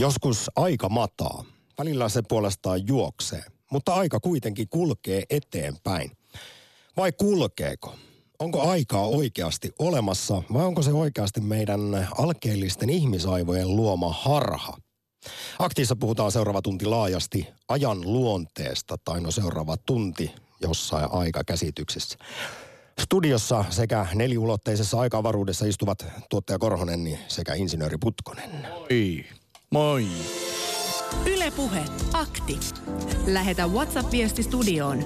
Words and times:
Joskus 0.00 0.50
aika 0.56 0.88
mataa. 0.88 1.44
Välillä 1.78 2.08
se 2.08 2.22
puolestaan 2.28 2.86
juoksee, 2.86 3.42
mutta 3.70 3.94
aika 3.94 4.20
kuitenkin 4.20 4.68
kulkee 4.68 5.22
eteenpäin. 5.30 6.10
Vai 6.96 7.12
kulkeeko? 7.12 7.94
Onko 8.38 8.62
aikaa 8.70 9.06
oikeasti 9.06 9.72
olemassa 9.78 10.42
vai 10.52 10.64
onko 10.64 10.82
se 10.82 10.92
oikeasti 10.92 11.40
meidän 11.40 12.08
alkeellisten 12.18 12.90
ihmisaivojen 12.90 13.76
luoma 13.76 14.12
harha? 14.12 14.76
Aktiissa 15.58 15.96
puhutaan 15.96 16.32
seuraava 16.32 16.62
tunti 16.62 16.86
laajasti 16.86 17.48
ajan 17.68 18.00
luonteesta 18.00 18.96
tai 19.04 19.20
no 19.20 19.30
seuraava 19.30 19.76
tunti 19.76 20.34
jossain 20.60 21.08
aikakäsityksessä. 21.12 22.18
Studiossa 23.00 23.64
sekä 23.70 24.06
neliulotteisessa 24.14 25.00
aikavaruudessa 25.00 25.66
istuvat 25.66 26.06
tuottaja 26.30 26.58
Korhonen 26.58 27.18
sekä 27.28 27.54
insinööri 27.54 27.96
Putkonen. 28.00 28.50
Moi. 28.68 29.24
Moi. 29.74 30.06
Ylepuhe 31.26 31.84
akti. 32.12 32.60
Lähetä 33.26 33.66
WhatsApp-viesti 33.66 34.42
studioon 34.42 34.98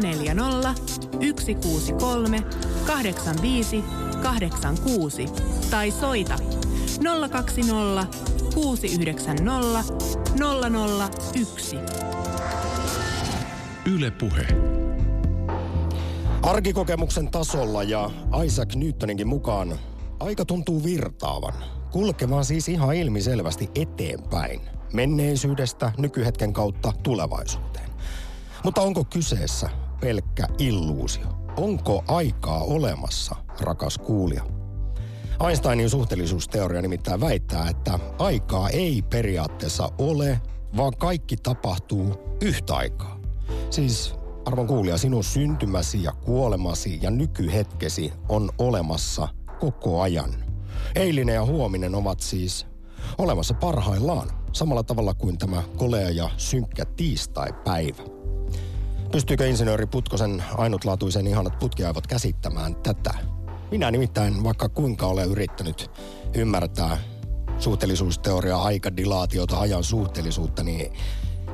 040 0.00 0.74
163 1.20 2.42
85 2.86 3.84
86 4.22 5.26
tai 5.70 5.90
soita 5.90 6.38
020 7.30 8.06
690 8.54 9.94
001. 11.34 11.76
Ylepuhe. 13.94 14.46
Arkikokemuksen 16.42 17.30
tasolla 17.30 17.82
ja 17.82 18.10
Isaac 18.44 18.74
Newtoninkin 18.74 19.28
mukaan 19.28 19.78
aika 20.20 20.44
tuntuu 20.44 20.84
virtaavan. 20.84 21.75
Kulkevan 21.96 22.44
siis 22.44 22.68
ihan 22.68 22.94
ilmiselvästi 22.94 23.70
eteenpäin. 23.74 24.60
Menneisyydestä 24.92 25.92
nykyhetken 25.98 26.52
kautta 26.52 26.92
tulevaisuuteen. 27.02 27.90
Mutta 28.64 28.80
onko 28.80 29.04
kyseessä 29.04 29.70
pelkkä 30.00 30.48
illuusio? 30.58 31.26
Onko 31.56 32.04
aikaa 32.08 32.60
olemassa, 32.60 33.36
rakas 33.60 33.98
kuulija? 33.98 34.44
Einsteinin 35.48 35.90
suhteellisuusteoria 35.90 36.82
nimittäin 36.82 37.20
väittää, 37.20 37.68
että 37.68 37.98
aikaa 38.18 38.68
ei 38.68 39.02
periaatteessa 39.02 39.92
ole, 39.98 40.40
vaan 40.76 40.92
kaikki 40.98 41.36
tapahtuu 41.36 42.14
yhtä 42.42 42.76
aikaa. 42.76 43.20
Siis 43.70 44.14
arvon 44.44 44.66
kuulija, 44.66 44.98
sinun 44.98 45.24
syntymäsi 45.24 46.02
ja 46.02 46.12
kuolemasi 46.12 46.98
ja 47.02 47.10
nykyhetkesi 47.10 48.12
on 48.28 48.50
olemassa 48.58 49.28
koko 49.60 50.00
ajan. 50.00 50.45
Eilinen 50.94 51.34
ja 51.34 51.44
huominen 51.44 51.94
ovat 51.94 52.20
siis 52.20 52.66
olemassa 53.18 53.54
parhaillaan, 53.54 54.30
samalla 54.52 54.82
tavalla 54.82 55.14
kuin 55.14 55.38
tämä 55.38 55.62
kolea 55.76 56.10
ja 56.10 56.30
synkkä 56.36 56.84
tiistai-päivä. 56.84 58.02
Pystyykö 59.12 59.46
insinööri 59.46 59.86
Putkosen 59.86 60.44
ainutlaatuisen 60.56 61.26
ihanat 61.26 61.58
putkiaivot 61.58 62.06
käsittämään 62.06 62.74
tätä? 62.74 63.14
Minä 63.70 63.90
nimittäin, 63.90 64.44
vaikka 64.44 64.68
kuinka 64.68 65.06
olen 65.06 65.28
yrittänyt 65.28 65.90
ymmärtää 66.34 66.98
suhteellisuusteoriaa, 67.58 68.62
aikadilaatiota, 68.62 69.60
ajan 69.60 69.84
suhteellisuutta, 69.84 70.62
niin 70.62 70.92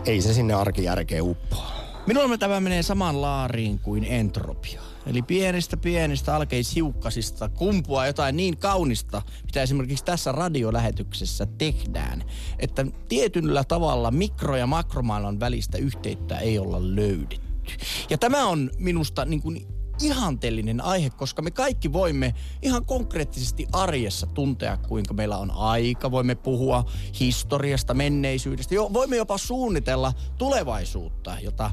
ei 0.06 0.20
se 0.20 0.34
sinne 0.34 0.54
arkijärkeen 0.54 1.22
uppoa. 1.22 1.70
Minulla 2.06 2.38
tämä 2.38 2.60
menee 2.60 2.82
saman 2.82 3.22
laariin 3.22 3.78
kuin 3.78 4.04
entropia. 4.04 4.82
Eli 5.06 5.22
pienistä 5.22 5.76
pienistä 5.76 6.36
alkeishiukkasista 6.36 7.48
kumpua 7.48 8.06
jotain 8.06 8.36
niin 8.36 8.56
kaunista, 8.56 9.22
mitä 9.46 9.62
esimerkiksi 9.62 10.04
tässä 10.04 10.32
radiolähetyksessä 10.32 11.46
tehdään, 11.46 12.24
että 12.58 12.86
tietyllä 13.08 13.64
tavalla 13.64 14.10
mikro- 14.10 14.56
ja 14.56 14.66
makromaailman 14.66 15.40
välistä 15.40 15.78
yhteyttä 15.78 16.38
ei 16.38 16.58
olla 16.58 16.78
löydetty. 16.96 17.52
Ja 18.10 18.18
tämä 18.18 18.46
on 18.46 18.70
minusta 18.78 19.24
niin 19.24 19.42
kuin 19.42 19.66
ihanteellinen 20.02 20.80
aihe, 20.80 21.10
koska 21.10 21.42
me 21.42 21.50
kaikki 21.50 21.92
voimme 21.92 22.34
ihan 22.62 22.84
konkreettisesti 22.84 23.66
arjessa 23.72 24.26
tuntea, 24.26 24.76
kuinka 24.76 25.14
meillä 25.14 25.38
on 25.38 25.50
aika. 25.50 26.10
Voimme 26.10 26.34
puhua 26.34 26.84
historiasta, 27.20 27.94
menneisyydestä. 27.94 28.74
Jo, 28.74 28.90
voimme 28.92 29.16
jopa 29.16 29.38
suunnitella 29.38 30.12
tulevaisuutta, 30.38 31.36
jota 31.42 31.70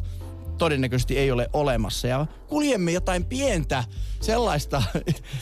todennäköisesti 0.59 1.17
ei 1.17 1.31
ole 1.31 1.49
olemassa. 1.53 2.07
Ja 2.07 2.25
kuljemme 2.47 2.91
jotain 2.91 3.25
pientä 3.25 3.83
sellaista, 4.21 4.83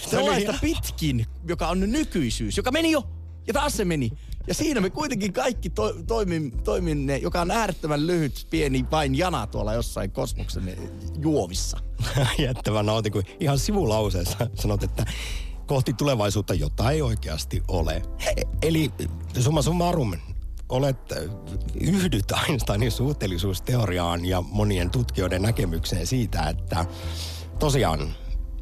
sellaista 0.09 0.53
pitkin, 0.61 1.25
joka 1.47 1.67
on 1.67 1.79
nykyisyys, 1.79 2.57
joka 2.57 2.71
meni 2.71 2.91
jo 2.91 3.03
ja 3.47 3.53
taas 3.53 3.77
se 3.77 3.85
meni. 3.85 4.11
Ja 4.47 4.53
siinä 4.53 4.81
me 4.81 4.89
kuitenkin 4.89 5.33
kaikki 5.33 5.69
to, 5.69 5.93
toimin, 6.07 6.51
toiminne, 6.63 7.17
joka 7.17 7.41
on 7.41 7.51
äärettömän 7.51 8.07
lyhyt, 8.07 8.47
pieni 8.49 8.85
vain 8.91 9.15
jana 9.15 9.47
tuolla 9.47 9.73
jossain 9.73 10.11
kosmoksen 10.11 10.77
juovissa. 11.19 11.77
Jättävän 12.39 12.85
nautin, 12.85 13.11
kun 13.11 13.23
ihan 13.39 13.59
sivulauseessa 13.59 14.49
sanot, 14.55 14.83
että 14.83 15.05
kohti 15.65 15.93
tulevaisuutta, 15.93 16.53
jota 16.53 16.91
ei 16.91 17.01
oikeasti 17.01 17.63
ole. 17.67 18.01
Eli 18.61 18.91
summa 19.39 19.61
summarum, 19.61 20.13
olet, 20.69 21.13
yhdyt 21.81 22.31
Einsteinin 22.47 22.91
suhteellisuusteoriaan 22.91 24.25
ja 24.25 24.41
monien 24.41 24.89
tutkijoiden 24.89 25.41
näkemykseen 25.41 26.07
siitä, 26.07 26.49
että 26.49 26.85
tosiaan 27.59 28.15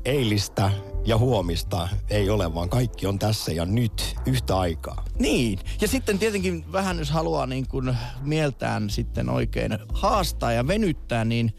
eilistä 0.05 0.71
ja 1.05 1.17
huomista 1.17 1.89
ei 2.09 2.29
ole, 2.29 2.53
vaan 2.53 2.69
kaikki 2.69 3.07
on 3.07 3.19
tässä 3.19 3.51
ja 3.51 3.65
nyt 3.65 4.15
yhtä 4.25 4.57
aikaa. 4.57 5.05
Niin, 5.19 5.59
ja 5.81 5.87
sitten 5.87 6.19
tietenkin 6.19 6.71
vähän 6.71 6.99
jos 6.99 7.09
haluaa 7.09 7.45
niin 7.45 7.67
kuin 7.67 7.97
mieltään 8.21 8.89
sitten 8.89 9.29
oikein 9.29 9.77
haastaa 9.93 10.51
ja 10.51 10.67
venyttää, 10.67 11.25
niin 11.25 11.53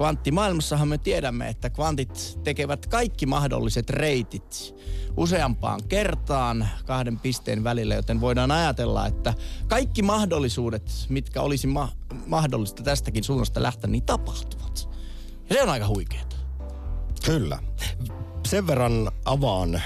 kvanttimaailmassahan 0.00 0.88
me 0.88 0.98
tiedämme, 0.98 1.48
että 1.48 1.70
kvantit 1.70 2.38
tekevät 2.44 2.86
kaikki 2.86 3.26
mahdolliset 3.26 3.90
reitit 3.90 4.74
useampaan 5.16 5.80
kertaan 5.88 6.68
kahden 6.86 7.18
pisteen 7.18 7.64
välillä, 7.64 7.94
joten 7.94 8.20
voidaan 8.20 8.50
ajatella, 8.50 9.06
että 9.06 9.34
kaikki 9.68 10.02
mahdollisuudet, 10.02 10.90
mitkä 11.08 11.42
olisi 11.42 11.66
ma- 11.66 11.92
mahdollista 12.26 12.82
tästäkin 12.82 13.24
suunnasta 13.24 13.62
lähteä, 13.62 13.90
niin 13.90 14.02
tapahtuvat. 14.02 14.88
Ja 15.50 15.56
se 15.56 15.62
on 15.62 15.68
aika 15.68 15.88
huikeeta. 15.88 16.36
Kyllä. 17.24 17.58
Sen 18.46 18.66
verran 18.66 19.10
avaan 19.24 19.82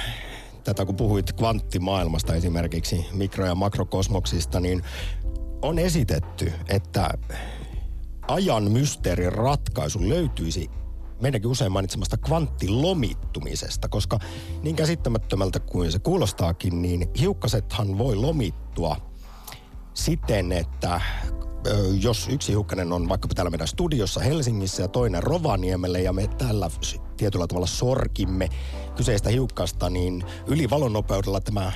tätä, 0.64 0.84
kun 0.84 0.96
puhuit 0.96 1.32
kvanttimaailmasta 1.32 2.34
esimerkiksi, 2.34 3.06
mikro- 3.12 3.46
ja 3.46 3.54
makrokosmoksista, 3.54 4.60
niin 4.60 4.82
on 5.62 5.78
esitetty, 5.78 6.52
että 6.68 7.10
ajan 8.28 8.70
mysteerin 8.70 9.32
ratkaisu 9.32 10.08
löytyisi 10.08 10.70
meidänkin 11.20 11.50
usein 11.50 11.72
mainitsemasta 11.72 12.16
kvanttilomittumisesta, 12.16 13.88
koska 13.88 14.18
niin 14.62 14.76
käsittämättömältä 14.76 15.60
kuin 15.60 15.92
se 15.92 15.98
kuulostaakin, 15.98 16.82
niin 16.82 17.10
hiukkasethan 17.18 17.98
voi 17.98 18.16
lomittua 18.16 18.96
siten, 19.94 20.52
että 20.52 21.00
jos 22.00 22.28
yksi 22.28 22.52
hiukkanen 22.52 22.92
on 22.92 23.08
vaikkapa 23.08 23.34
täällä 23.34 23.50
meidän 23.50 23.68
studiossa 23.68 24.20
Helsingissä 24.20 24.82
ja 24.82 24.88
toinen 24.88 25.22
Rovaniemelle 25.22 26.02
ja 26.02 26.12
me 26.12 26.26
tällä 26.26 26.70
tietyllä 27.16 27.46
tavalla 27.46 27.66
sorkimme 27.66 28.48
kyseistä 28.96 29.30
hiukkasta, 29.30 29.90
niin 29.90 30.24
yli 30.46 30.70
valonnopeudella 30.70 31.40
tämä 31.40 31.72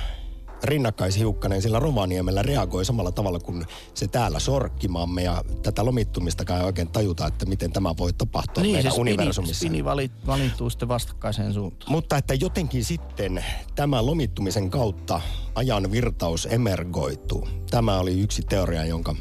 rinnakkaishiukkanen 0.63 1.61
sillä 1.61 1.79
Rovaniemellä 1.79 2.41
reagoi 2.41 2.85
samalla 2.85 3.11
tavalla 3.11 3.39
kuin 3.39 3.65
se 3.93 4.07
täällä 4.07 4.39
sorkkimaamme 4.39 5.23
ja 5.23 5.43
tätä 5.63 5.85
lomittumista 5.85 6.55
ei 6.57 6.63
oikein 6.63 6.87
tajuta, 6.87 7.27
että 7.27 7.45
miten 7.45 7.71
tämä 7.71 7.97
voi 7.97 8.13
tapahtua 8.13 8.63
niin, 8.63 8.75
meidän 8.75 8.91
se 8.91 9.01
universumissa. 9.01 9.55
Spini 9.55 9.85
valittuu 10.27 10.69
sitten 10.69 10.87
vastakkaiseen 10.87 11.53
suuntaan. 11.53 11.91
Mutta 11.91 12.17
että 12.17 12.33
jotenkin 12.33 12.85
sitten 12.85 13.45
tämä 13.75 14.05
lomittumisen 14.05 14.69
kautta 14.69 15.21
ajan 15.55 15.91
virtaus 15.91 16.47
emergoituu. 16.51 17.47
Tämä 17.69 17.99
oli 17.99 18.19
yksi 18.19 18.41
teoria, 18.41 18.85
jonka 18.85 19.15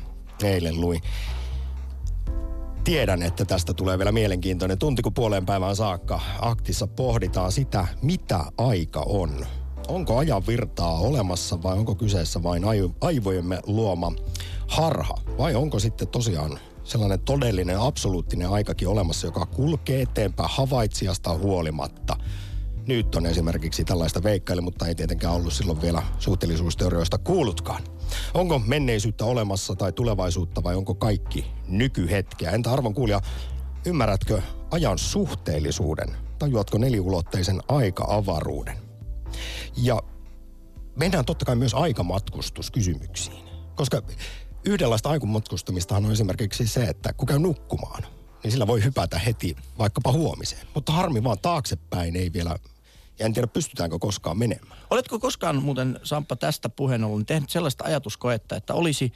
eilen 0.45 0.81
luin. 0.81 1.01
Tiedän, 2.85 3.23
että 3.23 3.45
tästä 3.45 3.75
tulee 3.75 3.99
vielä 3.99 4.13
mielenkiintoinen 4.13 4.79
tunti, 4.79 5.03
kun 5.03 5.15
puoleen 5.15 5.47
päivään 5.47 5.77
saakka 5.77 6.21
aktissa 6.41 6.87
pohditaan 6.87 7.53
sitä, 7.53 7.87
mitä 8.03 8.45
aika 8.59 9.03
on 9.07 9.47
onko 9.89 10.17
ajan 10.17 10.47
virtaa 10.47 10.99
olemassa 10.99 11.63
vai 11.63 11.79
onko 11.79 11.95
kyseessä 11.95 12.43
vain 12.43 12.63
aivojemme 13.01 13.61
luoma 13.67 14.13
harha? 14.69 15.15
Vai 15.39 15.55
onko 15.55 15.79
sitten 15.79 16.09
tosiaan 16.09 16.59
sellainen 16.85 17.21
todellinen, 17.21 17.81
absoluuttinen 17.81 18.49
aikakin 18.49 18.89
olemassa, 18.89 19.27
joka 19.27 19.47
kulkee 19.47 20.03
eteenpäin 20.03 20.51
havaitsijasta 20.53 21.35
huolimatta? 21.35 22.17
Nyt 22.87 23.15
on 23.15 23.27
esimerkiksi 23.27 23.85
tällaista 23.85 24.23
veikkaille, 24.23 24.63
mutta 24.63 24.87
ei 24.87 24.95
tietenkään 24.95 25.35
ollut 25.35 25.53
silloin 25.53 25.83
vielä 25.83 26.03
suhteellisuusteorioista 26.19 27.19
kuullutkaan. 27.19 27.83
Onko 28.35 28.59
menneisyyttä 28.59 29.25
olemassa 29.25 29.75
tai 29.75 29.93
tulevaisuutta 29.93 30.63
vai 30.63 30.75
onko 30.75 30.95
kaikki 30.95 31.47
nykyhetkeä? 31.69 32.51
Entä 32.51 32.73
arvon 32.73 32.95
kuulija, 32.95 33.21
ymmärrätkö 33.87 34.43
ajan 34.71 34.99
suhteellisuuden? 34.99 36.17
Tajuatko 36.39 36.79
neliulotteisen 36.79 37.61
aika-avaruuden? 37.69 38.88
Ja 39.77 40.03
mennään 40.97 41.25
totta 41.25 41.45
kai 41.45 41.57
myös 41.57 41.75
aikamatkustuskysymyksiin. 41.75 43.49
Koska 43.75 44.03
yhdenlaista 44.65 45.11
aikunmatkustumistahan 45.11 46.05
on 46.05 46.13
esimerkiksi 46.13 46.67
se, 46.67 46.85
että 46.85 47.13
kun 47.13 47.29
käy 47.29 47.39
nukkumaan, 47.39 48.03
niin 48.43 48.53
sillä 48.53 48.67
voi 48.67 48.85
hypätä 48.85 49.19
heti 49.19 49.57
vaikkapa 49.79 50.13
huomiseen. 50.13 50.67
Mutta 50.75 50.93
harmi 50.93 51.25
vaan 51.25 51.39
taaksepäin 51.39 52.17
ei 52.17 52.33
vielä, 52.33 52.57
ja 53.19 53.27
en 53.27 53.33
tiedä 53.33 53.47
pystytäänkö 53.47 53.99
koskaan 53.99 54.39
menemään. 54.39 54.79
Oletko 54.91 55.19
koskaan 55.19 55.63
muuten, 55.63 56.01
Samppa, 56.03 56.37
tästä 56.37 56.69
puheen 56.69 57.05
ollen 57.05 57.27
tehnyt 57.27 57.51
sellaista 57.51 57.85
ajatuskoetta, 57.85 58.57
että 58.57 58.75
olisi 58.75 59.13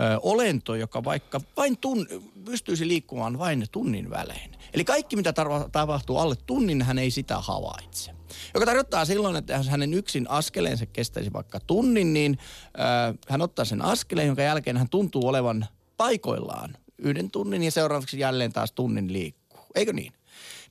ö, 0.00 0.20
olento, 0.22 0.74
joka 0.74 1.04
vaikka 1.04 1.40
vain 1.56 1.78
tun, 1.78 2.06
pystyisi 2.44 2.88
liikkumaan 2.88 3.38
vain 3.38 3.66
tunnin 3.72 4.10
välein. 4.10 4.50
Eli 4.74 4.84
kaikki, 4.84 5.16
mitä 5.16 5.32
tarva, 5.32 5.68
tapahtuu 5.72 6.18
alle 6.18 6.36
tunnin, 6.46 6.82
hän 6.82 6.98
ei 6.98 7.10
sitä 7.10 7.38
havaitse. 7.38 8.10
Joka 8.54 8.66
tarkoittaa 8.66 9.04
silloin, 9.04 9.36
että 9.36 9.52
jos 9.52 9.68
hänen 9.68 9.94
yksin 9.94 10.30
askeleensa 10.30 10.86
kestäisi 10.86 11.32
vaikka 11.32 11.60
tunnin, 11.60 12.12
niin 12.12 12.38
ö, 12.66 13.18
hän 13.28 13.42
ottaa 13.42 13.64
sen 13.64 13.82
askeleen, 13.82 14.26
jonka 14.26 14.42
jälkeen 14.42 14.76
hän 14.76 14.88
tuntuu 14.88 15.28
olevan 15.28 15.66
paikoillaan 15.96 16.76
yhden 16.98 17.30
tunnin 17.30 17.62
ja 17.62 17.70
seuraavaksi 17.70 18.18
jälleen 18.18 18.52
taas 18.52 18.72
tunnin 18.72 19.12
liikkuu. 19.12 19.60
Eikö 19.74 19.92
niin? 19.92 20.12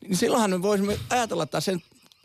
Niin 0.01 0.17
silloinhan 0.17 0.49
me 0.49 0.61
voisimme 0.61 0.99
ajatella, 1.09 1.43
että 1.43 1.61
sen 1.61 1.81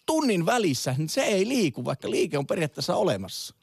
tunnin 0.06 0.46
välissä 0.46 0.94
niin 0.98 1.08
se 1.08 1.20
ei 1.20 1.48
liiku, 1.48 1.84
vaikka 1.84 2.10
liike 2.10 2.38
on 2.38 2.46
periaatteessa 2.46 2.96
olemassa. 2.96 3.54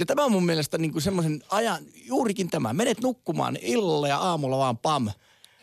Ja 0.00 0.06
tämä 0.06 0.24
on 0.24 0.32
mun 0.32 0.46
mielestä 0.46 0.78
niin 0.78 0.92
kuin 0.92 1.02
semmoisen 1.02 1.42
ajan, 1.50 1.84
juurikin 1.94 2.50
tämä. 2.50 2.72
Menet 2.72 3.00
nukkumaan 3.00 3.58
illalla 3.62 4.08
ja 4.08 4.18
aamulla 4.18 4.58
vaan 4.58 4.78
pam, 4.78 5.10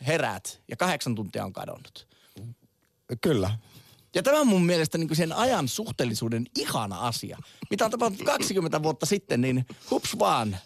herät 0.08 0.62
ja 0.68 0.76
kahdeksan 0.76 1.16
tuntia 1.16 1.46
on 1.46 1.54
kadonnut. 1.54 2.08
Kyllä. 3.22 3.58
Ja 4.16 4.24
tämä 4.24 4.40
on 4.40 4.48
mun 4.48 4.66
mielestä 4.66 4.98
niin 4.98 5.08
kuin 5.08 5.18
sen 5.18 5.34
ajan 5.34 5.68
suhteellisuuden 5.68 6.46
ihana 6.58 7.00
asia. 7.00 7.38
Mitä 7.70 7.86
on 7.86 7.92
tapahtunut 7.92 8.26
20 8.26 8.84
vuotta 8.84 9.06
sitten, 9.06 9.42
niin 9.42 9.66
hups 9.92 10.20
vaan. 10.20 10.58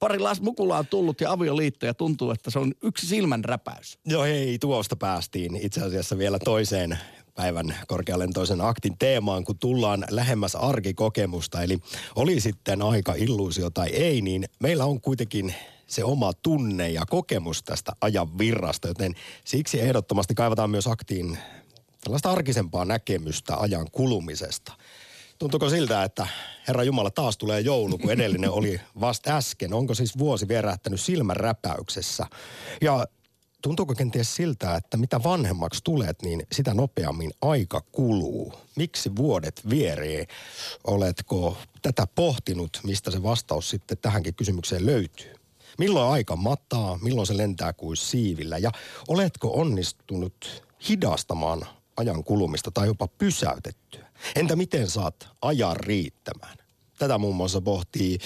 Pari 0.00 0.18
las 0.18 0.40
mukulaa 0.40 0.78
on 0.78 0.86
tullut 0.86 1.20
ja 1.20 1.32
avioliitto 1.32 1.86
ja 1.86 1.94
tuntuu, 1.94 2.30
että 2.30 2.50
se 2.50 2.58
on 2.58 2.72
yksi 2.82 3.06
silmän 3.06 3.44
räpäys. 3.44 3.98
Joo 4.06 4.22
hei, 4.22 4.58
tuosta 4.58 4.96
päästiin 4.96 5.56
itse 5.56 5.80
asiassa 5.80 6.18
vielä 6.18 6.38
toiseen 6.38 6.98
päivän 7.34 7.76
korkealentoisen 7.86 8.60
aktin 8.60 8.98
teemaan, 8.98 9.44
kun 9.44 9.58
tullaan 9.58 10.04
lähemmäs 10.10 10.54
arkikokemusta. 10.54 11.62
Eli 11.62 11.78
oli 12.16 12.40
sitten 12.40 12.82
aika 12.82 13.14
illuusio 13.14 13.70
tai 13.70 13.88
ei, 13.88 14.20
niin 14.20 14.44
meillä 14.60 14.84
on 14.84 15.00
kuitenkin 15.00 15.54
se 15.86 16.04
oma 16.04 16.32
tunne 16.32 16.90
ja 16.90 17.02
kokemus 17.10 17.62
tästä 17.62 17.92
ajan 18.00 18.38
virrasta, 18.38 18.88
joten 18.88 19.14
siksi 19.44 19.80
ehdottomasti 19.80 20.34
kaivataan 20.34 20.70
myös 20.70 20.86
aktiin 20.86 21.38
tällaista 22.04 22.30
arkisempaa 22.30 22.84
näkemystä 22.84 23.56
ajan 23.56 23.86
kulumisesta. 23.92 24.72
Tuntuuko 25.38 25.70
siltä, 25.70 26.02
että 26.02 26.26
Herra 26.68 26.82
Jumala 26.82 27.10
taas 27.10 27.38
tulee 27.38 27.60
joulu, 27.60 27.98
kun 27.98 28.10
edellinen 28.10 28.50
oli 28.50 28.80
vasta 29.00 29.36
äsken? 29.36 29.74
Onko 29.74 29.94
siis 29.94 30.18
vuosi 30.18 30.48
vierähtänyt 30.48 31.00
silmän 31.00 31.36
räpäyksessä? 31.36 32.26
Ja 32.80 33.06
tuntuuko 33.64 33.94
kenties 33.94 34.36
siltä, 34.36 34.76
että 34.76 34.96
mitä 34.96 35.22
vanhemmaksi 35.22 35.80
tulet, 35.84 36.22
niin 36.22 36.46
sitä 36.52 36.74
nopeammin 36.74 37.30
aika 37.42 37.80
kuluu? 37.92 38.52
Miksi 38.76 39.16
vuodet 39.16 39.62
vieree? 39.70 40.26
Oletko 40.86 41.56
tätä 41.82 42.06
pohtinut, 42.14 42.80
mistä 42.82 43.10
se 43.10 43.22
vastaus 43.22 43.70
sitten 43.70 43.98
tähänkin 43.98 44.34
kysymykseen 44.34 44.86
löytyy? 44.86 45.34
Milloin 45.78 46.12
aika 46.12 46.36
mataa, 46.36 46.98
milloin 47.02 47.26
se 47.26 47.36
lentää 47.36 47.72
kuin 47.72 47.96
siivillä 47.96 48.58
ja 48.58 48.70
oletko 49.08 49.60
onnistunut 49.60 50.64
hidastamaan 50.88 51.66
ajan 51.96 52.24
kulumista 52.24 52.70
tai 52.70 52.86
jopa 52.86 53.08
pysäytettyä? 53.08 54.06
Entä 54.36 54.56
miten 54.56 54.90
saat 54.90 55.28
ajan 55.42 55.76
riittämään? 55.76 56.63
Tätä 56.98 57.18
muun 57.18 57.36
muassa 57.36 57.60
pohtii 57.60 58.18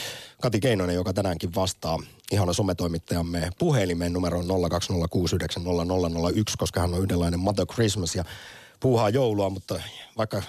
Kati 0.43 0.61
Keinonen, 0.61 0.95
joka 0.95 1.13
tänäänkin 1.13 1.55
vastaa 1.55 1.99
ihana 2.33 2.53
sometoimittajamme 2.53 3.51
puhelimen 3.59 4.13
numero 4.13 4.41
020690001, 4.41 4.47
koska 6.59 6.81
hän 6.81 6.95
on 6.95 7.03
yhdenlainen 7.03 7.41
Mother 7.41 7.67
Christmas 7.67 8.15
ja 8.15 8.25
puuhaa 8.81 9.11
joulua, 9.11 9.51
mutta 9.51 9.81
vaikka 10.17 10.43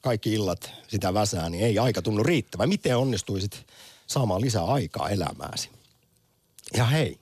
kaikki 0.00 0.32
illat 0.32 0.70
sitä 0.88 1.14
väsää, 1.14 1.50
niin 1.50 1.64
ei 1.64 1.78
aika 1.78 2.02
tunnu 2.02 2.22
riittävä. 2.22 2.66
Miten 2.66 2.96
onnistuisit 2.96 3.66
saamaan 4.06 4.40
lisää 4.40 4.64
aikaa 4.64 5.10
elämääsi? 5.10 5.70
Ja 6.76 6.84
hei, 6.84 7.18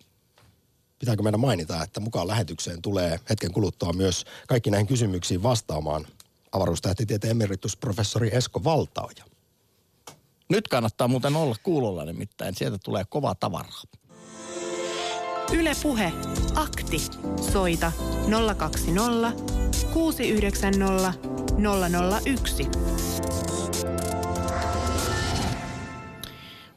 pitääkö 0.98 1.22
meidän 1.22 1.40
mainita, 1.40 1.82
että 1.82 2.00
mukaan 2.00 2.28
lähetykseen 2.28 2.82
tulee 2.82 3.20
hetken 3.30 3.52
kuluttua 3.52 3.92
myös 3.92 4.24
kaikki 4.48 4.70
näihin 4.70 4.86
kysymyksiin 4.86 5.42
vastaamaan 5.42 6.06
avaruustähtitieteen 6.52 7.30
emeritusprofessori 7.30 8.30
Esko 8.32 8.64
Valtaoja. 8.64 9.33
Nyt 10.48 10.68
kannattaa 10.68 11.08
muuten 11.08 11.36
olla 11.36 11.54
kuulolla 11.62 12.04
nimittäin, 12.04 12.54
sieltä 12.54 12.78
tulee 12.84 13.04
kova 13.08 13.34
tavaraa. 13.34 13.82
Ylepuhe 15.52 16.12
akti. 16.54 16.98
Soita 17.52 17.92
020 18.56 19.32
690 19.92 21.12
001. 22.24 22.68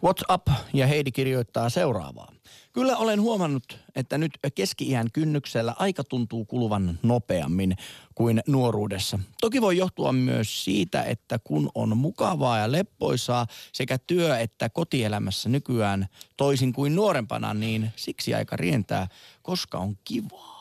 What's 0.06 0.34
up? 0.34 0.48
Ja 0.74 0.88
Heidi 0.88 1.12
kirjoittaa 1.12 1.70
seuraavaa. 1.70 2.37
Kyllä 2.78 2.98
olen 2.98 3.22
huomannut, 3.22 3.80
että 3.96 4.18
nyt 4.18 4.32
keski-iän 4.56 5.12
kynnyksellä 5.14 5.76
aika 5.80 6.04
tuntuu 6.04 6.46
kuluvan 6.46 7.00
nopeammin 7.04 7.78
kuin 8.16 8.42
nuoruudessa. 8.48 9.20
Toki 9.42 9.62
voi 9.62 9.78
johtua 9.78 10.14
myös 10.14 10.64
siitä, 10.64 11.04
että 11.04 11.40
kun 11.44 11.70
on 11.76 11.98
mukavaa 11.98 12.58
ja 12.58 12.72
leppoisaa 12.72 13.48
sekä 13.72 13.98
työ- 13.98 14.38
että 14.38 14.70
kotielämässä 14.70 15.50
nykyään 15.50 16.08
toisin 16.38 16.74
kuin 16.74 16.96
nuorempana, 16.96 17.54
niin 17.54 17.92
siksi 17.96 18.34
aika 18.34 18.56
rientää, 18.56 19.08
koska 19.42 19.78
on 19.78 19.98
kivaa. 20.04 20.57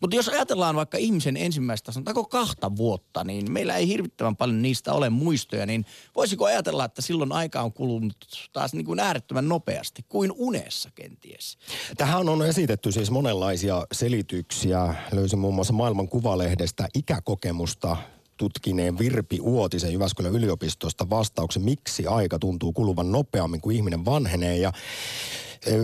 Mutta 0.00 0.16
jos 0.16 0.28
ajatellaan 0.28 0.76
vaikka 0.76 0.98
ihmisen 0.98 1.36
ensimmäistä, 1.36 1.92
sanotaanko 1.92 2.24
kahta 2.24 2.76
vuotta, 2.76 3.24
niin 3.24 3.52
meillä 3.52 3.76
ei 3.76 3.88
hirvittävän 3.88 4.36
paljon 4.36 4.62
niistä 4.62 4.92
ole 4.92 5.10
muistoja, 5.10 5.66
niin 5.66 5.84
voisiko 6.16 6.44
ajatella, 6.44 6.84
että 6.84 7.02
silloin 7.02 7.32
aika 7.32 7.62
on 7.62 7.72
kulunut 7.72 8.16
taas 8.52 8.74
niin 8.74 8.86
kuin 8.86 9.00
äärettömän 9.00 9.48
nopeasti, 9.48 10.04
kuin 10.08 10.32
unessa 10.36 10.90
kenties? 10.94 11.58
Tähän 11.96 12.28
on 12.28 12.46
esitetty 12.46 12.92
siis 12.92 13.10
monenlaisia 13.10 13.86
selityksiä. 13.92 14.94
Löysin 15.12 15.38
muun 15.38 15.54
muassa 15.54 15.72
maailman 15.72 16.08
kuvalehdestä 16.08 16.88
ikäkokemusta 16.94 17.96
tutkineen 18.36 18.98
Virpi 18.98 19.40
Uotisen 19.40 19.92
Jyväskylän 19.92 20.34
yliopistosta 20.34 21.10
vastauksen, 21.10 21.62
miksi 21.62 22.06
aika 22.06 22.38
tuntuu 22.38 22.72
kuluvan 22.72 23.12
nopeammin 23.12 23.60
kuin 23.60 23.76
ihminen 23.76 24.04
vanhenee. 24.04 24.56
Ja 24.56 24.72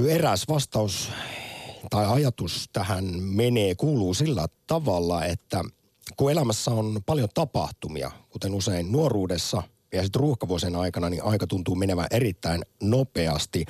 eräs 0.08 0.48
vastaus 0.48 1.10
tai 1.90 2.06
ajatus 2.06 2.68
tähän 2.72 3.04
menee, 3.22 3.74
kuuluu 3.74 4.14
sillä 4.14 4.46
tavalla, 4.66 5.24
että 5.24 5.64
kun 6.16 6.32
elämässä 6.32 6.70
on 6.70 7.00
paljon 7.06 7.28
tapahtumia, 7.34 8.10
kuten 8.30 8.54
usein 8.54 8.92
nuoruudessa 8.92 9.62
ja 9.92 10.02
sitten 10.02 10.20
ruuhkavuosien 10.20 10.76
aikana, 10.76 11.10
niin 11.10 11.24
aika 11.24 11.46
tuntuu 11.46 11.74
menevän 11.74 12.06
erittäin 12.10 12.62
nopeasti. 12.82 13.64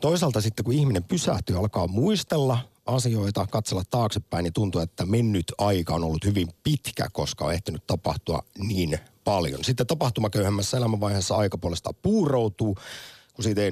Toisaalta 0.00 0.40
sitten 0.40 0.64
kun 0.64 0.74
ihminen 0.74 1.04
pysähtyy, 1.04 1.58
alkaa 1.58 1.86
muistella 1.86 2.58
asioita, 2.86 3.46
katsella 3.50 3.82
taaksepäin, 3.90 4.42
niin 4.42 4.52
tuntuu, 4.52 4.80
että 4.80 5.06
mennyt 5.06 5.52
aika 5.58 5.94
on 5.94 6.04
ollut 6.04 6.24
hyvin 6.24 6.48
pitkä, 6.62 7.08
koska 7.12 7.44
on 7.44 7.52
ehtinyt 7.52 7.86
tapahtua 7.86 8.42
niin 8.58 8.98
paljon. 9.24 9.64
Sitten 9.64 9.86
tapahtumaköyhemmässä 9.86 10.76
elämänvaiheessa 10.76 11.36
aika 11.36 11.58
puolestaan 11.58 11.94
puuroutuu, 12.02 12.76
kun 13.34 13.44
siitä 13.44 13.60
ei 13.60 13.70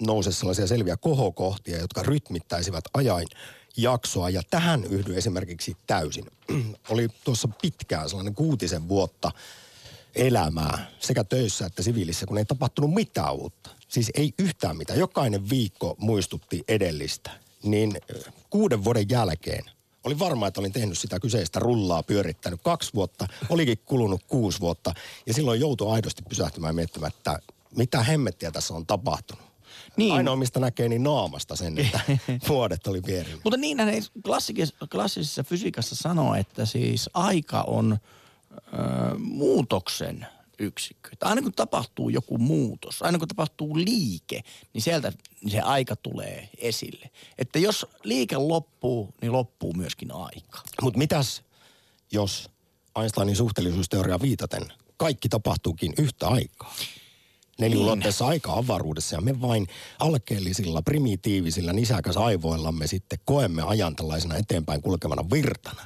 nouse 0.00 0.32
sellaisia 0.32 0.66
selviä 0.66 0.96
kohokohtia, 0.96 1.78
jotka 1.78 2.02
rytmittäisivät 2.02 2.84
ajain 2.94 3.26
jaksoa. 3.76 4.30
Ja 4.30 4.42
tähän 4.50 4.84
yhdyn 4.84 5.16
esimerkiksi 5.16 5.76
täysin. 5.86 6.26
Oli 6.90 7.08
tuossa 7.24 7.48
pitkään 7.62 8.08
sellainen 8.08 8.34
kuutisen 8.34 8.88
vuotta 8.88 9.32
elämää 10.14 10.90
sekä 11.00 11.24
töissä 11.24 11.66
että 11.66 11.82
siviilissä, 11.82 12.26
kun 12.26 12.38
ei 12.38 12.44
tapahtunut 12.44 12.94
mitään 12.94 13.34
uutta. 13.34 13.70
Siis 13.88 14.10
ei 14.14 14.34
yhtään 14.38 14.76
mitään. 14.76 14.98
Jokainen 14.98 15.50
viikko 15.50 15.96
muistutti 15.98 16.64
edellistä. 16.68 17.30
Niin 17.62 17.98
kuuden 18.50 18.84
vuoden 18.84 19.06
jälkeen 19.10 19.64
oli 20.04 20.18
varma, 20.18 20.46
että 20.46 20.60
olin 20.60 20.72
tehnyt 20.72 20.98
sitä 20.98 21.20
kyseistä 21.20 21.58
rullaa, 21.58 22.02
pyörittänyt 22.02 22.60
kaksi 22.62 22.90
vuotta. 22.94 23.26
Olikin 23.48 23.78
kulunut 23.84 24.22
kuusi 24.28 24.60
vuotta. 24.60 24.94
Ja 25.26 25.34
silloin 25.34 25.60
joutui 25.60 25.92
aidosti 25.92 26.22
pysähtymään 26.28 26.74
miettimään, 26.74 27.12
että 27.16 27.38
mitä 27.76 28.02
hemmettiä 28.02 28.50
tässä 28.50 28.74
on 28.74 28.86
tapahtunut. 28.86 29.45
Niin. 29.96 30.14
Ainoa, 30.14 30.36
mistä 30.36 30.60
näkee, 30.60 30.88
niin 30.88 31.02
naamasta 31.02 31.56
sen, 31.56 31.78
että 31.78 32.00
vuodet 32.48 32.86
oli 32.86 33.02
vierinyt. 33.06 33.40
Mutta 33.44 33.56
niin 33.56 33.80
ei 33.80 34.00
klassisessa 34.90 35.42
fysiikassa 35.42 35.96
sanoo, 35.96 36.34
että 36.34 36.64
siis 36.64 37.10
aika 37.14 37.62
on 37.62 37.98
ö, 38.52 39.18
muutoksen 39.18 40.26
yksikkö. 40.58 41.08
Että 41.12 41.26
aina 41.26 41.42
kun 41.42 41.52
tapahtuu 41.52 42.08
joku 42.08 42.38
muutos, 42.38 43.02
aina 43.02 43.18
kun 43.18 43.28
tapahtuu 43.28 43.76
liike, 43.76 44.40
niin 44.72 44.82
sieltä 44.82 45.12
se 45.48 45.60
aika 45.60 45.96
tulee 45.96 46.48
esille. 46.58 47.10
Että 47.38 47.58
jos 47.58 47.86
liike 48.02 48.36
loppuu, 48.36 49.14
niin 49.22 49.32
loppuu 49.32 49.72
myöskin 49.72 50.12
aika. 50.12 50.62
Mutta 50.82 50.98
mitäs, 50.98 51.42
jos 52.12 52.50
Einsteinin 53.00 53.36
suhteellisuusteoria 53.36 54.20
viitaten 54.20 54.72
kaikki 54.96 55.28
tapahtuukin 55.28 55.92
yhtä 55.98 56.28
aikaa? 56.28 56.74
Neliulotteessa 57.60 58.24
niin. 58.24 58.30
aika-avaruudessa 58.30 59.16
ja 59.16 59.20
me 59.20 59.40
vain 59.40 59.66
alkeellisilla, 59.98 60.82
primitiivisillä 60.82 61.72
nisäkäsaivoillamme 61.72 62.86
sitten 62.86 63.18
koemme 63.24 63.62
ajan 63.62 63.96
tällaisena 63.96 64.36
eteenpäin 64.36 64.82
kulkevana 64.82 65.30
virtana. 65.32 65.82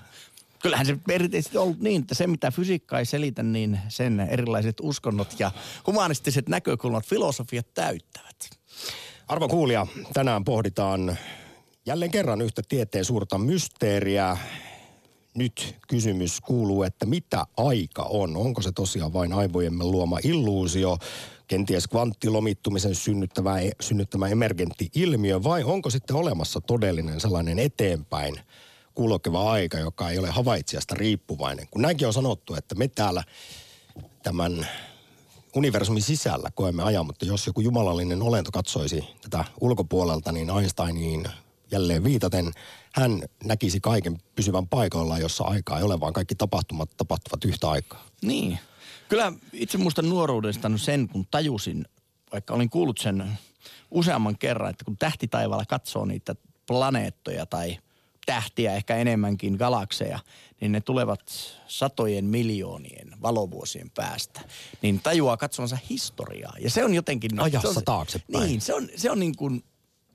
Kyllähän 0.63 0.87
se 0.87 0.99
perinteisesti 1.07 1.59
on 1.59 1.65
ollut 1.65 1.81
niin, 1.81 2.01
että 2.01 2.15
se 2.15 2.27
mitä 2.27 2.51
fysiikka 2.51 2.99
ei 2.99 3.07
selitä, 3.07 3.43
niin 3.43 3.79
sen 3.89 4.21
erilaiset 4.21 4.77
uskonnot 4.83 5.35
ja 5.39 5.51
humanistiset 5.87 6.49
näkökulmat, 6.49 7.07
filosofiat 7.07 7.75
täyttävät. 7.75 8.37
Arvo 9.29 9.49
kuulija, 9.49 9.87
tänään 10.13 10.45
pohditaan 10.45 11.19
jälleen 11.87 12.11
kerran 12.11 12.41
yhtä 12.41 12.63
tieteen 12.69 13.05
suurta 13.05 13.39
mysteeriä. 13.39 14.37
Nyt 15.35 15.77
kysymys 15.89 16.41
kuuluu, 16.41 16.83
että 16.83 17.07
mitä 17.07 17.45
aika 17.57 18.03
on? 18.03 18.37
Onko 18.37 18.63
se 18.63 18.73
tosiaan 18.73 19.13
vain 19.13 19.33
aivojemme 19.33 19.85
luoma 19.85 20.19
illuusio, 20.25 20.99
kenties 21.51 21.89
kvanttilomittumisen 21.89 22.95
synnyttävä, 22.95 23.57
synnyttämä 23.81 24.29
emergentti 24.29 24.91
ilmiö 24.95 25.43
vai 25.43 25.65
onko 25.65 25.91
sitten 25.91 26.17
olemassa 26.17 26.61
todellinen 26.61 27.21
sellainen 27.21 27.59
eteenpäin 27.59 28.41
kulkeva 28.95 29.53
aika, 29.53 29.79
joka 29.79 30.11
ei 30.11 30.19
ole 30.19 30.31
havaitsijasta 30.31 30.95
riippuvainen? 30.95 31.67
Kun 31.71 31.83
näinkin 31.83 32.07
on 32.07 32.13
sanottu, 32.13 32.55
että 32.55 32.75
me 32.75 32.89
täällä 32.89 33.25
tämän 34.23 34.69
universumin 35.55 36.03
sisällä 36.03 36.51
koemme 36.55 36.83
ajan, 36.83 37.07
mutta 37.07 37.25
jos 37.25 37.47
joku 37.47 37.61
jumalallinen 37.61 38.23
olento 38.23 38.51
katsoisi 38.53 39.05
tätä 39.21 39.45
ulkopuolelta, 39.61 40.33
niin 40.33 40.51
Einsteiniin 40.51 41.25
jälleen 41.71 42.05
viitaten, 42.05 42.53
hän 42.95 43.23
näkisi 43.45 43.81
kaiken 43.81 44.19
pysyvän 44.35 44.69
paikoillaan, 44.69 45.21
jossa 45.21 45.45
aikaa 45.45 45.79
ei 45.79 45.85
ole, 45.85 46.01
vaan 46.01 46.13
kaikki 46.13 46.35
tapahtumat 46.35 46.91
tapahtuvat 46.97 47.45
yhtä 47.45 47.71
aikaa. 47.71 48.07
Niin. 48.23 48.59
Kyllä 49.11 49.33
itse 49.53 49.79
muistan 49.79 50.09
nuoruudesta 50.09 50.71
sen, 50.77 51.09
kun 51.09 51.27
tajusin, 51.31 51.85
vaikka 52.33 52.55
olin 52.55 52.71
kuullut 52.71 52.99
sen 52.99 53.39
useamman 53.91 54.39
kerran, 54.39 54.71
että 54.71 54.85
kun 54.85 54.97
tähtitaivaalla 54.97 55.65
katsoo 55.65 56.05
niitä 56.05 56.35
planeettoja 56.67 57.47
tai 57.47 57.79
tähtiä, 58.27 58.75
ehkä 58.75 58.97
enemmänkin 58.97 59.55
galakseja, 59.55 60.19
niin 60.61 60.73
ne 60.73 60.81
tulevat 60.81 61.21
satojen 61.67 62.25
miljoonien 62.25 63.13
valovuosien 63.23 63.91
päästä. 63.91 64.41
Niin 64.83 65.01
tajuaa 65.03 65.37
katsonsa 65.37 65.79
historiaa. 65.91 66.55
Ja 66.61 66.71
se 66.71 66.85
on 66.85 66.95
jotenkin... 66.95 67.41
Ajassa 67.41 67.73
se 67.73 67.79
on, 67.79 67.85
taaksepäin. 67.85 68.47
Niin, 68.47 68.61
se 68.61 68.75
on, 68.75 68.89
se 68.97 69.11
on 69.11 69.21
niin 69.21 69.37
kuin 69.37 69.65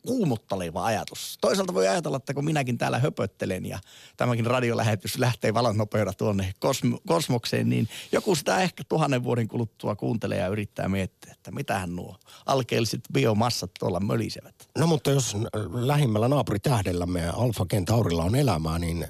kuumotteleva 0.06 0.86
ajatus. 0.86 1.38
Toisaalta 1.42 1.74
voi 1.74 1.88
ajatella, 1.88 2.18
että 2.18 2.34
kun 2.34 2.46
minäkin 2.46 2.78
täällä 2.78 3.00
höpöttelen 3.00 3.66
ja 3.66 3.80
tämäkin 4.18 4.46
radiolähetys 4.46 5.18
lähtee 5.18 5.54
valonnopeudella 5.54 6.14
tuonne 6.14 6.54
kosmo, 6.60 7.00
kosmokseen, 7.08 7.70
niin 7.70 7.88
joku 8.12 8.36
sitä 8.36 8.60
ehkä 8.62 8.84
tuhannen 8.90 9.24
vuoden 9.24 9.48
kuluttua 9.48 9.96
kuuntelee 9.96 10.38
ja 10.38 10.48
yrittää 10.48 10.90
miettiä, 10.90 11.32
että 11.32 11.52
mitähän 11.52 11.96
nuo 11.96 12.16
alkeelliset 12.46 13.02
biomassat 13.14 13.72
tuolla 13.80 14.00
mölisevät. 14.00 14.56
No 14.78 14.88
mutta 14.88 15.12
jos 15.12 15.38
lähimmällä 15.74 16.28
naapuritähdellämme 16.28 17.30
Alfa 17.30 17.66
Kentaurilla 17.66 18.24
on 18.24 18.36
elämää, 18.36 18.80
niin 18.80 19.08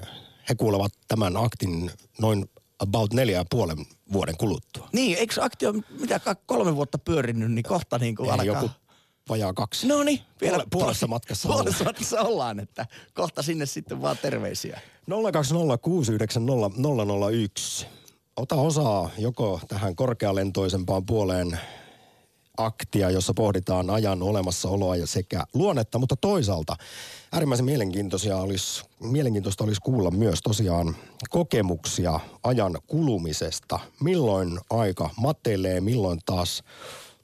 he 0.48 0.54
kuulevat 0.54 0.92
tämän 1.08 1.36
aktin 1.36 1.90
noin 2.20 2.50
about 2.78 3.12
neljä 3.12 3.38
ja 3.38 3.44
puolen 3.50 3.86
vuoden 4.12 4.36
kuluttua. 4.36 4.88
Niin, 4.92 5.18
eikö 5.18 5.44
akti 5.44 5.66
ole 5.66 5.82
mitä 6.00 6.20
kolme 6.46 6.76
vuotta 6.76 6.98
pyörinyt, 6.98 7.52
niin 7.52 7.62
kohta 7.62 7.98
niin 7.98 8.16
kuin 8.16 8.30
alkaa... 8.30 8.44
Joku 8.44 8.70
vajaa 9.28 9.52
kaksi. 9.52 9.86
No 9.86 10.02
niin, 10.02 10.20
vielä 10.40 10.56
Puole- 10.56 10.66
puolessa 10.70 11.06
matkassa 11.06 11.48
Puolessa 11.48 11.84
ollaan. 11.84 11.94
matkassa 11.94 12.20
ollaan, 12.20 12.60
että 12.60 12.86
kohta 13.14 13.42
sinne 13.42 13.66
sitten 13.66 14.02
vaan 14.02 14.18
terveisiä. 14.22 14.80
020690001. 15.10 17.86
Ota 18.36 18.54
osaa 18.54 19.10
joko 19.18 19.60
tähän 19.68 19.96
korkealentoisempaan 19.96 21.06
puoleen 21.06 21.58
aktia, 22.56 23.10
jossa 23.10 23.34
pohditaan 23.34 23.90
ajan 23.90 24.22
olemassaoloa 24.22 24.96
ja 24.96 25.06
sekä 25.06 25.44
luonnetta, 25.54 25.98
mutta 25.98 26.16
toisaalta 26.16 26.76
äärimmäisen 27.32 27.64
mielenkiintoisia 27.64 28.36
olisi, 28.36 28.84
mielenkiintoista 29.00 29.64
olisi 29.64 29.80
kuulla 29.80 30.10
myös 30.10 30.38
tosiaan 30.42 30.96
kokemuksia 31.30 32.20
ajan 32.42 32.78
kulumisesta. 32.86 33.80
Milloin 34.00 34.58
aika 34.70 35.10
matelee, 35.16 35.80
milloin 35.80 36.18
taas 36.26 36.62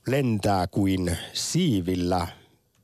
lentää 0.07 0.67
kuin 0.67 1.17
siivillä. 1.33 2.29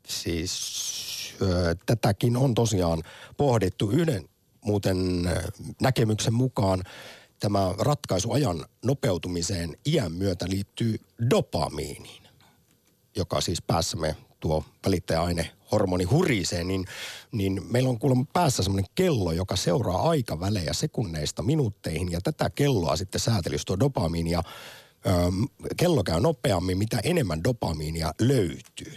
Siis 0.07 1.35
ö, 1.43 1.77
tätäkin 1.87 2.37
on 2.37 2.55
tosiaan 2.55 3.03
pohdittu 3.37 3.91
yhden 3.91 4.29
muuten 4.65 5.31
näkemyksen 5.83 6.35
mukaan 6.35 6.83
tämä 7.41 7.75
ratkaisu 7.79 8.33
ajan 8.33 8.65
nopeutumiseen 8.85 9.77
iän 9.87 10.13
myötä 10.13 10.47
liittyy 10.49 11.01
dopamiiniin, 11.31 12.23
joka 13.17 13.41
siis 13.41 13.63
päässämme 13.63 14.17
tuo 14.41 14.65
välittäjäaine 14.87 15.51
hormoni 15.73 16.05
hurisee, 16.05 16.65
niin, 16.65 16.85
niin 17.33 17.63
meillä 17.71 17.91
on 17.91 17.99
kuulemma 17.99 18.25
päässä 18.33 18.63
semmoinen 18.63 18.91
kello, 18.95 19.33
joka 19.33 19.57
seuraa 19.57 20.09
aikavälejä 20.09 20.73
sekunneista 20.73 21.43
minuutteihin 21.43 22.13
ja 22.13 22.21
tätä 22.21 22.51
kelloa 22.51 22.97
sitten 22.97 23.21
säätelisi 23.21 23.67
tuo 23.67 23.81
dopamiini 23.81 24.31
ja 24.31 24.43
kello 25.77 26.05
käy 26.05 26.21
nopeammin, 26.21 26.79
mitä 26.79 27.01
enemmän 27.03 27.45
dopamiinia 27.45 28.13
löytyy. 28.21 28.97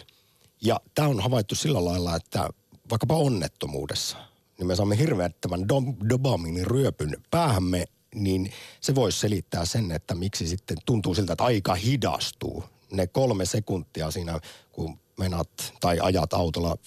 Ja 0.62 0.80
tämä 0.96 1.08
on 1.08 1.20
havaittu 1.20 1.56
sillä 1.56 1.86
lailla, 1.86 2.16
että 2.16 2.50
vaikkapa 2.90 3.16
onnettomuudessa, 3.16 4.18
niin 4.58 4.68
me 4.68 4.76
saamme 4.76 4.98
hirveättävän 4.98 5.60
do- 5.62 6.10
dopamiinin 6.10 6.68
ryöpyn 6.68 7.18
päähämme, 7.32 7.86
niin 8.16 8.52
se 8.82 8.96
voisi 8.96 9.20
selittää 9.20 9.66
sen, 9.66 9.92
että 9.92 10.16
miksi 10.16 10.48
sitten 10.48 10.78
tuntuu 10.86 11.16
siltä, 11.16 11.34
että 11.34 11.44
aika 11.44 11.76
hidastuu. 11.76 12.64
Ne 12.92 13.08
kolme 13.08 13.46
sekuntia 13.46 14.12
siinä, 14.12 14.40
kun 14.72 15.00
menat 15.20 15.74
tai 15.80 16.00
ajat 16.02 16.34
autolla 16.34 16.78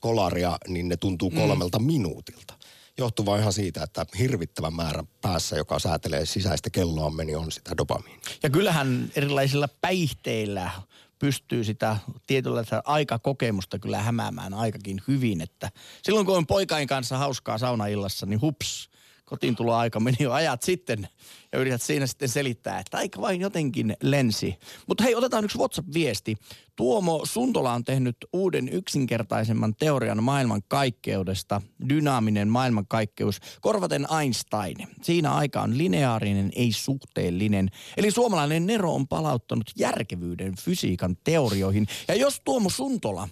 kolaria, 0.00 0.58
niin 0.68 0.88
ne 0.88 0.96
tuntuu 0.96 1.30
mm. 1.30 1.36
kolmelta 1.36 1.78
mm. 1.78 1.84
minuutilta 1.86 2.57
johtuu 2.98 3.36
ihan 3.36 3.52
siitä, 3.52 3.82
että 3.82 4.06
hirvittävän 4.18 4.74
määrä 4.74 5.04
päässä, 5.20 5.56
joka 5.56 5.78
säätelee 5.78 6.26
sisäistä 6.26 6.70
kelloamme, 6.70 7.24
niin 7.24 7.38
on 7.38 7.52
sitä 7.52 7.76
dopamiinia. 7.76 8.20
Ja 8.42 8.50
kyllähän 8.50 9.10
erilaisilla 9.16 9.68
päihteillä 9.80 10.70
pystyy 11.18 11.64
sitä 11.64 11.96
tietyllä 12.26 12.64
aikakokemusta 12.84 13.78
kyllä 13.78 14.02
hämäämään 14.02 14.54
aikakin 14.54 15.00
hyvin. 15.08 15.40
Että 15.40 15.70
silloin 16.02 16.26
kun 16.26 16.36
on 16.36 16.46
poikain 16.46 16.86
kanssa 16.86 17.18
hauskaa 17.18 17.58
saunaillassa, 17.58 18.26
niin 18.26 18.40
hups, 18.40 18.90
kotiin 19.28 19.56
aika 19.76 20.00
meni 20.00 20.16
jo 20.20 20.32
ajat 20.32 20.62
sitten 20.62 21.08
ja 21.52 21.58
yrität 21.58 21.82
siinä 21.82 22.06
sitten 22.06 22.28
selittää, 22.28 22.78
että 22.78 22.96
aika 22.96 23.20
vain 23.20 23.40
jotenkin 23.40 23.96
lensi. 24.02 24.58
Mutta 24.86 25.04
hei, 25.04 25.14
otetaan 25.14 25.44
yksi 25.44 25.58
WhatsApp-viesti. 25.58 26.36
Tuomo 26.76 27.20
Suntola 27.24 27.72
on 27.72 27.84
tehnyt 27.84 28.16
uuden 28.32 28.68
yksinkertaisemman 28.68 29.74
teorian 29.74 30.22
maailmankaikkeudesta, 30.22 31.62
dynaaminen 31.88 32.48
maailmankaikkeus, 32.48 33.40
korvaten 33.60 34.06
Einstein. 34.20 34.76
Siinä 35.02 35.32
aika 35.32 35.62
on 35.62 35.78
lineaarinen, 35.78 36.50
ei 36.56 36.72
suhteellinen. 36.72 37.70
Eli 37.96 38.10
suomalainen 38.10 38.66
Nero 38.66 38.94
on 38.94 39.08
palauttanut 39.08 39.70
järkevyyden 39.76 40.56
fysiikan 40.56 41.16
teorioihin. 41.24 41.86
Ja 42.08 42.14
jos 42.14 42.40
Tuomo 42.44 42.70
Suntola 42.70 43.28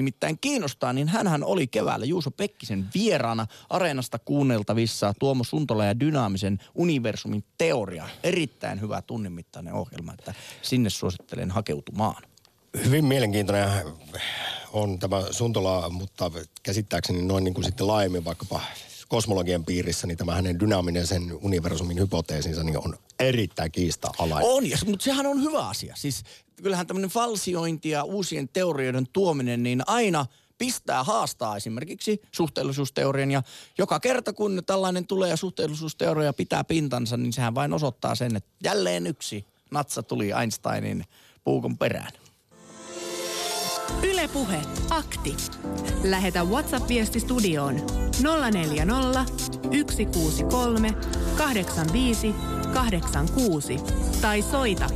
nimittäin 0.00 0.38
kiinnostaa, 0.40 0.92
niin 0.92 1.08
hän 1.08 1.44
oli 1.44 1.66
keväällä 1.66 2.06
Juuso 2.06 2.30
Pekkisen 2.30 2.88
vieraana 2.94 3.46
areenasta 3.70 4.18
kuunneltavissa 4.18 5.14
Tuomo 5.18 5.44
Suntola 5.44 5.84
ja 5.84 6.00
dynaamisen 6.00 6.58
universumin 6.74 7.44
teoria. 7.58 8.08
Erittäin 8.22 8.80
hyvä 8.80 9.02
tunnimittainen 9.02 9.74
ohjelma, 9.74 10.14
että 10.18 10.34
sinne 10.62 10.90
suosittelen 10.90 11.50
hakeutumaan. 11.50 12.22
Hyvin 12.84 13.04
mielenkiintoinen 13.04 13.68
on 14.72 14.98
tämä 14.98 15.22
Suntola, 15.30 15.90
mutta 15.90 16.30
käsittääkseni 16.62 17.22
noin 17.22 17.44
niin 17.44 17.54
kuin 17.54 17.64
sitten 17.64 17.86
laajemmin 17.86 18.24
vaikkapa 18.24 18.60
kosmologian 19.10 19.64
piirissä, 19.64 20.06
niin 20.06 20.18
tämä 20.18 20.34
hänen 20.34 20.60
dynaaminen 20.60 21.06
sen 21.06 21.38
universumin 21.42 21.98
hypoteesinsa 21.98 22.64
niin 22.64 22.78
on 22.78 22.98
erittäin 23.18 23.72
kiista-alainen. 23.72 24.50
On, 24.50 24.64
mutta 24.86 25.04
sehän 25.04 25.26
on 25.26 25.42
hyvä 25.42 25.68
asia. 25.68 25.94
Siis 25.96 26.22
kyllähän 26.62 26.86
tämmöinen 26.86 27.10
falsiointi 27.10 27.90
ja 27.90 28.04
uusien 28.04 28.48
teorioiden 28.48 29.06
tuominen, 29.12 29.62
niin 29.62 29.82
aina 29.86 30.26
pistää 30.58 31.04
haastaa 31.04 31.56
esimerkiksi 31.56 32.22
suhteellisuusteorian. 32.32 33.30
Ja 33.30 33.42
joka 33.78 34.00
kerta 34.00 34.32
kun 34.32 34.62
tällainen 34.66 35.06
tulee 35.06 35.30
ja 35.30 35.36
suhteellisuusteoria 35.36 36.32
pitää 36.32 36.64
pintansa, 36.64 37.16
niin 37.16 37.32
sehän 37.32 37.54
vain 37.54 37.72
osoittaa 37.72 38.14
sen, 38.14 38.36
että 38.36 38.50
jälleen 38.64 39.06
yksi 39.06 39.46
natsa 39.70 40.02
tuli 40.02 40.30
Einsteinin 40.30 41.04
puukon 41.44 41.78
perään. 41.78 42.12
Ylepuhe 44.02 44.62
akti. 44.90 45.36
Lähetä 46.04 46.44
WhatsApp-viesti 46.44 47.20
studioon 47.20 47.74
040 48.52 49.24
163 49.90 50.94
85 51.38 52.34
86 52.74 53.76
tai 54.20 54.42
soita 54.42 54.86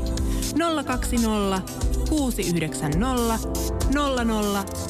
020 0.84 1.72
690 2.08 3.48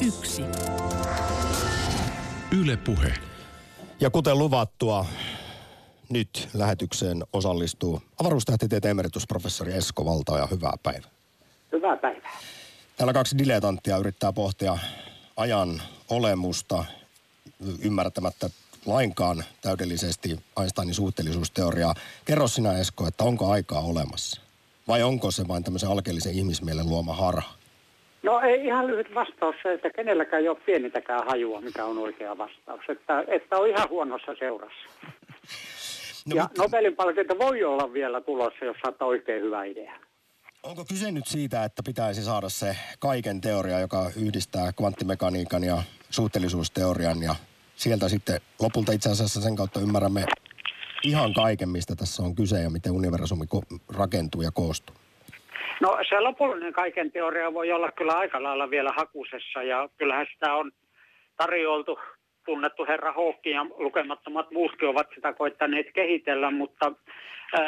001. 0.05 0.41
Yle 2.61 2.77
Puhe. 2.77 3.13
Ja 3.99 4.09
kuten 4.09 4.39
luvattua, 4.39 5.05
nyt 6.09 6.49
lähetykseen 6.53 7.23
osallistuu 7.33 8.01
avaruustieteen 8.19 8.87
emeritusprofessori 8.87 9.73
Esko 9.73 10.05
Valta 10.05 10.37
ja 10.37 10.47
hyvää 10.51 10.73
päivää. 10.83 11.09
Hyvää 11.71 11.97
päivää. 11.97 12.31
Täällä 12.97 13.13
kaksi 13.13 13.37
diletanttia 13.37 13.97
yrittää 13.97 14.33
pohtia 14.33 14.77
ajan 15.37 15.69
olemusta 16.09 16.85
ymmärtämättä 17.85 18.49
lainkaan 18.85 19.43
täydellisesti 19.61 20.29
Einsteinin 20.59 20.93
suhteellisuusteoriaa. 20.93 21.93
Kerro 22.25 22.47
sinä 22.47 22.79
Esko, 22.79 23.07
että 23.07 23.23
onko 23.23 23.51
aikaa 23.51 23.81
olemassa? 23.81 24.41
Vai 24.87 25.03
onko 25.03 25.31
se 25.31 25.47
vain 25.47 25.63
tämmöisen 25.63 25.89
alkeellisen 25.89 26.33
ihmismielen 26.33 26.89
luoma 26.89 27.13
harha? 27.13 27.53
No 28.23 28.39
ei 28.39 28.65
ihan 28.65 28.87
lyhyt 28.87 29.15
vastaus 29.15 29.55
se, 29.63 29.73
että 29.73 29.89
kenelläkään 29.89 30.41
ei 30.41 30.49
ole 30.49 30.57
pienintäkään 30.65 31.27
hajua, 31.27 31.61
mikä 31.61 31.85
on 31.85 31.97
oikea 31.97 32.37
vastaus. 32.37 32.81
Että, 32.89 33.23
että 33.27 33.57
on 33.57 33.69
ihan 33.69 33.89
huonossa 33.89 34.35
seurassa. 34.39 34.85
No, 36.29 36.35
ja 36.35 36.43
mutta... 36.43 36.61
Nobelin 36.61 36.95
palkinto 36.95 37.37
voi 37.39 37.63
olla 37.63 37.93
vielä 37.93 38.21
tulossa, 38.21 38.65
jos 38.65 38.77
saat 38.83 39.01
oikein 39.01 39.41
hyvä 39.41 39.63
idea. 39.63 39.93
Onko 40.69 40.85
kyse 40.85 41.11
nyt 41.11 41.27
siitä, 41.27 41.63
että 41.63 41.81
pitäisi 41.85 42.23
saada 42.23 42.49
se 42.49 42.75
kaiken 42.99 43.41
teoria, 43.41 43.79
joka 43.79 44.11
yhdistää 44.25 44.73
kvanttimekaniikan 44.77 45.63
ja 45.63 45.77
suhteellisuusteorian 46.09 47.23
ja 47.23 47.35
sieltä 47.75 48.09
sitten 48.09 48.41
lopulta 48.61 48.91
itse 48.91 49.09
asiassa 49.09 49.41
sen 49.41 49.55
kautta 49.55 49.79
ymmärrämme 49.79 50.25
ihan 51.03 51.33
kaiken, 51.33 51.69
mistä 51.69 51.95
tässä 51.95 52.23
on 52.23 52.35
kyse 52.35 52.61
ja 52.61 52.69
miten 52.69 52.91
universumi 52.91 53.45
rakentuu 53.97 54.41
ja 54.41 54.51
koostuu? 54.53 54.95
No 55.81 55.97
se 56.09 56.19
lopullinen 56.19 56.73
kaiken 56.73 57.11
teoria 57.11 57.53
voi 57.53 57.71
olla 57.71 57.91
kyllä 57.91 58.13
aika 58.13 58.43
lailla 58.43 58.69
vielä 58.69 58.91
hakusessa 58.97 59.63
ja 59.63 59.89
kyllähän 59.97 60.27
sitä 60.33 60.53
on 60.53 60.71
tarjoltu 61.37 61.99
tunnettu 62.45 62.85
herra 62.85 63.13
Hawking 63.13 63.55
ja 63.55 63.65
lukemattomat 63.77 64.51
muutkin 64.51 64.89
ovat 64.89 65.07
sitä 65.15 65.33
koittaneet 65.33 65.87
kehitellä, 65.93 66.51
mutta 66.51 66.91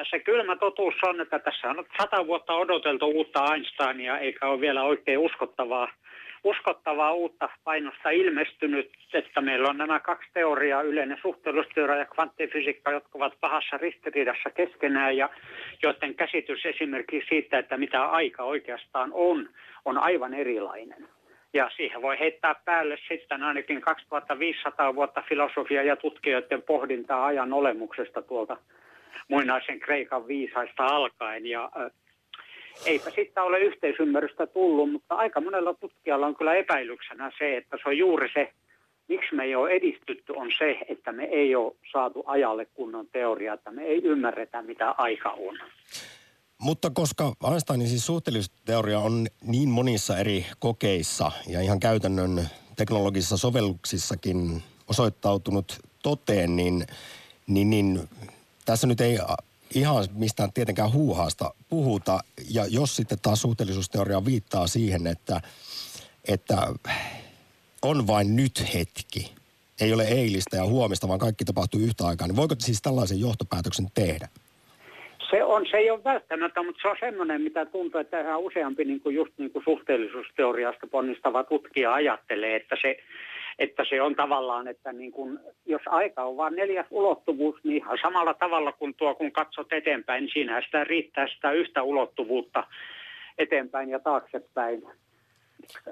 se 0.09 0.19
kylmä 0.19 0.55
totuus 0.55 0.95
on, 1.03 1.21
että 1.21 1.39
tässä 1.39 1.69
on 1.69 1.85
sata 2.01 2.27
vuotta 2.27 2.53
odoteltu 2.53 3.05
uutta 3.05 3.53
Einsteinia, 3.53 4.17
eikä 4.17 4.47
ole 4.47 4.61
vielä 4.61 4.83
oikein 4.83 5.19
uskottavaa, 5.19 5.91
uskottavaa 6.43 7.13
uutta 7.13 7.49
painosta 7.63 8.09
ilmestynyt, 8.09 8.91
että 9.13 9.41
meillä 9.41 9.69
on 9.69 9.77
nämä 9.77 9.99
kaksi 9.99 10.29
teoriaa, 10.33 10.81
yleinen 10.81 11.17
suhteellisuusteoria 11.21 11.97
ja 11.97 12.05
kvanttifysiikka, 12.05 12.91
jotka 12.91 13.09
ovat 13.13 13.33
pahassa 13.41 13.77
ristiriidassa 13.77 14.49
keskenään 14.49 15.17
ja 15.17 15.29
joiden 15.83 16.15
käsitys 16.15 16.65
esimerkiksi 16.65 17.29
siitä, 17.29 17.59
että 17.59 17.77
mitä 17.77 18.05
aika 18.05 18.43
oikeastaan 18.43 19.09
on, 19.13 19.49
on 19.85 19.97
aivan 19.97 20.33
erilainen. 20.33 21.07
Ja 21.53 21.69
siihen 21.75 22.01
voi 22.01 22.19
heittää 22.19 22.55
päälle 22.65 22.97
sitten 23.07 23.43
ainakin 23.43 23.81
2500 23.81 24.95
vuotta 24.95 25.23
filosofia 25.29 25.83
ja 25.83 25.95
tutkijoiden 25.95 26.61
pohdintaa 26.61 27.25
ajan 27.25 27.53
olemuksesta 27.53 28.21
tuolta 28.21 28.57
muinaisen 29.27 29.79
Kreikan 29.79 30.27
viisaista 30.27 30.85
alkaen. 30.85 31.45
Ja 31.45 31.71
eipä 32.85 33.09
sitten 33.15 33.43
ole 33.43 33.59
yhteisymmärrystä 33.59 34.47
tullut, 34.47 34.91
mutta 34.91 35.15
aika 35.15 35.41
monella 35.41 35.73
tutkijalla 35.73 36.27
on 36.27 36.35
kyllä 36.35 36.55
epäilyksenä 36.55 37.31
se, 37.37 37.57
että 37.57 37.77
se 37.83 37.89
on 37.89 37.97
juuri 37.97 38.29
se, 38.33 38.53
miksi 39.07 39.35
me 39.35 39.43
ei 39.43 39.55
ole 39.55 39.69
edistytty, 39.69 40.33
on 40.35 40.51
se, 40.57 40.77
että 40.89 41.11
me 41.11 41.23
ei 41.23 41.55
ole 41.55 41.75
saatu 41.91 42.23
ajalle 42.25 42.65
kunnon 42.65 43.07
teoriaa, 43.11 43.53
että 43.53 43.71
me 43.71 43.83
ei 43.83 44.03
ymmärretä, 44.03 44.61
mitä 44.61 44.95
aika 44.97 45.29
on. 45.29 45.59
Mutta 46.57 46.89
koska 46.89 47.33
Einsteinin 47.51 47.87
siis 47.87 48.05
suhteellisuusteoria 48.05 48.99
on 48.99 49.27
niin 49.43 49.69
monissa 49.69 50.17
eri 50.17 50.45
kokeissa 50.59 51.31
ja 51.47 51.61
ihan 51.61 51.79
käytännön 51.79 52.47
teknologisissa 52.75 53.37
sovelluksissakin 53.37 54.63
osoittautunut 54.89 55.79
toteen, 56.03 56.55
niin, 56.55 56.85
niin, 57.47 57.69
niin 57.69 57.99
tässä 58.67 58.87
nyt 58.87 59.01
ei 59.01 59.17
ihan 59.75 60.05
mistään 60.13 60.53
tietenkään 60.53 60.93
huuhaasta 60.93 61.53
puhuta. 61.69 62.19
Ja 62.49 62.65
jos 62.69 62.95
sitten 62.95 63.17
taas 63.21 63.41
suhteellisuusteoria 63.41 64.25
viittaa 64.25 64.67
siihen, 64.67 65.07
että, 65.07 65.41
että 66.27 66.55
on 67.81 68.07
vain 68.07 68.35
nyt 68.35 68.73
hetki, 68.73 69.31
ei 69.81 69.93
ole 69.93 70.03
eilistä 70.03 70.55
ja 70.57 70.65
huomista, 70.65 71.07
vaan 71.07 71.19
kaikki 71.19 71.45
tapahtuu 71.45 71.79
yhtä 71.79 72.07
aikaa, 72.07 72.27
niin 72.27 72.35
voiko 72.35 72.55
siis 72.59 72.81
tällaisen 72.81 73.19
johtopäätöksen 73.19 73.87
tehdä? 73.95 74.27
Se, 75.29 75.43
on, 75.43 75.65
se 75.71 75.77
ei 75.77 75.91
ole 75.91 76.03
välttämättä, 76.03 76.63
mutta 76.63 76.81
se 76.81 76.87
on 76.87 76.95
semmoinen, 76.99 77.41
mitä 77.41 77.65
tuntuu, 77.65 78.01
että 78.01 78.21
ihan 78.21 78.39
useampi 78.39 78.85
niin 78.85 78.99
kuin 78.99 79.15
just 79.15 79.31
niin 79.37 79.51
kuin 79.51 79.63
suhteellisuusteoriasta 79.63 80.87
ponnistava 80.87 81.43
tutkija 81.43 81.93
ajattelee, 81.93 82.55
että 82.55 82.75
se, 82.81 82.97
että 83.59 83.85
se 83.89 84.01
on 84.01 84.15
tavallaan, 84.15 84.67
että 84.67 84.93
niin 84.93 85.11
kuin, 85.11 85.39
jos 85.65 85.81
aika 85.85 86.23
on 86.23 86.37
vain 86.37 86.55
neljäs 86.55 86.87
ulottuvuus, 86.91 87.63
niin 87.63 87.77
ihan 87.77 87.97
samalla 88.01 88.33
tavalla 88.33 88.71
kuin 88.71 88.93
tuo, 88.93 89.15
kun 89.15 89.31
katsot 89.31 89.73
eteenpäin, 89.73 90.21
niin 90.23 90.33
siinähän 90.33 90.63
sitä 90.63 90.83
riittää 90.83 91.27
sitä 91.27 91.51
yhtä 91.51 91.83
ulottuvuutta 91.83 92.63
eteenpäin 93.37 93.89
ja 93.89 93.99
taaksepäin 93.99 94.83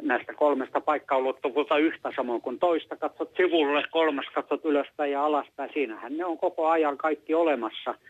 näistä 0.01 0.33
kolmesta 0.33 0.81
paikkaulottuvuutta 0.81 1.77
yhtä 1.77 2.11
samoin 2.15 2.41
kuin 2.41 2.59
toista. 2.59 2.95
Katsot 2.95 3.31
sivulle, 3.37 3.83
kolmas 3.91 4.25
katsot 4.35 4.65
ylöspäin 4.65 5.11
ja 5.11 5.25
alaspäin. 5.25 5.69
Siinähän 5.73 6.17
ne 6.17 6.25
on 6.25 6.37
koko 6.37 6.67
ajan 6.67 6.97
kaikki 6.97 7.33
olemassa– 7.33 7.95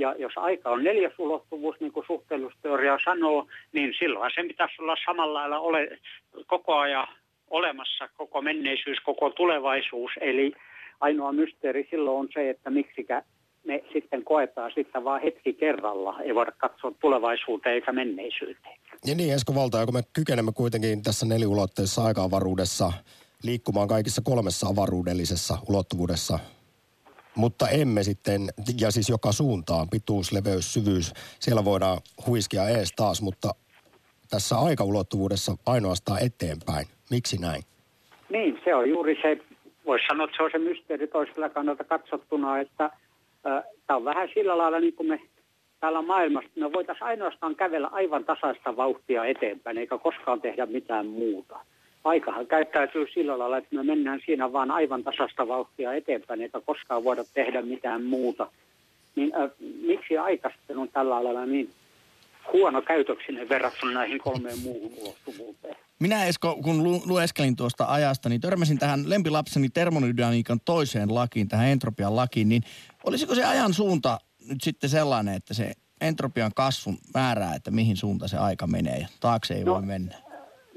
ja 0.00 0.14
jos 0.18 0.32
aika 0.36 0.70
on 0.70 0.84
neljäs 0.84 1.12
ulottuvuus, 1.18 1.80
niin 1.80 1.92
kuin 1.92 2.06
suhteellisuusteoria 2.06 2.98
sanoo, 3.04 3.46
niin 3.72 3.94
silloin 3.98 4.30
se 4.34 4.42
pitäisi 4.42 4.82
olla 4.82 4.96
samalla 5.06 5.38
lailla 5.38 5.58
ole, 5.58 5.98
koko 6.46 6.76
ajan 6.78 7.08
olemassa, 7.50 8.08
koko 8.16 8.42
menneisyys, 8.42 8.98
koko 9.04 9.30
tulevaisuus. 9.30 10.12
Eli 10.20 10.52
ainoa 11.00 11.32
mysteeri 11.32 11.88
silloin 11.90 12.18
on 12.18 12.28
se, 12.34 12.50
että 12.50 12.70
miksikä 12.70 13.22
me 13.64 13.84
sitten 13.92 14.24
koetaan 14.24 14.72
sitten 14.74 15.04
vaan 15.04 15.22
hetki 15.22 15.52
kerralla. 15.52 16.20
Ei 16.20 16.34
voida 16.34 16.52
katsoa 16.52 16.92
tulevaisuuteen 17.00 17.74
eikä 17.74 17.92
menneisyyteen. 17.92 18.80
Ja 19.06 19.14
niin 19.14 19.34
Esko 19.34 19.54
Valta, 19.54 19.84
kun 19.84 19.94
me 19.94 20.02
kykenemme 20.12 20.52
kuitenkin 20.52 21.02
tässä 21.02 21.26
neliulotteisessa 21.26 22.04
aika-avaruudessa 22.04 22.92
liikkumaan 23.42 23.88
kaikissa 23.88 24.22
kolmessa 24.24 24.66
avaruudellisessa 24.66 25.58
ulottuvuudessa 25.68 26.38
mutta 27.34 27.68
emme 27.68 28.02
sitten, 28.02 28.48
ja 28.80 28.90
siis 28.90 29.08
joka 29.08 29.32
suuntaan, 29.32 29.88
pituus, 29.90 30.32
leveys, 30.32 30.72
syvyys, 30.72 31.12
siellä 31.40 31.64
voidaan 31.64 32.00
huiskia 32.26 32.68
ees 32.68 32.92
taas, 32.96 33.22
mutta 33.22 33.54
tässä 34.30 34.58
aikaulottuvuudessa 34.58 35.56
ainoastaan 35.66 36.22
eteenpäin. 36.22 36.86
Miksi 37.10 37.36
näin? 37.40 37.62
Niin, 38.30 38.60
se 38.64 38.74
on 38.74 38.90
juuri 38.90 39.18
se, 39.22 39.38
voisi 39.86 40.04
sanoa, 40.08 40.24
että 40.24 40.36
se 40.36 40.42
on 40.42 40.50
se 40.52 40.58
mysteeri 40.58 41.06
toisella 41.06 41.48
kannalta 41.48 41.84
katsottuna, 41.84 42.58
että 42.58 42.84
äh, 42.84 43.62
tämä 43.86 43.96
on 43.96 44.04
vähän 44.04 44.28
sillä 44.34 44.58
lailla 44.58 44.80
niin 44.80 44.94
kuin 44.94 45.08
me 45.08 45.20
täällä 45.80 46.02
maailmassa, 46.02 46.50
me 46.56 46.72
voitaisiin 46.72 47.06
ainoastaan 47.06 47.56
kävellä 47.56 47.88
aivan 47.92 48.24
tasaista 48.24 48.76
vauhtia 48.76 49.24
eteenpäin, 49.24 49.78
eikä 49.78 49.98
koskaan 49.98 50.40
tehdä 50.40 50.66
mitään 50.66 51.06
muuta 51.06 51.60
aikahan 52.04 52.46
käyttäytyy 52.46 53.06
sillä 53.14 53.38
lailla, 53.38 53.56
että 53.56 53.76
me 53.76 53.82
mennään 53.82 54.20
siinä 54.26 54.52
vaan 54.52 54.70
aivan 54.70 55.04
tasasta 55.04 55.48
vauhtia 55.48 55.94
eteenpäin, 55.94 56.40
eikä 56.40 56.60
koskaan 56.66 57.04
voida 57.04 57.24
tehdä 57.34 57.62
mitään 57.62 58.04
muuta. 58.04 58.50
Niin 59.16 59.32
äh, 59.36 59.50
miksi 59.82 60.18
aika 60.18 60.50
sitten 60.50 60.78
on 60.78 60.88
tällä 60.88 61.24
lailla 61.24 61.46
niin 61.46 61.70
huono 62.52 62.82
käytöksinen 62.82 63.48
verrattuna 63.48 63.92
näihin 63.92 64.18
kolmeen 64.18 64.58
muuhun 64.58 64.92
ulottuvuuteen? 65.02 65.76
Minä 66.00 66.24
Esko, 66.24 66.56
kun 66.64 66.84
lu- 66.84 67.02
lueskelin 67.06 67.56
tuosta 67.56 67.84
ajasta, 67.88 68.28
niin 68.28 68.40
törmäsin 68.40 68.78
tähän 68.78 69.10
lempilapseni 69.10 69.68
termodynamiikan 69.68 70.60
toiseen 70.64 71.14
lakiin, 71.14 71.48
tähän 71.48 71.68
entropian 71.68 72.16
lakiin, 72.16 72.48
niin 72.48 72.62
olisiko 73.04 73.34
se 73.34 73.44
ajan 73.44 73.74
suunta 73.74 74.18
nyt 74.48 74.60
sitten 74.62 74.90
sellainen, 74.90 75.34
että 75.34 75.54
se 75.54 75.72
entropian 76.00 76.52
kasvun 76.56 76.98
määrää, 77.14 77.54
että 77.54 77.70
mihin 77.70 77.96
suuntaan 77.96 78.28
se 78.28 78.36
aika 78.36 78.66
menee 78.66 78.98
ja 78.98 79.06
taakse 79.20 79.54
ei 79.54 79.64
no, 79.64 79.74
voi 79.74 79.82
mennä? 79.82 80.14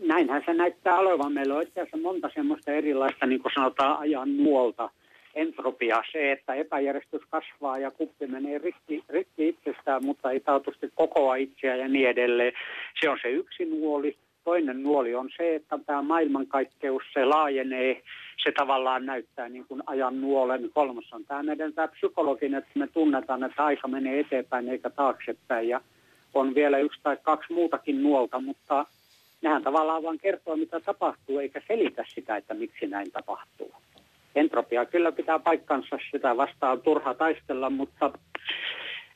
näinhän 0.03 0.43
se 0.45 0.53
näyttää 0.53 0.99
olevan. 0.99 1.33
Meillä 1.33 1.55
on 1.55 1.63
itse 1.63 1.81
asiassa 1.81 1.97
monta 1.97 2.29
semmoista 2.33 2.71
erilaista, 2.71 3.25
niin 3.25 3.41
kuin 3.41 3.51
sanotaan, 3.55 3.99
ajan 3.99 4.37
nuolta 4.37 4.89
entropia. 5.35 6.03
Se, 6.11 6.31
että 6.31 6.53
epäjärjestys 6.53 7.21
kasvaa 7.29 7.77
ja 7.77 7.91
kuppi 7.91 8.27
menee 8.27 8.57
rikki, 8.57 9.03
rikki 9.09 9.47
itsestään, 9.47 10.05
mutta 10.05 10.31
ei 10.31 10.39
taatusti 10.39 10.91
kokoa 10.95 11.35
itseä 11.35 11.75
ja 11.75 11.87
niin 11.87 12.09
edelleen. 12.09 12.53
Se 13.01 13.09
on 13.09 13.17
se 13.21 13.29
yksi 13.29 13.65
nuoli. 13.65 14.17
Toinen 14.43 14.83
nuoli 14.83 15.15
on 15.15 15.29
se, 15.37 15.55
että 15.55 15.79
tämä 15.85 16.01
maailmankaikkeus, 16.01 17.03
se 17.13 17.25
laajenee, 17.25 18.01
se 18.43 18.51
tavallaan 18.51 19.05
näyttää 19.05 19.49
niin 19.49 19.65
kuin 19.67 19.83
ajan 19.85 20.21
nuolen. 20.21 20.69
Kolmas 20.73 21.13
on 21.13 21.25
tämä 21.25 21.43
meidän 21.43 21.73
tämä 21.73 21.87
psykologinen, 21.87 22.57
että 22.57 22.79
me 22.79 22.87
tunnetaan, 22.87 23.43
että 23.43 23.65
aika 23.65 23.87
menee 23.87 24.19
eteenpäin 24.19 24.69
eikä 24.69 24.89
taaksepäin. 24.89 25.69
Ja 25.69 25.81
on 26.33 26.55
vielä 26.55 26.77
yksi 26.77 26.99
tai 27.03 27.17
kaksi 27.21 27.53
muutakin 27.53 28.03
nuolta, 28.03 28.39
mutta 28.39 28.85
nehän 29.41 29.63
tavallaan 29.63 30.03
vain 30.03 30.19
kertoo, 30.19 30.55
mitä 30.55 30.79
tapahtuu, 30.79 31.39
eikä 31.39 31.61
selitä 31.67 32.05
sitä, 32.07 32.37
että 32.37 32.53
miksi 32.53 32.87
näin 32.87 33.11
tapahtuu. 33.11 33.73
Entropia 34.35 34.85
kyllä 34.85 35.11
pitää 35.11 35.39
paikkansa, 35.39 35.97
sitä 36.11 36.37
vastaan 36.37 36.81
turha 36.81 37.13
taistella, 37.13 37.69
mutta 37.69 38.11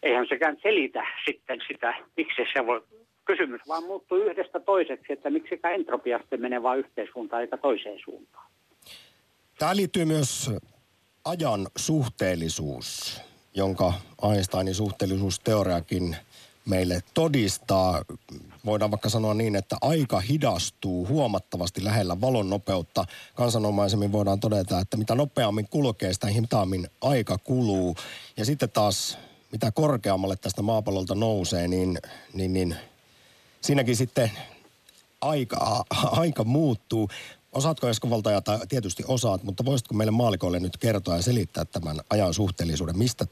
eihän 0.03 0.27
sekään 0.29 0.57
selitä 0.61 1.07
sitten 1.25 1.59
sitä, 1.67 1.93
miksi 2.17 2.41
se 2.53 2.65
voi. 2.65 2.81
Kysymys 3.27 3.61
vaan 3.67 3.83
muuttuu 3.83 4.17
yhdestä 4.17 4.59
toiseksi, 4.59 5.13
että 5.13 5.29
miksi 5.29 5.59
entropia 5.75 6.19
sitten 6.19 6.41
menee 6.41 6.63
vain 6.63 6.79
yhteen 6.79 7.07
suuntaan 7.13 7.41
eikä 7.41 7.57
toiseen 7.57 7.99
suuntaan. 8.05 8.47
Tämä 9.59 9.75
liittyy 9.75 10.05
myös 10.05 10.51
ajan 11.25 11.67
suhteellisuus, 11.75 13.21
jonka 13.53 13.93
Einsteinin 14.31 14.75
suhteellisuusteoriakin 14.75 16.15
meille 16.65 16.99
todistaa. 17.13 18.01
Voidaan 18.65 18.91
vaikka 18.91 19.09
sanoa 19.09 19.33
niin, 19.33 19.55
että 19.55 19.75
aika 19.81 20.19
hidastuu 20.19 21.07
huomattavasti 21.07 21.83
lähellä 21.83 22.21
valon 22.21 22.49
nopeutta. 22.49 23.05
Kansanomaisemmin 23.35 24.11
voidaan 24.11 24.39
todeta, 24.39 24.79
että 24.79 24.97
mitä 24.97 25.15
nopeammin 25.15 25.67
kulkee, 25.69 26.13
sitä 26.13 26.27
hitaammin 26.27 26.87
aika 27.01 27.37
kuluu. 27.37 27.95
Ja 28.37 28.45
sitten 28.45 28.69
taas, 28.69 29.17
mitä 29.51 29.71
korkeammalle 29.71 30.35
tästä 30.35 30.61
maapallolta 30.61 31.15
nousee, 31.15 31.67
niin, 31.67 31.99
niin, 32.33 32.53
niin 32.53 32.75
siinäkin 33.61 33.95
sitten 33.95 34.31
aika, 35.21 35.57
aika 36.21 36.43
muuttuu. 36.43 37.09
Osaatko 37.53 37.87
Esko 37.87 38.09
Valtaja, 38.09 38.41
tietysti 38.69 39.03
osaat, 39.07 39.43
mutta 39.43 39.65
voisitko 39.65 39.95
meille 39.95 40.11
maalikoille 40.11 40.59
nyt 40.59 40.77
kertoa 40.77 41.15
ja 41.15 41.21
selittää 41.21 41.65
tämän 41.65 41.95
ajan 42.09 42.33
suhteellisuuden, 42.33 42.97
mistä 42.97 43.25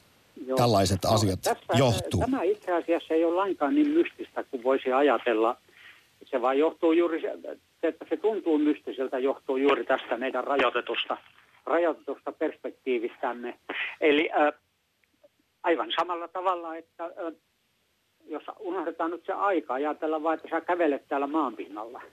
Joo. 0.48 0.58
tällaiset 0.58 1.00
no, 1.04 1.14
asiat 1.14 1.42
tässä, 1.42 1.66
johtuu? 1.78 2.22
Tämä 2.22 2.44
itse 2.44 2.72
asiassa 2.72 3.14
ei 3.14 3.26
ole 3.26 3.36
lainkaan 3.36 3.76
niin 3.76 3.90
mystistä 3.90 4.44
kuin 4.44 4.64
voisi 4.64 4.92
ajatella. 4.92 5.58
Se 6.26 6.42
vaan 6.42 6.58
johtuu 6.58 6.92
juuri, 6.92 7.22
se, 7.22 7.34
että 7.84 8.06
se 8.10 8.18
tuntuu 8.18 8.58
mystiseltä, 8.58 9.20
johtuu 9.20 9.58
juuri 9.58 9.86
tästä 9.86 10.18
meidän 10.18 10.44
rajoitetusta, 10.44 11.18
rajoitetusta 11.66 12.32
perspektiivistämme. 12.32 13.60
Eli 14.02 14.30
äh, 14.32 14.54
aivan 15.64 15.94
samalla 16.00 16.28
tavalla, 16.28 16.76
että 16.76 17.04
äh, 17.04 17.12
jos 18.28 18.44
unohdetaan 18.60 19.12
nyt 19.12 19.26
se 19.26 19.34
aika, 19.34 19.74
ajatellaan 19.74 20.24
vain, 20.24 20.38
että 20.38 20.50
sä 20.50 20.62
kävelet 20.62 21.08
täällä 21.08 21.28
maanpinnalla– 21.28 22.02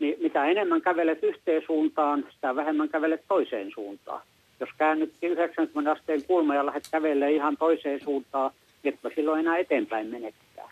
niin 0.00 0.16
mitä 0.20 0.44
enemmän 0.44 0.82
kävelet 0.82 1.22
yhteen 1.22 1.62
suuntaan, 1.66 2.24
sitä 2.34 2.56
vähemmän 2.56 2.88
kävelet 2.88 3.22
toiseen 3.28 3.70
suuntaan. 3.74 4.22
Jos 4.60 4.70
käännytkin 4.78 5.30
90 5.30 5.92
asteen 5.92 6.24
kulma 6.26 6.54
ja 6.54 6.66
lähdet 6.66 6.88
kävelemään 6.90 7.32
ihan 7.32 7.56
toiseen 7.56 8.00
suuntaan, 8.00 8.50
niin 8.82 8.98
et 9.04 9.12
silloin 9.14 9.40
enää 9.40 9.58
eteenpäin 9.58 10.06
menettää. 10.06 10.70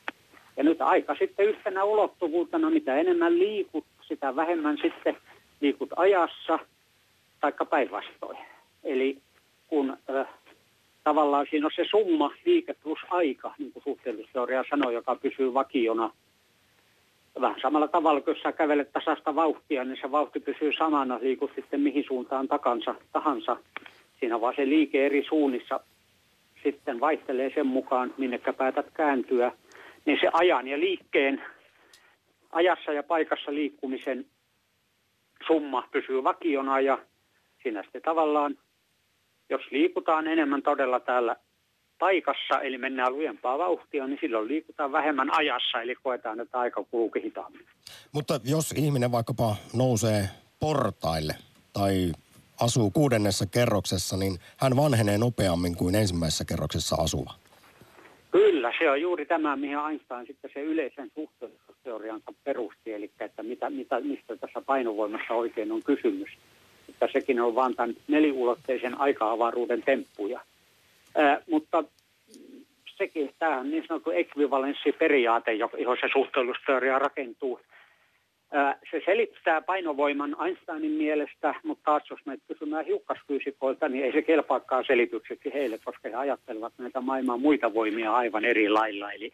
Ja 0.57 0.65
nyt 0.65 0.83
aika 0.83 1.15
sitten 1.15 1.47
yhtenä 1.47 1.85
ulottuvuutena, 1.85 2.71
mitä 2.71 2.97
enemmän 2.97 3.39
liikut, 3.39 3.85
sitä 4.01 4.37
vähemmän 4.37 4.79
sitten 4.83 5.17
liikut 5.61 5.91
ajassa, 5.97 6.59
taikka 7.41 7.65
päinvastoin. 7.65 8.39
Eli 8.85 9.19
kun 9.67 9.97
äh, 10.11 10.27
tavallaan 11.05 11.47
siinä 11.51 11.67
on 11.67 11.73
se 11.77 11.85
summa 11.91 12.31
liike 12.45 12.75
plus 12.75 12.99
aika, 13.11 13.55
niin 13.59 13.73
kuin 13.73 13.83
suhteellisuusteoria 13.83 14.65
sanoi, 14.71 14.95
joka 14.95 15.15
pysyy 15.15 15.55
vakiona– 15.55 16.11
vähän 17.41 17.61
samalla 17.63 17.89
tavalla, 17.89 18.21
kun 18.21 18.35
sä 18.43 18.53
kävelet 18.53 18.93
tasasta 18.93 19.35
vauhtia, 19.35 19.85
niin 19.85 19.99
se 20.01 20.11
vauhti 20.11 20.41
pysyy 20.41 20.73
samana, 20.79 21.19
liikut 21.23 21.51
sitten 21.55 21.81
mihin 21.81 22.05
suuntaan 22.07 22.49
takansa, 22.49 22.95
tahansa. 23.13 23.57
Siinä 24.21 24.41
vaan 24.41 24.55
se 24.57 24.67
liike 24.67 25.07
eri 25.07 25.25
suunnissa 25.29 25.81
sitten 26.63 27.01
vaihtelee 27.01 27.51
sen 27.55 27.67
mukaan, 27.67 28.15
minnekä 28.19 28.53
päätät 28.53 28.87
kääntyä. 28.95 29.53
Niin 30.05 30.19
se 30.21 30.29
ajan 30.33 30.69
ja 30.69 30.79
liikkeen, 30.81 31.43
ajassa 32.53 32.93
ja 32.93 33.03
paikassa 33.03 33.55
liikkumisen 33.55 34.27
summa 35.47 35.89
pysyy 35.93 36.25
vakiona 36.25 36.81
ja 36.81 36.99
siinä 37.63 37.83
sitten 37.83 38.03
tavallaan, 38.03 38.59
jos 39.51 39.63
liikutaan 39.71 40.27
enemmän 40.27 40.63
todella 40.63 41.01
täällä 41.01 41.37
paikassa, 41.99 42.61
eli 42.61 42.79
mennään 42.79 43.13
lujempaa 43.13 43.59
vauhtia, 43.59 44.07
niin 44.07 44.19
silloin 44.21 44.49
liikutaan 44.49 44.93
vähemmän 44.93 45.35
ajassa, 45.35 45.83
eli 45.83 45.95
koetaan, 45.95 46.41
että 46.41 46.59
aika 46.59 46.85
kuluu 46.91 47.13
hitaammin. 47.25 47.67
Mutta 48.13 48.41
jos 48.45 48.73
ihminen 48.73 49.13
vaikkapa 49.13 49.57
nousee 49.77 50.29
portaille 50.61 51.35
tai 51.73 52.13
asuu 52.61 52.91
kuudennessa 52.91 53.47
kerroksessa, 53.47 54.17
niin 54.17 54.39
hän 54.57 54.77
vanhenee 54.77 55.19
nopeammin 55.19 55.77
kuin 55.77 55.95
ensimmäisessä 55.95 56.45
kerroksessa 56.45 56.97
asuva. 56.97 57.35
Kyllä, 58.31 58.73
se 58.79 58.91
on 58.91 59.01
juuri 59.01 59.27
tämä, 59.27 59.57
mihin 59.57 59.79
Einstein 59.91 60.27
sitten 60.27 60.51
se 60.55 60.61
yleisen 60.61 61.11
suhteellisuusteoriansa 61.15 62.33
perusti, 62.45 62.93
eli 62.93 63.11
että 63.21 63.43
mitä, 63.43 63.71
mitä, 63.71 64.01
mistä 64.01 64.37
tässä 64.37 64.61
painovoimassa 64.61 65.35
oikein 65.35 65.73
on 65.73 65.83
kysymys. 65.83 66.29
Että 66.89 67.09
sekin 67.13 67.41
on 67.41 67.55
vain 67.55 67.77
tämän 67.77 67.95
neliulotteisen 68.09 69.01
aika-avaruuden 69.01 69.83
temppuja. 69.83 70.41
Ää, 71.17 71.41
mutta 71.51 71.85
sekin, 72.97 73.31
tämä 73.39 73.59
on 73.59 73.71
niin 73.71 73.85
sanottu 73.89 74.11
ekvivalenssiperiaate, 74.11 75.53
johon 75.53 75.97
se 76.01 76.09
suhteellusteoria 76.13 76.99
rakentuu. 76.99 77.61
Ää, 78.53 78.79
se 78.91 79.03
selittää 79.05 79.61
painovoiman 79.61 80.37
Einsteinin 80.47 80.93
mielestä, 80.93 81.55
mutta 81.63 81.85
taas 81.85 82.03
jos 82.11 82.21
me 82.27 82.39
kysymään 82.49 82.85
hiukkasfyysikoilta, 82.85 83.89
niin 83.89 84.05
ei 84.05 84.13
se 84.13 84.23
kelpaakaan 84.23 84.85
selitykseksi 84.87 85.53
heille, 85.55 85.79
koska 85.85 86.09
he 86.09 86.15
ajattelevat 86.15 86.73
näitä 86.79 87.01
maailman 87.01 87.41
muita 87.41 87.75
voimia 87.75 88.13
aivan 88.13 88.45
eri 88.45 88.69
lailla. 88.69 89.13
Eli 89.13 89.33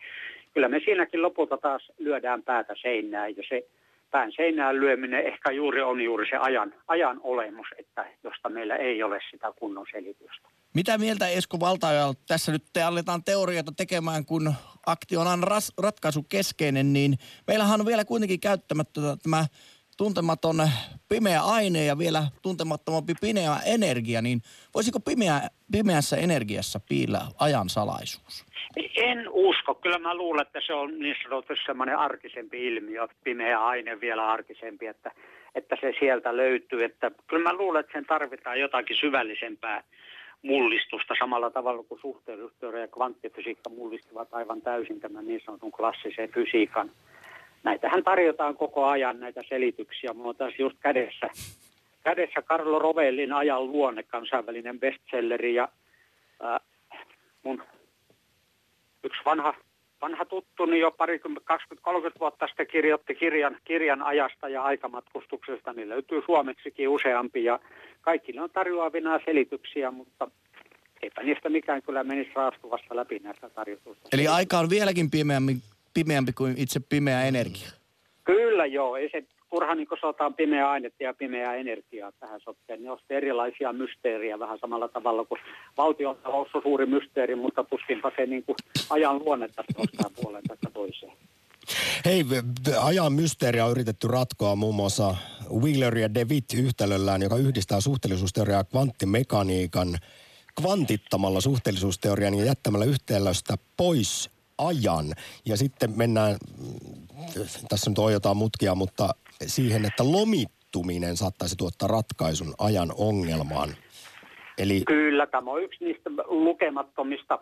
kyllä 0.55 0.69
me 0.69 0.81
siinäkin 0.85 1.23
lopulta 1.23 1.57
taas 1.57 1.93
lyödään 1.99 2.43
päätä 2.43 2.75
seinään 2.83 3.37
ja 3.37 3.43
se 3.49 3.67
pään 4.15 4.33
seinään 4.37 4.81
lyöminen 4.81 5.27
ehkä 5.27 5.51
juuri 5.51 5.83
on 5.83 6.01
juuri 6.01 6.27
se 6.31 6.37
ajan, 6.37 6.75
ajan 6.89 7.21
olemus, 7.23 7.67
että 7.79 8.07
josta 8.25 8.49
meillä 8.49 8.77
ei 8.77 9.03
ole 9.03 9.19
sitä 9.31 9.53
kunnon 9.59 9.87
selitystä. 9.93 10.49
Mitä 10.75 10.99
mieltä 10.99 11.29
Esko 11.29 11.61
Valtaja, 11.61 12.15
tässä 12.29 12.53
nyt 12.53 12.63
te 12.73 12.83
aletaan 12.83 13.25
teorioita 13.25 13.73
tekemään, 13.77 14.25
kun 14.25 14.55
aktion 14.87 15.27
on 15.27 15.43
ratkaisu 15.79 16.23
keskeinen, 16.29 16.93
niin 16.93 17.15
meillähän 17.47 17.81
on 17.81 17.87
vielä 17.87 18.05
kuitenkin 18.05 18.41
käyttämättä 18.41 19.01
tämä 19.23 19.45
tuntematon 19.97 20.57
pimeä 21.09 21.41
aine 21.43 21.85
ja 21.85 21.99
vielä 21.99 22.23
tuntemattomampi 22.43 23.15
pimeä 23.21 23.57
energia, 23.67 24.23
niin 24.23 24.41
voisiko 24.75 25.01
pimeä, 25.01 25.41
pimeässä 25.73 26.17
energiassa 26.17 26.81
piillä 26.89 27.21
ajan 27.39 27.69
salaisuus? 27.69 28.45
En 28.97 29.29
usko. 29.31 29.75
Kyllä 29.75 29.99
mä 29.99 30.15
luulen, 30.15 30.47
että 30.47 30.61
se 30.67 30.75
on 30.75 30.99
niin 30.99 31.17
sanotusti 31.23 31.65
semmoinen 31.67 31.99
arkisempi 31.99 32.67
ilmiö, 32.67 33.09
pimeä 33.25 33.65
aine 33.65 34.01
vielä 34.01 34.29
arkisempi, 34.29 34.87
että, 34.87 35.11
että 35.55 35.77
se 35.81 35.93
sieltä 35.99 36.37
löytyy. 36.37 36.85
Että 36.85 37.11
kyllä 37.27 37.43
mä 37.43 37.57
luulen, 37.57 37.81
että 37.81 37.93
sen 37.93 38.07
tarvitaan 38.07 38.61
jotakin 38.61 38.97
syvällisempää 39.01 39.83
mullistusta 40.43 41.15
samalla 41.19 41.51
tavalla 41.51 41.83
kuin 41.83 42.01
suhteellisuusteoria 42.01 42.81
ja 42.81 42.89
kvanttifysiikka 42.89 43.71
mullistivat 43.71 44.29
aivan 44.33 44.63
täysin 44.63 45.01
tämän 45.01 45.27
niin 45.27 45.41
sanotun 45.45 45.73
klassisen 45.73 46.33
fysiikan. 46.33 46.91
Näitähän 47.65 48.05
tarjotaan 48.05 48.57
koko 48.57 48.87
ajan 48.87 49.21
näitä 49.21 49.43
selityksiä. 49.49 50.13
Mulla 50.13 50.29
on 50.29 50.37
tässä 50.37 50.63
just 50.63 50.77
kädessä, 50.81 51.27
kädessä 52.05 52.43
Carlo 52.43 52.79
Rovellin 52.79 53.33
ajan 53.33 53.67
luonne, 53.67 54.03
kansainvälinen 54.03 54.81
bestselleri 54.81 55.55
ja 55.55 55.69
äh, 56.45 56.61
mun 57.43 57.63
yksi 59.05 59.21
vanha, 59.25 59.55
vanha 60.01 60.25
tuttu, 60.25 60.67
niin 60.67 60.81
jo 60.81 60.91
parikymmentä, 60.91 61.59
20-30 61.77 62.13
vuotta 62.21 62.47
sitten 62.47 62.67
kirjoitti 62.67 63.15
kirjan, 63.15 63.57
kirjan 63.65 64.03
ajasta 64.03 64.49
ja 64.49 64.63
aikamatkustuksesta. 64.63 65.73
Niin 65.73 65.89
löytyy 65.89 66.23
suomeksikin 66.27 66.89
useampi 66.89 67.45
ja 67.45 67.61
kaikki 68.01 68.33
ne 68.33 68.43
on 68.43 68.51
tarjoavina 68.51 69.21
selityksiä, 69.25 69.91
mutta 69.91 70.31
eipä 71.03 71.23
niistä 71.23 71.49
mikään 71.49 71.83
kyllä 71.83 72.05
menisi 72.05 72.31
raastuvasta 72.35 72.97
läpi 72.97 73.19
näistä 73.19 73.51
tarjotuista. 73.51 74.09
Eli 74.13 74.27
aika 74.27 74.59
on 74.59 74.71
vieläkin 74.71 75.11
pimeämpi, 75.11 75.57
pimeämpi 75.95 76.33
kuin 76.33 76.55
itse 76.57 76.81
pimeä 76.81 77.25
energia? 77.25 77.69
Kyllä 78.25 78.67
joo, 78.67 78.97
ei 78.97 79.09
se 79.13 79.25
turha 79.51 79.75
niin 79.75 79.89
sotaan 80.01 80.35
pimeää 80.35 80.71
ainetta 80.71 81.03
ja 81.03 81.15
pimeää 81.15 81.55
energiaa 81.55 82.13
tähän 82.21 82.41
sotkeen. 82.45 82.83
Ne 82.83 82.91
on 82.91 82.99
erilaisia 83.11 83.73
mysteeriä 83.73 84.39
vähän 84.39 84.59
samalla 84.59 84.89
tavalla 84.89 85.25
kuin 85.25 85.41
valtion 85.77 86.17
talous 86.17 86.49
on 86.55 86.63
suuri 86.63 86.87
mysteeri, 86.87 87.35
mutta 87.35 87.65
tuskinpa 87.65 88.13
se 88.17 88.27
niin 88.27 88.45
kuin 88.45 88.57
ajan 88.91 89.19
luonnetta 89.19 89.65
nostaa 89.79 90.11
puoleen 90.23 90.45
tästä 90.49 90.71
toiseen. 90.71 91.13
Hei, 92.05 92.25
ajan 92.83 93.13
mysteeriä 93.13 93.65
on 93.65 93.71
yritetty 93.71 94.09
ratkoa 94.09 94.57
muun 94.57 94.75
muassa 94.75 95.15
Wheeler 95.63 95.99
ja 95.99 96.15
DeWitt 96.15 96.55
yhtälöllään, 96.55 97.23
joka 97.23 97.37
yhdistää 97.37 97.81
suhteellisuusteoriaa 97.81 98.61
ja 98.61 98.65
kvanttimekaniikan 98.65 99.89
kvantittamalla 100.61 101.41
suhteellisuusteorian 101.41 102.35
ja 102.35 102.45
jättämällä 102.45 102.85
yhtälöstä 102.85 103.55
pois 103.77 104.34
ajan. 104.59 105.07
Ja 105.45 105.57
sitten 105.57 105.91
mennään, 105.97 106.37
tässä 107.69 107.91
nyt 107.91 107.99
on 107.99 108.13
jotain 108.13 108.37
mutkia, 108.37 108.75
mutta 108.75 109.09
siihen, 109.47 109.85
että 109.85 110.05
lomittuminen 110.13 111.17
saattaisi 111.17 111.57
tuottaa 111.57 111.89
ratkaisun 111.89 112.55
ajan 112.59 112.93
ongelmaan. 112.99 113.69
Eli... 114.59 114.83
Kyllä, 114.87 115.27
tämä 115.27 115.51
on 115.51 115.63
yksi 115.63 115.85
niistä 115.85 116.11
lukemattomista 116.27 117.39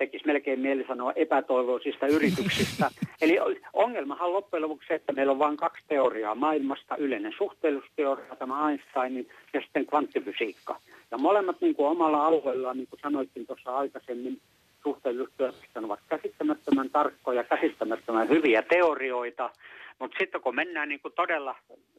tekisi 0.00 0.26
melkein 0.26 0.60
mieli 0.60 0.84
sanoa 0.88 1.12
epätoivoisista 1.12 2.06
yrityksistä. 2.06 2.90
Eli 3.22 3.38
ongelmahan 3.72 4.32
loppujen 4.32 4.62
lopuksi 4.62 4.88
se, 4.88 4.94
että 4.94 5.12
meillä 5.12 5.32
on 5.32 5.38
vain 5.38 5.56
kaksi 5.56 5.84
teoriaa 5.88 6.34
maailmasta, 6.34 6.96
yleinen 6.96 7.32
suhteellisuusteoria, 7.38 8.36
tämä 8.36 8.70
Einsteinin 8.70 9.28
ja 9.52 9.60
sitten 9.60 9.86
kvanttifysiikka. 9.86 10.80
Ja 11.10 11.18
molemmat 11.18 11.60
niin 11.60 11.74
kuin 11.74 11.88
omalla 11.88 12.26
alueellaan, 12.26 12.76
niin 12.76 12.88
kuin 12.88 13.00
sanoitkin 13.02 13.46
tuossa 13.46 13.76
aikaisemmin, 13.76 14.40
suhteellisuusteoriasta 14.82 15.80
ovat 15.80 16.00
käsittämättömän 16.08 16.90
tarkkoja, 16.90 17.44
käsittämättömän 17.44 18.28
hyviä 18.28 18.62
teorioita, 18.62 19.50
mutta 19.98 20.16
sitten 20.18 20.40
kun 20.40 20.54
mennään 20.54 20.88
niin 20.88 21.00
kuin 21.00 21.14
todella, 21.14 21.56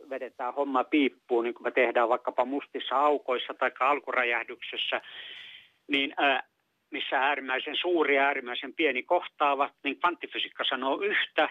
vedetään 0.09 0.53
homma 0.53 0.83
piippuun, 0.83 1.43
niin 1.43 1.53
kuin 1.53 1.63
me 1.63 1.71
tehdään 1.71 2.09
vaikkapa 2.09 2.45
mustissa 2.45 2.95
aukoissa 2.95 3.53
tai 3.53 3.71
alkuräjähdyksessä, 3.79 5.01
niin 5.87 6.13
ää, 6.17 6.43
missä 6.91 7.19
äärimmäisen 7.19 7.75
suuri 7.75 8.15
ja 8.15 8.23
äärimmäisen 8.23 8.73
pieni 8.73 9.03
kohtaavat, 9.03 9.71
niin 9.83 9.99
kvanttifysiikka 9.99 10.63
sanoo 10.63 11.01
yhtä, 11.01 11.49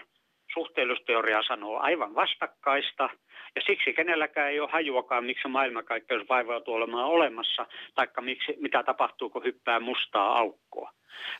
suhteellisuusteoria 0.53 1.43
sanoo 1.47 1.79
aivan 1.79 2.15
vastakkaista, 2.15 3.09
ja 3.55 3.61
siksi 3.65 3.93
kenelläkään 3.93 4.51
ei 4.51 4.59
ole 4.59 4.69
hajuakaan, 4.71 5.25
miksi 5.25 5.47
maailmankaikkeus 5.47 6.29
vaivautuu 6.29 6.73
olemaan 6.73 7.07
olemassa, 7.07 7.65
taikka 7.95 8.21
miksi, 8.21 8.57
mitä 8.59 8.83
tapahtuu, 8.83 9.29
kun 9.29 9.43
hyppää 9.43 9.79
mustaa 9.79 10.37
aukkoa 10.37 10.91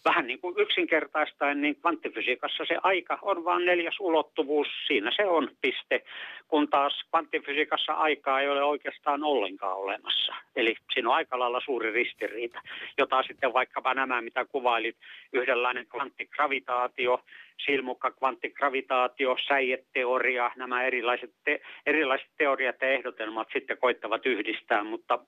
vähän 0.05 0.27
niin 0.27 0.39
kuin 0.39 0.55
yksinkertaistaen, 0.57 1.61
niin 1.61 1.75
kvanttifysiikassa 1.75 2.63
se 2.67 2.77
aika 2.83 3.19
on 3.21 3.45
vain 3.45 3.65
neljäs 3.65 3.95
ulottuvuus, 3.99 4.67
siinä 4.87 5.11
se 5.15 5.25
on 5.25 5.49
piste, 5.61 6.03
kun 6.47 6.69
taas 6.69 7.03
kvanttifysiikassa 7.09 7.93
aikaa 7.93 8.41
ei 8.41 8.49
ole 8.49 8.63
oikeastaan 8.63 9.23
ollenkaan 9.23 9.77
olemassa. 9.77 10.33
Eli 10.55 10.75
siinä 10.93 11.09
on 11.09 11.15
aika 11.15 11.39
lailla 11.39 11.61
suuri 11.65 11.91
ristiriita, 11.91 12.61
jota 12.97 13.23
sitten 13.23 13.53
vaikkapa 13.53 13.93
nämä, 13.93 14.21
mitä 14.21 14.45
kuvailit, 14.45 14.95
yhdenlainen 15.33 15.87
kvanttigravitaatio, 15.87 17.23
silmukka 17.65 18.11
kvanttigravitaatio, 18.11 19.35
säijeteoria, 19.47 20.51
nämä 20.55 20.83
erilaiset, 20.83 21.33
te, 21.43 21.61
erilaiset 21.85 22.27
teoriat 22.37 22.75
ja 22.81 22.89
ehdotelmat 22.91 23.47
sitten 23.53 23.77
koittavat 23.77 24.25
yhdistää, 24.25 24.83
mutta 24.83 25.19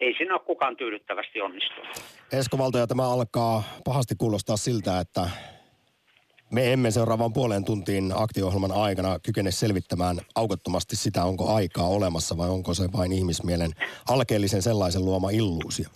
ei 0.00 0.14
siinä 0.16 0.34
ole 0.34 0.40
kukaan 0.46 0.76
tyydyttävästi 0.76 1.40
onnistunut. 1.40 1.88
Esko 2.32 2.58
Valtoja, 2.58 2.86
tämä 2.86 3.12
alkaa 3.12 3.62
pahasti 3.92 4.14
kuulostaa 4.18 4.56
siltä, 4.56 5.00
että 5.00 5.30
me 6.52 6.72
emme 6.72 6.90
seuraavan 6.90 7.32
puoleen 7.32 7.64
tuntiin 7.64 8.12
aktiohjelman 8.16 8.72
aikana 8.72 9.18
kykene 9.18 9.50
selvittämään 9.50 10.20
aukottomasti 10.34 10.96
sitä, 10.96 11.24
onko 11.24 11.54
aikaa 11.54 11.88
olemassa 11.88 12.36
vai 12.36 12.48
onko 12.48 12.74
se 12.74 12.92
vain 12.92 13.12
ihmismielen 13.12 13.70
alkeellisen 14.08 14.62
sellaisen 14.62 15.04
luoma 15.04 15.30
illuusio. 15.30 15.88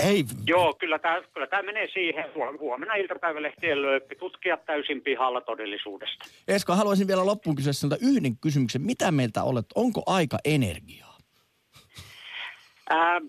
Ei. 0.00 0.24
Joo, 0.46 0.74
kyllä 0.74 0.98
tämä, 0.98 1.22
kyllä 1.34 1.46
tämä 1.46 1.62
menee 1.62 1.88
siihen. 1.92 2.24
Huomenna 2.60 2.94
iltapäivälehtien 2.94 3.82
löyppi 3.82 4.16
tutkia 4.16 4.56
täysin 4.56 5.00
pihalla 5.00 5.40
todellisuudesta. 5.40 6.24
Esko, 6.48 6.74
haluaisin 6.74 7.06
vielä 7.06 7.26
loppuun 7.26 7.56
kysyä 7.56 7.72
sinulta 7.72 7.96
yhden 8.00 8.36
kysymyksen. 8.36 8.82
Mitä 8.82 9.10
meiltä 9.10 9.42
olet? 9.42 9.66
Onko 9.74 10.02
aika 10.06 10.38
energiaa? 10.44 11.18
Ää, 12.90 13.20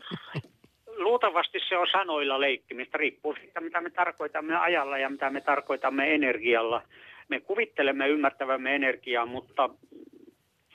luultavasti 1.04 1.60
se 1.70 1.78
on 1.78 1.88
sanoilla 1.92 2.42
leikkimistä. 2.42 2.98
Riippuu 2.98 3.36
siitä, 3.36 3.62
mitä 3.62 3.82
me 3.82 3.89
tarkoitamme 3.89 4.56
ajalla 4.58 4.98
ja 4.98 5.10
mitä 5.10 5.30
me 5.30 5.42
tarkoitamme 5.42 6.16
energialla. 6.16 6.82
Me 7.30 7.39
kuvittelemme 7.39 8.08
ymmärtävämme 8.08 8.76
energiaa, 8.76 9.26
mutta 9.26 9.70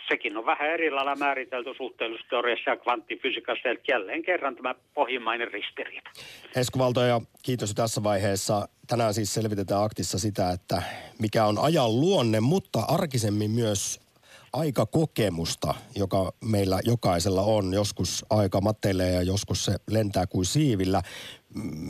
sekin 0.09 0.37
on 0.37 0.47
vähän 0.47 0.71
eri 0.71 0.91
lailla 0.91 1.17
määritelty 1.17 1.71
suhteellisuusteoriassa 1.77 2.71
ja 2.71 2.77
kvanttifysiikassa, 2.77 3.69
eli 3.69 3.81
jälleen 3.89 4.23
kerran 4.23 4.57
tämä 4.57 4.75
pohjimmainen 4.95 5.49
ristiriita. 5.53 6.11
Esko 6.57 6.79
Valtoja, 6.79 7.21
kiitos 7.43 7.75
tässä 7.75 8.03
vaiheessa. 8.03 8.69
Tänään 8.87 9.15
siis 9.15 9.35
selvitetään 9.35 9.83
aktissa 9.83 10.19
sitä, 10.19 10.51
että 10.51 10.83
mikä 11.19 11.45
on 11.45 11.59
ajan 11.59 12.01
luonne, 12.01 12.41
mutta 12.41 12.79
arkisemmin 12.89 13.51
myös 13.51 14.08
aikakokemusta, 14.53 15.75
joka 15.97 16.33
meillä 16.45 16.81
jokaisella 16.85 17.43
on. 17.43 17.75
Joskus 17.75 18.25
aika 18.31 18.61
matelee 18.61 19.13
ja 19.13 19.23
joskus 19.23 19.65
se 19.65 19.73
lentää 19.91 20.27
kuin 20.27 20.45
siivillä. 20.45 21.03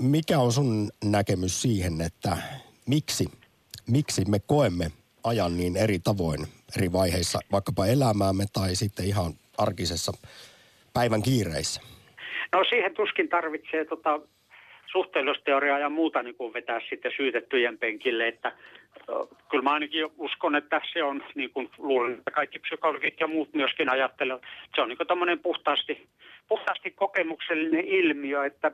Mikä 0.01 0.39
on 0.39 0.53
sun 0.53 0.91
näkemys 1.05 1.63
siihen, 1.63 2.01
että 2.01 2.37
miksi, 2.87 3.25
miksi 3.91 4.25
me 4.29 4.39
koemme 4.39 4.91
ajan 5.25 5.57
niin 5.57 5.77
eri 5.77 5.99
tavoin 5.99 6.47
eri 6.77 6.93
vaiheissa, 6.93 7.39
vaikkapa 7.53 7.87
elämäämme 7.87 8.45
tai 8.53 8.75
sitten 8.75 9.07
ihan 9.07 9.33
arkisessa 9.59 10.13
päivän 10.95 11.23
kiireissä? 11.23 11.81
No 12.53 12.65
siihen 12.69 12.95
tuskin 12.95 13.29
tarvitsee 13.29 13.85
tota 13.85 14.21
suhteellisuusteoriaa 14.93 15.79
ja 15.79 15.89
muuta 15.89 16.23
niin 16.23 16.35
kuin 16.35 16.55
vetää 16.55 16.81
sitten 16.91 17.13
syytettyjen 17.17 17.79
penkille, 17.79 18.29
että 18.29 18.53
kyllä 19.51 19.65
mä 19.65 19.73
ainakin 19.73 20.07
uskon, 20.17 20.57
että 20.57 20.81
se 20.93 21.03
on, 21.03 21.25
niin 21.35 21.51
kuin 21.51 21.71
luulen, 21.79 22.15
että 22.15 22.31
kaikki 22.31 22.59
psykologit 22.59 23.21
ja 23.21 23.27
muut 23.27 23.55
myöskin 23.55 23.91
ajattelevat, 23.91 24.43
se 24.75 24.81
on 24.81 24.89
niin 24.89 24.99
kuin 24.99 25.41
puhtaasti, 25.43 26.09
puhtaasti 26.49 26.91
kokemuksellinen 26.91 27.85
ilmiö, 27.85 28.45
että 28.45 28.73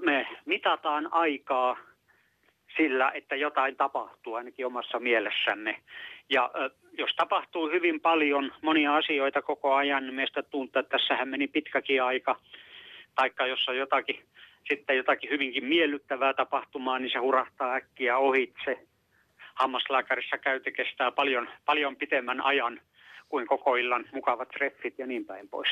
me 0.00 0.26
mitataan 0.44 1.08
aikaa 1.12 1.76
sillä, 2.76 3.10
että 3.14 3.36
jotain 3.36 3.76
tapahtuu 3.76 4.34
ainakin 4.34 4.66
omassa 4.66 5.00
mielessämme. 5.00 5.80
Ja 6.30 6.50
jos 6.98 7.10
tapahtuu 7.16 7.70
hyvin 7.70 8.00
paljon 8.00 8.52
monia 8.62 8.96
asioita 8.96 9.42
koko 9.42 9.74
ajan, 9.74 10.02
niin 10.06 10.14
meistä 10.14 10.42
tuntuu, 10.42 10.80
että 10.80 10.98
tässähän 10.98 11.28
meni 11.28 11.48
pitkäkin 11.48 12.02
aika. 12.02 12.36
Taikka 13.14 13.46
jos 13.46 13.68
on 13.68 13.76
jotakin, 13.76 14.22
sitten 14.68 14.96
jotakin 14.96 15.30
hyvinkin 15.30 15.64
miellyttävää 15.64 16.34
tapahtumaa, 16.34 16.98
niin 16.98 17.10
se 17.12 17.18
hurahtaa 17.18 17.74
äkkiä 17.74 18.18
ohitse. 18.18 18.86
Hammaslääkärissä 19.54 20.38
käyte 20.38 20.70
kestää 20.70 21.10
paljon, 21.10 21.48
paljon 21.64 21.96
pitemmän 21.96 22.40
ajan 22.40 22.80
kuin 23.28 23.46
koko 23.46 23.76
illan 23.76 24.04
mukavat 24.12 24.48
treffit 24.48 24.98
ja 24.98 25.06
niin 25.06 25.24
päin 25.24 25.48
pois. 25.48 25.68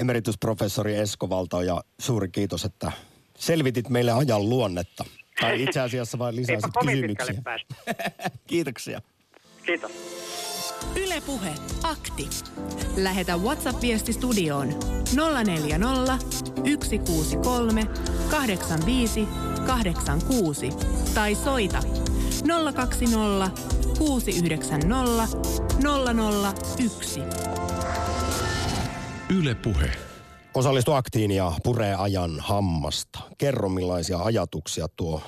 Emeritusprofessori 0.00 0.94
Esko 0.94 1.30
Valto 1.30 1.62
ja 1.62 1.80
suuri 1.98 2.28
kiitos, 2.28 2.64
että 2.64 2.92
selvitit 3.34 3.88
meille 3.88 4.12
ajan 4.12 4.48
luonnetta. 4.48 5.04
Tai 5.40 5.62
itse 5.62 5.80
asiassa 5.80 6.18
vain 6.18 6.36
lisäsit 6.36 6.70
kysymyksiä. 6.80 7.42
Kiitoksia. 8.46 9.00
Kiitos. 9.66 10.47
Ylepuhe 10.98 11.54
akti. 11.82 12.28
Lähetä 12.96 13.36
WhatsApp-viesti 13.36 14.12
studioon 14.12 14.68
040 15.44 16.18
163 16.84 17.86
85 18.30 19.28
86 19.66 20.70
tai 21.14 21.34
soita 21.34 21.82
020 22.74 23.50
690 23.98 25.28
001. 26.78 27.20
Ylepuhe. 29.30 29.90
Osallistu 30.54 30.92
aktiin 30.92 31.30
ja 31.30 31.52
puree 31.62 31.94
ajan 31.94 32.40
hammasta. 32.40 33.18
Kerro 33.38 33.68
millaisia 33.68 34.18
ajatuksia 34.18 34.86
tuo, 34.96 35.22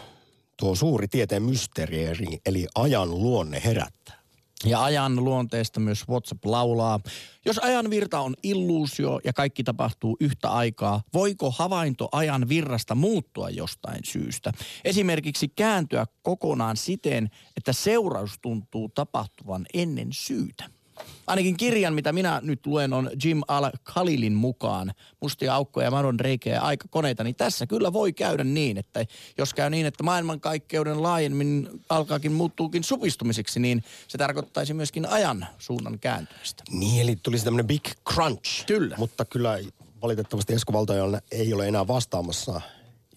tuo 0.56 0.74
suuri 0.74 1.08
tieteen 1.08 1.42
mysteeri, 1.42 2.04
eli 2.46 2.66
ajan 2.74 3.10
luonne 3.10 3.62
herättää. 3.64 4.19
Ja 4.64 4.84
ajan 4.84 5.24
luonteesta 5.24 5.80
myös 5.80 6.08
WhatsApp 6.08 6.44
laulaa. 6.44 7.00
Jos 7.44 7.58
ajan 7.58 7.90
virta 7.90 8.20
on 8.20 8.34
illuusio 8.42 9.20
ja 9.24 9.32
kaikki 9.32 9.64
tapahtuu 9.64 10.16
yhtä 10.20 10.50
aikaa, 10.50 11.02
voiko 11.14 11.50
havainto 11.50 12.08
ajan 12.12 12.48
virrasta 12.48 12.94
muuttua 12.94 13.50
jostain 13.50 14.00
syystä? 14.04 14.52
Esimerkiksi 14.84 15.48
kääntyä 15.48 16.06
kokonaan 16.22 16.76
siten, 16.76 17.30
että 17.56 17.72
seuraus 17.72 18.38
tuntuu 18.42 18.88
tapahtuvan 18.88 19.66
ennen 19.74 20.08
syytä. 20.12 20.79
Ainakin 21.26 21.56
kirjan, 21.56 21.94
mitä 21.94 22.12
minä 22.12 22.40
nyt 22.44 22.66
luen, 22.66 22.92
on 22.92 23.10
Jim 23.24 23.40
Al-Khalilin 23.48 24.32
mukaan 24.32 24.92
Mustia 25.20 25.54
aukkoja 25.54 25.86
ja 25.86 25.90
madon 25.90 26.20
reikä 26.20 26.50
ja 26.50 26.62
aikakoneita, 26.62 27.24
niin 27.24 27.34
tässä 27.34 27.66
kyllä 27.66 27.92
voi 27.92 28.12
käydä 28.12 28.44
niin, 28.44 28.78
että 28.78 29.06
jos 29.38 29.54
käy 29.54 29.70
niin, 29.70 29.86
että 29.86 30.02
maailmankaikkeuden 30.02 31.02
laajemmin 31.02 31.68
alkaakin 31.88 32.32
muuttuukin 32.32 32.84
supistumiseksi, 32.84 33.60
niin 33.60 33.84
se 34.08 34.18
tarkoittaisi 34.18 34.74
myöskin 34.74 35.06
ajan 35.06 35.46
suunnan 35.58 35.98
kääntymistä. 35.98 36.62
Niin, 36.70 37.02
eli 37.02 37.16
tulisi 37.16 37.44
tämmöinen 37.44 37.66
big 37.66 37.84
crunch. 38.12 38.66
Kyllä. 38.66 38.96
Mutta 38.98 39.24
kyllä 39.24 39.58
valitettavasti 40.02 40.54
Esko 40.54 40.72
Valtoja 40.72 41.20
ei 41.30 41.52
ole 41.52 41.68
enää 41.68 41.86
vastaamassa 41.86 42.60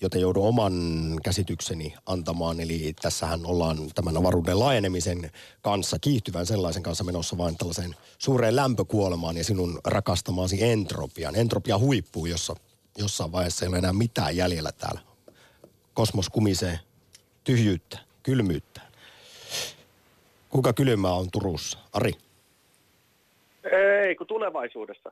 joten 0.01 0.21
joudun 0.21 0.47
oman 0.47 0.73
käsitykseni 1.23 1.93
antamaan. 2.06 2.60
Eli 2.60 2.93
tässähän 3.01 3.45
ollaan 3.45 3.77
tämän 3.95 4.17
avaruuden 4.17 4.60
laajenemisen 4.60 5.32
kanssa, 5.62 5.99
kiihtyvän 5.99 6.45
sellaisen 6.45 6.84
kanssa 6.84 7.03
menossa 7.03 7.38
vain 7.38 7.58
tällaiseen 7.58 7.95
suureen 8.17 8.56
lämpökuolemaan 8.56 9.38
ja 9.38 9.43
sinun 9.43 9.79
rakastamaasi 9.86 10.63
entropian. 10.63 11.36
Entropia 11.36 11.77
huippuu, 11.77 12.25
jossa 12.25 12.56
jossain 12.97 13.32
vaiheessa 13.32 13.65
ei 13.65 13.69
ole 13.69 13.77
enää 13.77 13.93
mitään 13.93 14.38
jäljellä 14.38 14.71
täällä. 14.71 15.01
Kosmos 15.93 16.29
kumisee 16.29 16.79
tyhjyyttä, 17.43 17.99
kylmyyttä. 18.23 18.82
Kuinka 20.49 20.73
kylmää 20.73 21.13
on 21.13 21.32
Turussa? 21.32 21.79
Ari? 21.93 22.13
Ei, 23.63 24.15
kun 24.15 24.27
tulevaisuudessa. 24.27 25.12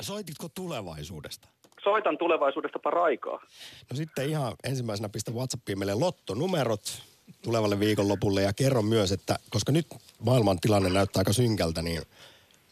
Soititko 0.00 0.48
tulevaisuudesta? 0.48 1.48
Soitan 1.86 2.18
tulevaisuudesta 2.18 2.78
paraikaa. 2.78 3.42
No 3.90 3.96
sitten 3.96 4.28
ihan 4.28 4.52
ensimmäisenä 4.64 5.08
pistä 5.08 5.32
WhatsAppiin 5.32 5.78
meille 5.78 5.94
lottonumerot 5.94 7.02
tulevalle 7.42 7.80
viikonlopulle 7.80 8.42
ja 8.42 8.52
kerro 8.52 8.82
myös, 8.82 9.12
että 9.12 9.36
koska 9.50 9.72
nyt 9.72 9.86
maailman 10.20 10.60
tilanne 10.60 10.90
näyttää 10.90 11.20
aika 11.20 11.32
synkältä, 11.32 11.82
niin 11.82 12.02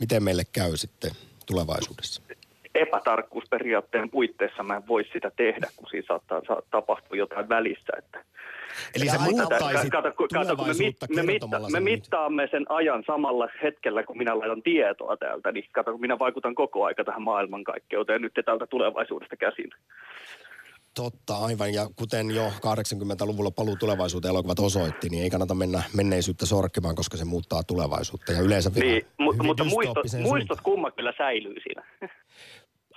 miten 0.00 0.22
meille 0.22 0.42
käy 0.52 0.76
sitten 0.76 1.10
tulevaisuudessa? 1.46 2.22
Epätarkkuusperiaatteen 2.74 4.10
puitteissa 4.10 4.62
mä 4.62 4.76
en 4.76 4.88
voi 4.88 5.04
sitä 5.12 5.30
tehdä, 5.36 5.68
kun 5.76 5.88
siinä 5.90 6.06
saattaa, 6.08 6.40
saattaa 6.46 6.80
tapahtua 6.80 7.16
jotain 7.16 7.48
välissä. 7.48 7.92
Että 7.98 8.24
Eli 8.94 9.08
se 9.08 9.18
muuttaisi 9.18 9.90
kato, 9.90 10.12
kato, 10.32 10.56
kun 10.56 10.66
me, 10.66 10.74
mit, 10.74 10.96
me, 11.08 11.22
mitta, 11.22 11.60
me 11.72 11.80
mittaamme 11.80 12.48
sen 12.50 12.64
ajan 12.68 13.04
samalla 13.06 13.48
hetkellä, 13.62 14.02
kun 14.02 14.18
minä 14.18 14.38
laitan 14.38 14.62
tietoa 14.62 15.16
täältä, 15.16 15.52
niin 15.52 15.68
kato, 15.72 15.90
kun 15.90 16.00
minä 16.00 16.18
vaikutan 16.18 16.54
koko 16.54 16.84
aika 16.84 17.04
tähän 17.04 17.22
maailmankaikkeuteen 17.22 18.22
nyt 18.22 18.32
täältä 18.44 18.66
tulevaisuudesta 18.66 19.36
käsin. 19.36 19.70
Totta, 20.94 21.36
aivan. 21.36 21.74
Ja 21.74 21.86
kuten 21.96 22.30
jo 22.30 22.48
80-luvulla 22.48 23.50
paluu 23.50 23.76
tulevaisuuteen 23.76 24.30
elokuvat 24.30 24.58
osoitti, 24.58 25.08
niin 25.08 25.22
ei 25.22 25.30
kannata 25.30 25.54
mennä 25.54 25.82
menneisyyttä 25.96 26.46
sorkkimaan, 26.46 26.94
koska 26.94 27.16
se 27.16 27.24
muuttaa 27.24 27.62
tulevaisuutta. 27.62 28.32
Ja 28.32 28.40
yleensä 28.40 28.70
Niin, 28.74 29.02
mu- 29.02 29.42
mutta 29.42 29.64
muistot, 29.64 30.06
muistot 30.22 30.60
kumma 30.60 30.90
kyllä 30.90 31.12
säilyy 31.18 31.54
siinä. 31.62 31.82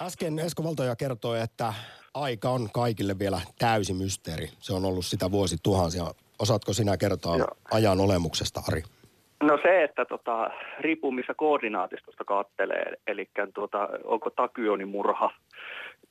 Äsken 0.02 0.40
Esko 0.40 0.64
Valtoja 0.64 0.96
kertoi, 0.96 1.42
että 1.42 1.74
aika 2.22 2.50
on 2.50 2.70
kaikille 2.74 3.20
vielä 3.20 3.42
täysi 3.60 3.94
mysteeri. 3.94 4.50
Se 4.60 4.74
on 4.74 4.86
ollut 4.86 5.06
sitä 5.06 5.32
vuosituhansia. 5.32 6.04
Osaatko 6.40 6.74
sinä 6.74 6.98
kertoa 6.98 7.38
Joo. 7.38 7.48
ajan 7.72 8.00
olemuksesta, 8.00 8.62
Ari? 8.68 8.84
No 9.44 9.60
se, 9.64 9.84
että 9.84 10.06
tota, 10.06 10.50
riippuu 10.80 11.12
missä 11.12 11.34
koordinaatistosta 11.34 12.24
kattelee, 12.26 12.94
eli 13.08 13.30
tuota, 13.54 13.90
onko 14.04 14.30
Takyonin 14.30 14.88
murha 14.88 15.32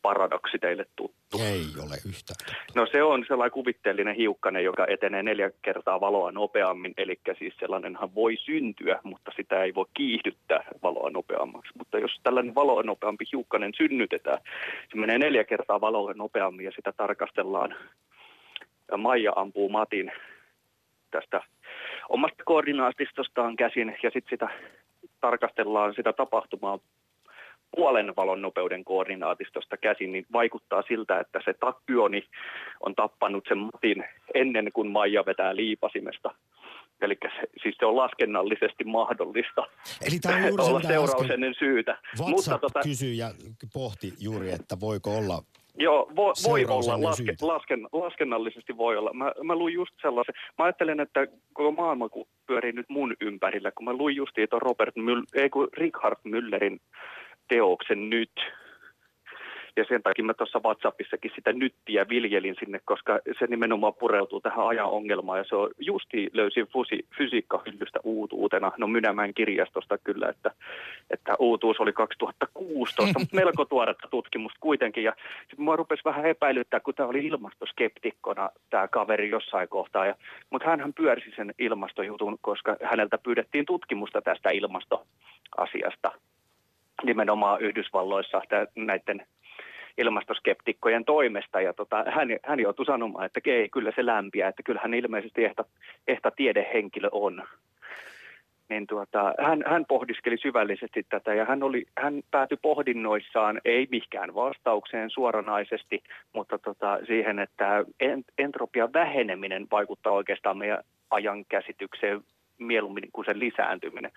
paradoksi 0.02 0.58
teille 0.58 0.86
tuttu? 0.96 1.38
Ei 1.38 1.66
ole 1.84 1.96
yhtään. 2.08 2.36
totta. 2.38 2.52
No 2.74 2.86
se 2.92 3.02
on 3.02 3.24
sellainen 3.28 3.52
kuvitteellinen 3.52 4.14
hiukkanen, 4.16 4.64
joka 4.64 4.86
etenee 4.88 5.22
neljä 5.22 5.50
kertaa 5.62 6.00
valoa 6.00 6.32
nopeammin, 6.32 6.94
eli 6.96 7.20
siis 7.38 7.54
sellainenhan 7.60 8.14
voi 8.14 8.36
syntyä, 8.36 9.00
mutta 9.02 9.32
sitä 9.36 9.62
ei 9.62 9.74
voi 9.74 9.86
kiihdyttää 9.94 10.64
valoa 10.82 11.10
nopeammaksi. 11.10 11.72
Mutta 11.78 11.98
jos 11.98 12.20
tällainen 12.22 12.54
valoa 12.54 12.82
nopeampi 12.82 13.24
hiukkanen 13.32 13.72
synnytetään, 13.76 14.38
se 14.90 14.96
menee 14.96 15.18
neljä 15.18 15.44
kertaa 15.44 15.80
valoa 15.80 16.12
nopeammin 16.12 16.64
ja 16.64 16.72
sitä 16.76 16.92
tarkastellaan. 16.92 17.74
Ja 18.90 18.96
Maija 18.96 19.32
ampuu 19.36 19.68
Matin 19.68 20.12
tästä 21.10 21.40
omasta 22.08 22.42
koordinaatistostaan 22.44 23.56
käsin 23.56 23.96
ja 24.02 24.10
sitten 24.10 24.30
sitä 24.30 24.48
tarkastellaan 25.20 25.94
sitä 25.94 26.12
tapahtumaa 26.12 26.78
puolen 27.76 28.12
valon 28.16 28.42
nopeuden 28.42 28.84
koordinaatistosta 28.84 29.76
käsin, 29.76 30.12
niin 30.12 30.26
vaikuttaa 30.32 30.82
siltä, 30.88 31.20
että 31.20 31.40
se 31.44 31.54
takyoni 31.60 32.22
on 32.80 32.94
tappanut 32.94 33.44
sen 33.48 33.58
Matin 33.58 34.04
ennen 34.34 34.70
kuin 34.72 34.90
Maija 34.90 35.26
vetää 35.26 35.56
liipasimesta. 35.56 36.34
Eli 37.00 37.16
se, 37.22 37.48
siis 37.62 37.76
se 37.78 37.86
on 37.86 37.96
laskennallisesti 37.96 38.84
mahdollista 38.84 39.62
Eli 40.06 40.18
tämä 40.18 40.36
on 40.36 40.48
juuri 40.48 40.62
olla 40.62 40.80
seuraus 40.80 41.10
äsken 41.10 41.30
ennen 41.30 41.54
syytä. 41.58 41.98
WhatsApp 42.20 42.60
tota, 42.60 42.80
kysyi 42.82 43.18
ja 43.18 43.30
pohti 43.72 44.12
juuri, 44.20 44.50
että 44.50 44.80
voiko 44.80 45.16
olla 45.16 45.42
Joo, 45.78 46.12
vo, 46.16 46.32
voi 46.48 46.64
olla, 46.64 47.02
laske, 47.02 47.34
lasken, 47.40 47.88
laskennallisesti 47.92 48.76
voi 48.76 48.96
olla. 48.96 49.12
Mä, 49.12 49.32
mä 49.42 49.54
luin 49.54 49.74
just 49.74 49.92
sellaisen, 50.02 50.34
mä 50.58 50.64
ajattelen, 50.64 51.00
että 51.00 51.26
koko 51.52 51.72
maailma 51.72 52.08
pyörii 52.46 52.72
nyt 52.72 52.88
mun 52.88 53.14
ympärillä, 53.20 53.70
kun 53.70 53.84
mä 53.84 53.92
luin 53.92 54.16
just 54.16 54.32
tuon 54.50 54.62
Robert 54.62 54.96
Müll, 54.96 55.22
ei 55.34 55.50
kun 55.50 55.68
Richard 55.72 56.16
Müllerin 56.24 56.78
teoksen 57.48 58.10
nyt. 58.10 58.30
Ja 59.76 59.84
sen 59.88 60.02
takia 60.02 60.24
mä 60.24 60.34
tuossa 60.34 60.60
WhatsAppissakin 60.64 61.30
sitä 61.34 61.52
nyttiä 61.52 62.08
viljelin 62.08 62.56
sinne, 62.58 62.80
koska 62.84 63.18
se 63.38 63.46
nimenomaan 63.46 63.94
pureutuu 63.94 64.40
tähän 64.40 64.66
ajan 64.66 64.90
ongelmaan. 64.90 65.38
Ja 65.38 65.44
se 65.48 65.56
on 65.56 65.70
justi 65.78 66.30
löysin 66.32 66.66
fusi, 66.66 67.06
fysiikkahyllystä 67.18 67.98
uutuutena. 68.04 68.72
No 68.78 68.86
Mynämään 68.86 69.34
kirjastosta 69.34 69.98
kyllä, 69.98 70.28
että, 70.28 70.50
että 71.10 71.34
uutuus 71.38 71.80
oli 71.80 71.92
2016, 71.92 73.18
mutta 73.18 73.36
melko 73.36 73.64
tuoretta 73.64 74.08
tutkimusta 74.10 74.58
kuitenkin. 74.60 75.04
Ja 75.04 75.12
sitten 75.38 75.64
mua 75.64 75.76
rupesi 75.76 76.04
vähän 76.04 76.26
epäilyttää, 76.26 76.80
kun 76.80 76.94
tämä 76.94 77.08
oli 77.08 77.26
ilmastoskeptikkona 77.26 78.50
tämä 78.70 78.88
kaveri 78.88 79.30
jossain 79.30 79.68
kohtaa. 79.68 80.06
Ja, 80.06 80.14
mutta 80.50 80.68
hänhän 80.68 80.94
pyörsi 80.94 81.32
sen 81.36 81.54
ilmastojutun, 81.58 82.38
koska 82.40 82.76
häneltä 82.82 83.18
pyydettiin 83.18 83.66
tutkimusta 83.66 84.22
tästä 84.22 84.50
ilmastoasiasta 84.50 86.12
nimenomaan 87.04 87.60
Yhdysvalloissa 87.60 88.42
näiden 88.74 89.26
ilmastoskeptikkojen 89.98 91.04
toimesta. 91.04 91.60
Ja 91.60 91.72
tota, 91.72 92.04
hän, 92.08 92.28
hän 92.44 92.60
joutui 92.60 92.86
sanomaan, 92.86 93.26
että 93.26 93.40
ei, 93.44 93.68
kyllä 93.68 93.92
se 93.96 94.06
lämpiää, 94.06 94.48
että 94.48 94.62
kyllä 94.62 94.80
hän 94.82 94.94
ilmeisesti 94.94 95.44
ehta, 95.44 95.64
ehta 96.08 96.30
tiedehenkilö 96.30 97.08
on. 97.12 97.42
Niin 98.68 98.86
tuota, 98.86 99.34
hän, 99.40 99.64
hän 99.66 99.84
pohdiskeli 99.88 100.36
syvällisesti 100.38 101.06
tätä 101.08 101.34
ja 101.34 101.44
hän, 101.44 101.62
oli, 101.62 101.84
hän 101.98 102.22
päätyi 102.30 102.58
pohdinnoissaan, 102.62 103.60
ei 103.64 103.88
mihinkään 103.90 104.34
vastaukseen 104.34 105.10
suoranaisesti, 105.10 106.02
mutta 106.32 106.58
tota, 106.58 106.98
siihen, 107.06 107.38
että 107.38 107.84
ent- 108.04 108.32
entropian 108.38 108.92
väheneminen 108.92 109.66
vaikuttaa 109.70 110.12
oikeastaan 110.12 110.58
meidän 110.58 110.82
ajan 111.10 111.44
käsitykseen 111.44 112.20
mieluummin 112.58 113.08
kuin 113.12 113.24
sen 113.24 113.38
lisääntyminen 113.38 114.12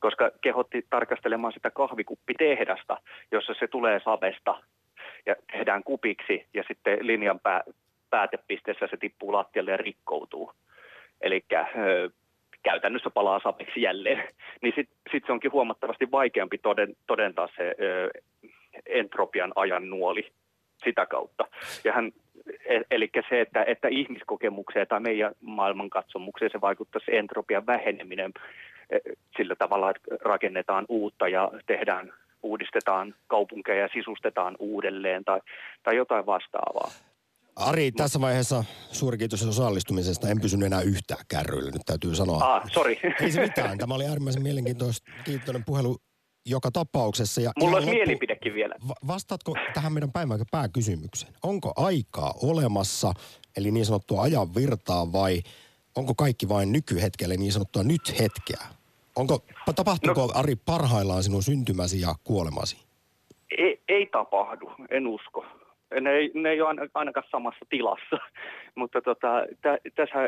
koska 0.00 0.30
kehotti 0.40 0.86
tarkastelemaan 0.90 1.52
sitä 1.52 1.70
kahvikuppitehdasta, 1.70 2.96
jossa 3.32 3.54
se 3.58 3.68
tulee 3.68 4.00
savesta 4.04 4.62
ja 5.26 5.36
tehdään 5.52 5.84
kupiksi 5.84 6.46
ja 6.54 6.64
sitten 6.68 6.98
linjan 7.06 7.40
pää, 7.40 7.62
päätepisteessä 8.10 8.86
se 8.90 8.96
tippuu 8.96 9.32
lattialle 9.32 9.70
ja 9.70 9.76
rikkoutuu. 9.76 10.52
Eli 11.20 11.44
käytännössä 12.62 13.10
palaa 13.10 13.40
sapeksi 13.42 13.82
jälleen. 13.82 14.28
Niin 14.62 14.72
sitten 14.76 14.96
sit 15.12 15.22
se 15.26 15.32
onkin 15.32 15.52
huomattavasti 15.52 16.10
vaikeampi 16.10 16.58
toden, 16.58 16.96
todentaa 17.06 17.48
se 17.56 17.74
ö, 17.80 18.10
entropian 18.86 19.52
ajan 19.56 19.90
nuoli 19.90 20.32
sitä 20.84 21.06
kautta. 21.06 21.44
Ja 21.84 21.92
hän, 21.92 22.12
e- 22.64 22.80
eli 22.90 23.10
se, 23.28 23.40
että, 23.40 23.64
että 23.66 23.88
ihmiskokemukseen 23.88 24.86
tai 24.86 25.00
meidän 25.00 25.32
maailmankatsomukseen 25.40 26.50
se 26.50 26.60
vaikuttaa 26.60 27.00
se 27.04 27.18
entropian 27.18 27.66
väheneminen 27.66 28.32
sillä 29.36 29.56
tavalla, 29.56 29.90
että 29.90 30.16
rakennetaan 30.24 30.84
uutta 30.88 31.28
ja 31.28 31.50
tehdään, 31.66 32.12
uudistetaan 32.42 33.14
kaupunkeja 33.26 33.82
ja 33.82 33.88
sisustetaan 33.94 34.56
uudelleen 34.58 35.24
tai, 35.24 35.40
tai 35.82 35.96
jotain 35.96 36.26
vastaavaa. 36.26 36.90
Ari, 37.56 37.92
tässä 37.92 38.20
vaiheessa 38.20 38.64
suuri 38.92 39.18
kiitos 39.18 39.46
osallistumisesta. 39.46 40.28
En 40.28 40.40
pysynyt 40.40 40.66
enää 40.66 40.80
yhtään 40.80 41.24
kärryillä, 41.28 41.70
nyt 41.70 41.82
täytyy 41.86 42.14
sanoa. 42.14 42.54
Ah, 42.54 42.62
sori. 42.72 43.00
Ei 43.20 43.30
se 43.30 43.40
mitään. 43.40 43.78
Tämä 43.78 43.94
oli 43.94 44.06
äärimmäisen 44.06 44.42
mielenkiintoinen 44.42 45.64
puhelu 45.66 45.96
joka 46.46 46.70
tapauksessa. 46.70 47.40
Ja 47.40 47.52
Mulla 47.58 47.76
olisi 47.76 47.90
loppu- 47.90 47.98
mielipidekin 47.98 48.54
vielä. 48.54 48.74
Va- 48.88 48.94
vastaatko 49.06 49.54
tähän 49.74 49.92
meidän 49.92 50.12
päivän 50.12 50.40
pääkysymykseen? 50.50 51.32
Onko 51.42 51.72
aikaa 51.76 52.34
olemassa, 52.42 53.12
eli 53.56 53.70
niin 53.70 53.86
sanottua 53.86 54.22
ajan 54.22 54.54
virtaa, 54.54 55.12
vai 55.12 55.42
onko 55.96 56.14
kaikki 56.14 56.48
vain 56.48 56.72
nykyhetkellä 56.72 57.34
niin 57.34 57.52
sanottua 57.52 57.82
nyt 57.82 58.20
hetkeä? 58.20 58.66
Onko, 59.16 59.38
tapahtuuko 59.76 60.20
no, 60.20 60.32
Ari 60.34 60.56
parhaillaan 60.56 61.22
sinun 61.22 61.42
syntymäsi 61.42 62.00
ja 62.00 62.14
kuolemasi? 62.24 62.86
Ei, 63.58 63.80
ei 63.88 64.06
tapahdu, 64.06 64.72
en 64.90 65.06
usko. 65.06 65.46
Ne 66.00 66.10
ei, 66.10 66.30
ne 66.34 66.50
ei 66.50 66.60
ole 66.60 66.68
aina- 66.68 66.90
ainakaan 66.94 67.26
samassa 67.30 67.66
tilassa. 67.68 68.16
Mutta 68.78 69.00
tota, 69.02 69.28
tä, 69.62 69.78
tässä 69.94 70.18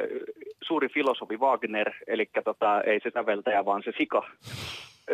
suuri 0.65 0.89
filosofi 0.89 1.37
Wagner, 1.37 1.93
eli 2.07 2.31
tota, 2.45 2.83
ei 2.83 3.01
se 3.01 3.11
säveltäjä, 3.15 3.65
vaan 3.65 3.83
se 3.85 3.93
sika, 3.99 4.23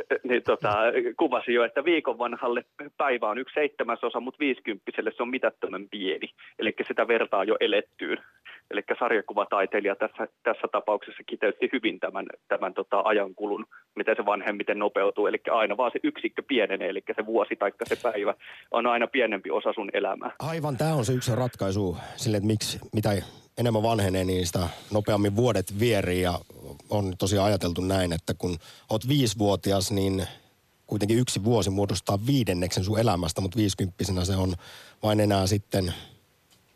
niin 0.28 0.42
tota, 0.42 0.74
kuvasi 1.16 1.54
jo, 1.54 1.64
että 1.64 1.84
viikon 1.84 2.18
vanhalle 2.18 2.64
päivä 2.96 3.28
on 3.28 3.38
yksi 3.38 3.54
seitsemäsosa, 3.54 4.20
mutta 4.20 4.38
viisikymppiselle 4.38 5.12
se 5.16 5.22
on 5.22 5.28
mitättömän 5.28 5.88
pieni. 5.90 6.28
Eli 6.58 6.74
sitä 6.88 7.08
vertaa 7.08 7.44
jo 7.44 7.56
elettyyn. 7.60 8.18
Eli 8.70 8.82
sarjakuvataiteilija 8.98 9.96
tässä, 9.96 10.28
tässä 10.42 10.68
tapauksessa 10.72 11.22
kiteytti 11.26 11.68
hyvin 11.72 12.00
tämän, 12.00 12.26
tämän 12.48 12.74
tota, 12.74 13.02
ajankulun, 13.04 13.66
miten 13.96 14.16
se 14.16 14.26
vanhemmiten 14.26 14.78
nopeutuu. 14.78 15.26
Eli 15.26 15.40
aina 15.50 15.76
vaan 15.76 15.90
se 15.92 16.00
yksikkö 16.02 16.42
pienenee, 16.48 16.88
eli 16.88 17.02
se 17.16 17.26
vuosi 17.26 17.56
tai 17.56 17.72
se 17.84 17.96
päivä 18.02 18.34
on 18.70 18.86
aina 18.86 19.06
pienempi 19.06 19.50
osa 19.50 19.72
sun 19.72 19.90
elämää. 19.92 20.30
Aivan, 20.38 20.76
tämä 20.76 20.94
on 20.94 21.04
se 21.04 21.12
yksi 21.12 21.36
ratkaisu 21.36 21.96
sille, 22.16 22.36
että 22.36 22.46
miksi, 22.46 22.78
mitä 22.92 23.10
enemmän 23.58 23.82
vanhenee, 23.82 24.24
niin 24.24 24.46
sitä 24.46 24.68
nopeammin 24.92 25.36
vuodet 25.36 25.78
vierii 25.80 26.22
ja 26.22 26.40
on 26.90 27.14
tosiaan 27.18 27.46
ajateltu 27.46 27.80
näin, 27.80 28.12
että 28.12 28.34
kun 28.34 28.58
oot 28.90 29.08
viisivuotias, 29.08 29.90
niin 29.92 30.26
kuitenkin 30.86 31.18
yksi 31.18 31.44
vuosi 31.44 31.70
muodostaa 31.70 32.18
viidenneksen 32.26 32.84
sun 32.84 32.98
elämästä, 32.98 33.40
mutta 33.40 33.56
viisikymppisenä 33.56 34.24
se 34.24 34.36
on 34.36 34.54
vain 35.02 35.20
enää 35.20 35.46
sitten, 35.46 35.94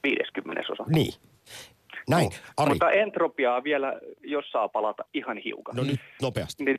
50 0.02 0.62
osa. 0.72 0.84
niin. 0.88 1.12
Näin, 2.08 2.30
Ari, 2.56 2.70
Mutta 2.70 2.90
entropiaa 2.90 3.64
vielä, 3.64 4.00
jos 4.24 4.44
saa 4.52 4.68
palata 4.68 5.04
ihan 5.14 5.36
hiukan. 5.36 5.76
no 5.76 5.82
nyt 5.82 6.00
nopeasti. 6.22 6.64
niin, 6.64 6.78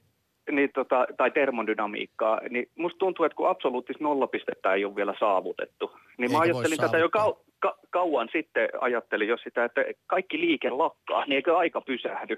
niin 0.52 0.70
tota, 0.74 1.08
tai 1.18 1.32
termodynamiikkaa, 1.32 2.42
niin 2.50 2.70
musta 2.76 2.98
tuntuu, 2.98 3.26
että 3.26 3.36
kun 3.36 3.50
absoluuttista 3.50 4.04
nollapistettä 4.04 4.74
ei 4.74 4.86
ole 4.86 4.96
vielä 4.96 5.14
saavutettu, 5.20 5.92
niin 6.18 6.32
mä 6.32 6.38
Eikä 6.38 6.38
voi 6.38 6.46
ajattelin 6.46 6.78
tätä 6.78 6.98
jo 6.98 7.10
kau, 7.10 7.34
ka, 7.60 7.78
kauan 7.90 8.30
sitten, 8.32 8.70
ajattelin 8.82 9.28
jo 9.28 9.38
sitä, 9.44 9.66
että 9.66 9.82
kaikki 10.08 10.40
liike 10.40 10.70
lakkaa, 10.70 11.26
niin 11.26 11.36
eikö 11.36 11.58
aika 11.58 11.82
pysähdy. 11.82 12.38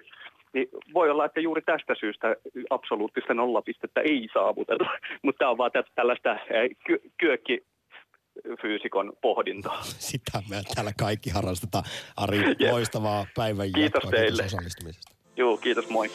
Niin 0.53 0.67
voi 0.93 1.09
olla, 1.09 1.25
että 1.25 1.39
juuri 1.39 1.61
tästä 1.61 1.95
syystä 1.99 2.35
absoluuttista 2.69 3.33
nollapistettä 3.33 4.01
ei 4.01 4.27
saavuteta, 4.33 4.85
mutta 5.23 5.39
tämä 5.39 5.51
on 5.51 5.57
vaan 5.57 5.71
tä- 5.71 5.83
tällaista 5.95 6.37
ky- 6.85 7.11
kyökkifyysikon 7.17 9.13
pohdintaa. 9.21 9.81
Sitä 10.11 10.43
me 10.49 10.55
täällä 10.75 10.91
kaikki 10.99 11.29
harrastetaan. 11.29 11.83
Ari, 12.17 12.39
loistavaa 12.71 13.25
päivän 13.35 13.71
Kiitos 13.75 14.03
jatkoa. 14.03 14.11
teille. 14.11 14.41
Kiitos 14.41 14.53
osallistumisesta. 14.53 15.11
Joo, 15.37 15.57
kiitos, 15.57 15.89
moi. 15.89 16.07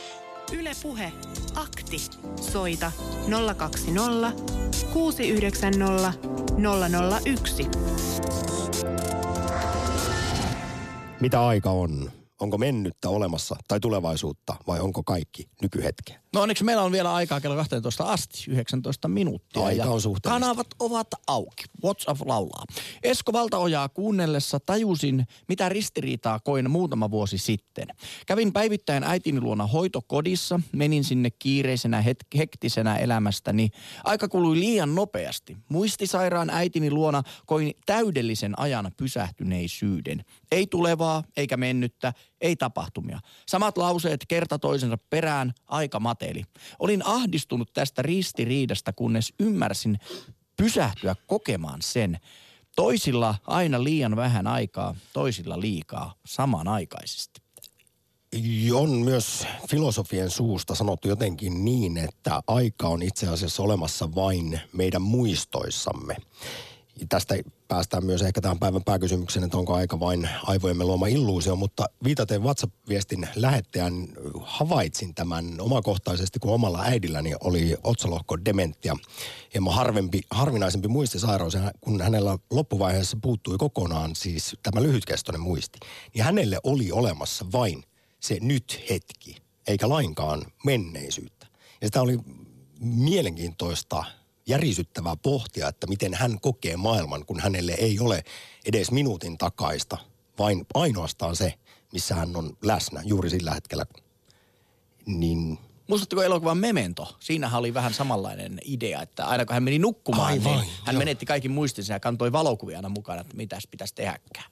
Ylepuhe 0.52 1.12
Akti. 1.54 1.96
Soita 2.40 2.92
020 3.56 4.32
690 4.92 6.12
001. 7.42 7.68
Mitä 11.20 11.46
aika 11.46 11.70
on? 11.70 12.10
Onko 12.40 12.58
mennyttä 12.58 13.08
olemassa 13.08 13.56
tai 13.68 13.80
tulevaisuutta 13.80 14.56
vai 14.66 14.80
onko 14.80 15.02
kaikki 15.02 15.48
nykyhetkeä? 15.62 16.20
No 16.34 16.42
onneksi 16.42 16.64
meillä 16.64 16.82
on 16.82 16.92
vielä 16.92 17.14
aikaa 17.14 17.40
kello 17.40 17.56
12 17.56 18.04
asti, 18.04 18.44
19 18.48 19.08
minuuttia. 19.08 19.64
Aika 19.64 19.82
ja 19.84 19.90
on 19.90 20.00
suhteellista. 20.00 20.46
Kanavat 20.46 20.66
ovat 20.80 21.08
auki. 21.26 21.64
WhatsApp 21.84 22.20
laulaa. 22.24 22.64
Esko 23.02 23.32
Valtaojaa 23.32 23.88
kuunnellessa 23.88 24.60
tajusin, 24.60 25.26
mitä 25.48 25.68
ristiriitaa 25.68 26.40
koin 26.40 26.70
muutama 26.70 27.10
vuosi 27.10 27.38
sitten. 27.38 27.88
Kävin 28.26 28.52
päivittäin 28.52 29.04
äitini 29.04 29.40
luona 29.40 29.66
hoitokodissa, 29.66 30.60
menin 30.72 31.04
sinne 31.04 31.30
kiireisenä 31.30 32.00
het- 32.02 32.38
hektisenä 32.38 32.96
elämästäni. 32.96 33.68
Aika 34.04 34.28
kului 34.28 34.60
liian 34.60 34.94
nopeasti. 34.94 35.56
Muistisairaan 35.68 36.50
äitini 36.50 36.90
luona 36.90 37.22
koin 37.46 37.74
täydellisen 37.86 38.58
ajan 38.60 38.92
pysähtyneisyyden. 38.96 40.24
Ei 40.50 40.66
tulevaa 40.66 41.24
eikä 41.36 41.56
mennyttä, 41.56 42.12
ei 42.40 42.56
tapahtumia. 42.56 43.20
Samat 43.48 43.78
lauseet 43.78 44.24
kerta 44.28 44.58
toisensa 44.58 44.98
perään, 45.10 45.54
aika 45.66 46.00
mateli. 46.00 46.44
Olin 46.78 47.06
ahdistunut 47.06 47.72
tästä 47.72 48.02
ristiriidasta, 48.02 48.92
kunnes 48.92 49.32
ymmärsin 49.40 49.98
pysähtyä 50.56 51.16
kokemaan 51.26 51.82
sen. 51.82 52.18
Toisilla 52.76 53.34
aina 53.46 53.84
liian 53.84 54.16
vähän 54.16 54.46
aikaa, 54.46 54.94
toisilla 55.12 55.60
liikaa 55.60 56.14
samanaikaisesti. 56.26 57.40
On 58.74 58.90
myös 58.90 59.46
filosofien 59.70 60.30
suusta 60.30 60.74
sanottu 60.74 61.08
jotenkin 61.08 61.64
niin, 61.64 61.96
että 61.96 62.40
aika 62.46 62.88
on 62.88 63.02
itse 63.02 63.28
asiassa 63.28 63.62
olemassa 63.62 64.14
vain 64.14 64.60
meidän 64.72 65.02
muistoissamme. 65.02 66.16
Tästä 67.08 67.34
päästään 67.68 68.04
myös 68.04 68.22
ehkä 68.22 68.40
tähän 68.40 68.58
päivän 68.58 68.84
pääkysymykseen, 68.84 69.44
että 69.44 69.56
onko 69.56 69.74
aika 69.74 70.00
vain 70.00 70.28
aivojemme 70.42 70.84
luoma 70.84 71.06
illuusio, 71.06 71.56
mutta 71.56 71.86
viitaten 72.04 72.42
WhatsApp-viestin 72.42 73.28
lähettäjän 73.34 74.08
havaitsin 74.40 75.14
tämän 75.14 75.60
omakohtaisesti, 75.60 76.38
kun 76.38 76.54
omalla 76.54 76.82
äidilläni 76.82 77.34
oli 77.40 77.76
otsalohko 77.84 78.44
dementia. 78.44 78.96
Hieman 79.54 79.74
harvempi, 79.74 80.20
harvinaisempi 80.30 80.88
muistisairaus, 80.88 81.56
kun 81.80 82.00
hänellä 82.00 82.38
loppuvaiheessa 82.50 83.18
puuttui 83.22 83.58
kokonaan 83.58 84.16
siis 84.16 84.56
tämä 84.62 84.82
lyhytkestoinen 84.82 85.40
muisti, 85.40 85.78
niin 86.14 86.24
hänelle 86.24 86.58
oli 86.64 86.92
olemassa 86.92 87.46
vain 87.52 87.84
se 88.20 88.38
nyt 88.40 88.80
hetki, 88.90 89.36
eikä 89.66 89.88
lainkaan 89.88 90.42
menneisyyttä. 90.64 91.46
Ja 91.80 91.86
sitä 91.86 92.02
oli 92.02 92.18
mielenkiintoista 92.80 94.04
järisyttävää 94.48 95.16
pohtia, 95.22 95.68
että 95.68 95.86
miten 95.86 96.14
hän 96.14 96.40
kokee 96.40 96.76
maailman, 96.76 97.26
kun 97.26 97.40
hänelle 97.40 97.72
ei 97.72 98.00
ole 98.00 98.22
edes 98.66 98.90
minuutin 98.90 99.38
takaista, 99.38 99.98
vain 100.38 100.66
ainoastaan 100.74 101.36
se, 101.36 101.54
missä 101.92 102.14
hän 102.14 102.36
on 102.36 102.56
läsnä 102.62 103.00
juuri 103.04 103.30
sillä 103.30 103.54
hetkellä. 103.54 103.86
Niin 105.06 105.58
Muistatteko 105.88 106.22
elokuvan 106.22 106.58
Memento? 106.58 107.16
Siinähän 107.20 107.60
oli 107.60 107.74
vähän 107.74 107.92
samanlainen 107.92 108.58
idea, 108.64 109.02
että 109.02 109.26
aina 109.26 109.44
kun 109.44 109.54
hän 109.54 109.62
meni 109.62 109.78
nukkumaan, 109.78 110.32
Aivan, 110.32 110.58
niin 110.58 110.70
hän 110.86 110.94
joo. 110.94 110.98
menetti 110.98 111.26
kaikki 111.26 111.48
muistinsa 111.48 111.92
ja 111.92 112.00
kantoi 112.00 112.32
valokuvia 112.32 112.78
aina 112.78 112.88
mukana, 112.88 113.20
että 113.20 113.36
mitäs 113.36 113.68
pitäisi 113.70 113.94
tehdäkään. 113.94 114.50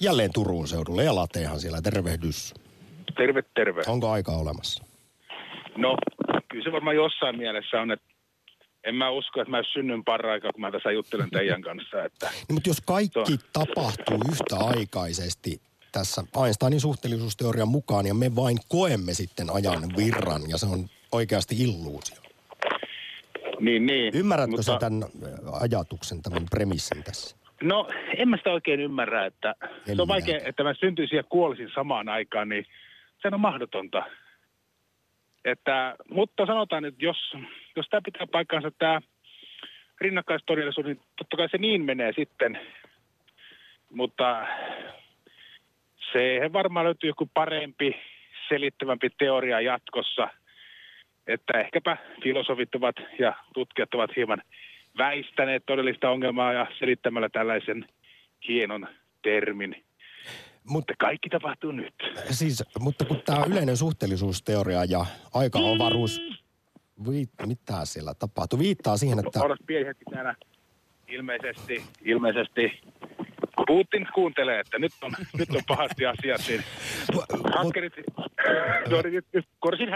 jälleen 0.00 0.32
Turun 0.32 0.68
seudulle 0.68 1.04
ja 1.04 1.14
Latehan 1.14 1.60
siellä, 1.60 1.82
tervehdys. 1.82 2.54
Terve, 3.16 3.42
terve. 3.54 3.82
Onko 3.86 4.10
aika 4.10 4.32
olemassa? 4.32 4.84
No, 5.76 5.96
kyllä 6.48 6.64
se 6.64 6.72
varmaan 6.72 6.96
jossain 6.96 7.36
mielessä 7.36 7.80
on, 7.80 7.90
että 7.90 8.06
en 8.84 8.94
mä 8.94 9.10
usko, 9.10 9.40
että 9.40 9.50
mä 9.50 9.62
synnyn 9.72 10.04
paraikaa, 10.04 10.52
kun 10.52 10.60
mä 10.60 10.70
tässä 10.70 10.90
juttelen 10.90 11.30
teidän 11.30 11.62
kanssa. 11.62 12.04
Että 12.04 12.30
Niin, 12.30 12.54
mutta 12.54 12.70
jos 12.70 12.80
kaikki 12.80 13.38
tapahtuu 13.52 14.18
yhtä 14.32 14.56
aikaisesti 14.76 15.60
tässä 15.92 16.22
Einsteinin 16.44 16.80
suhteellisuusteorian 16.80 17.68
mukaan 17.68 18.06
ja 18.06 18.14
me 18.14 18.36
vain 18.36 18.58
koemme 18.68 19.14
sitten 19.14 19.46
ajan 19.52 19.82
virran 19.96 20.42
ja 20.48 20.58
se 20.58 20.66
on 20.66 20.88
oikeasti 21.12 21.54
illuusio. 21.58 22.16
niin, 23.60 23.86
niin. 23.86 24.16
Ymmärrätkö 24.16 24.50
mutta, 24.50 24.62
sä 24.72 24.78
tämän 24.78 25.02
ajatuksen, 25.60 26.22
tämän 26.22 26.46
premissin 26.50 27.04
tässä? 27.04 27.36
No, 27.62 27.88
en 28.16 28.28
mä 28.28 28.36
sitä 28.36 28.52
oikein 28.52 28.80
ymmärrä, 28.80 29.26
että 29.26 29.54
En 29.88 29.96
se 29.96 30.02
on 30.02 30.08
vaikea, 30.08 30.26
minäkään. 30.26 30.48
että 30.48 30.62
mä 30.62 30.74
syntyisin 30.74 31.16
ja 31.16 31.22
kuolisin 31.22 31.70
samaan 31.74 32.08
aikaan, 32.08 32.48
niin 32.48 32.66
se 33.22 33.28
on 33.32 33.40
mahdotonta. 33.40 34.02
Että, 35.44 35.96
mutta 36.10 36.46
sanotaan, 36.46 36.84
että 36.84 37.04
jos, 37.04 37.32
jos 37.80 37.88
tämä 37.90 38.00
pitää 38.04 38.26
paikkaansa 38.26 38.70
tämä 38.70 39.00
rinnakkaistodellisuus, 40.00 40.86
niin 40.86 41.00
totta 41.16 41.36
kai 41.36 41.48
se 41.48 41.58
niin 41.58 41.84
menee 41.84 42.12
sitten. 42.16 42.60
Mutta 43.92 44.46
se 46.12 46.50
varmaan 46.52 46.84
löytyy 46.84 47.10
joku 47.10 47.30
parempi, 47.34 47.96
selittävämpi 48.48 49.10
teoria 49.18 49.60
jatkossa. 49.60 50.28
Että 51.26 51.60
ehkäpä 51.60 51.96
filosofit 52.22 52.74
ovat 52.74 52.96
ja 53.18 53.34
tutkijat 53.54 53.94
ovat 53.94 54.10
hieman 54.16 54.42
väistäneet 54.98 55.62
todellista 55.66 56.10
ongelmaa 56.10 56.52
ja 56.52 56.66
selittämällä 56.78 57.28
tällaisen 57.28 57.88
hienon 58.48 58.88
termin. 59.22 59.84
Mutta 60.64 60.94
kaikki 60.98 61.28
tapahtuu 61.28 61.72
nyt. 61.72 61.94
Siis, 62.30 62.64
mutta 62.78 63.04
kun 63.04 63.22
tämä 63.24 63.44
yleinen 63.46 63.76
suhteellisuusteoria 63.76 64.84
ja 64.84 65.06
aika-avaruus, 65.34 66.20
vi, 67.10 67.28
mitä 67.46 67.84
siellä 67.84 68.14
tapahtuu, 68.14 68.58
viittaa 68.58 68.96
siihen, 68.96 69.18
että 69.18 69.40
Odotas 69.40 69.66
pieni 69.66 69.86
hetki 69.86 70.04
täällä. 70.10 70.34
Ilmeisesti, 71.08 71.82
ilmeisesti 72.04 72.80
Putin 73.66 74.08
kuuntelee, 74.14 74.60
että 74.60 74.78
nyt 74.78 74.92
on, 75.02 75.12
nyt 75.38 75.50
on 75.50 75.62
pahasti 75.68 76.06
asiat. 76.06 76.40
Niin 76.48 76.62
hakkerit, 77.54 77.92
no, 78.90 79.02
nyt, 79.10 79.24
nyt 79.32 79.46
korsin. 79.60 79.88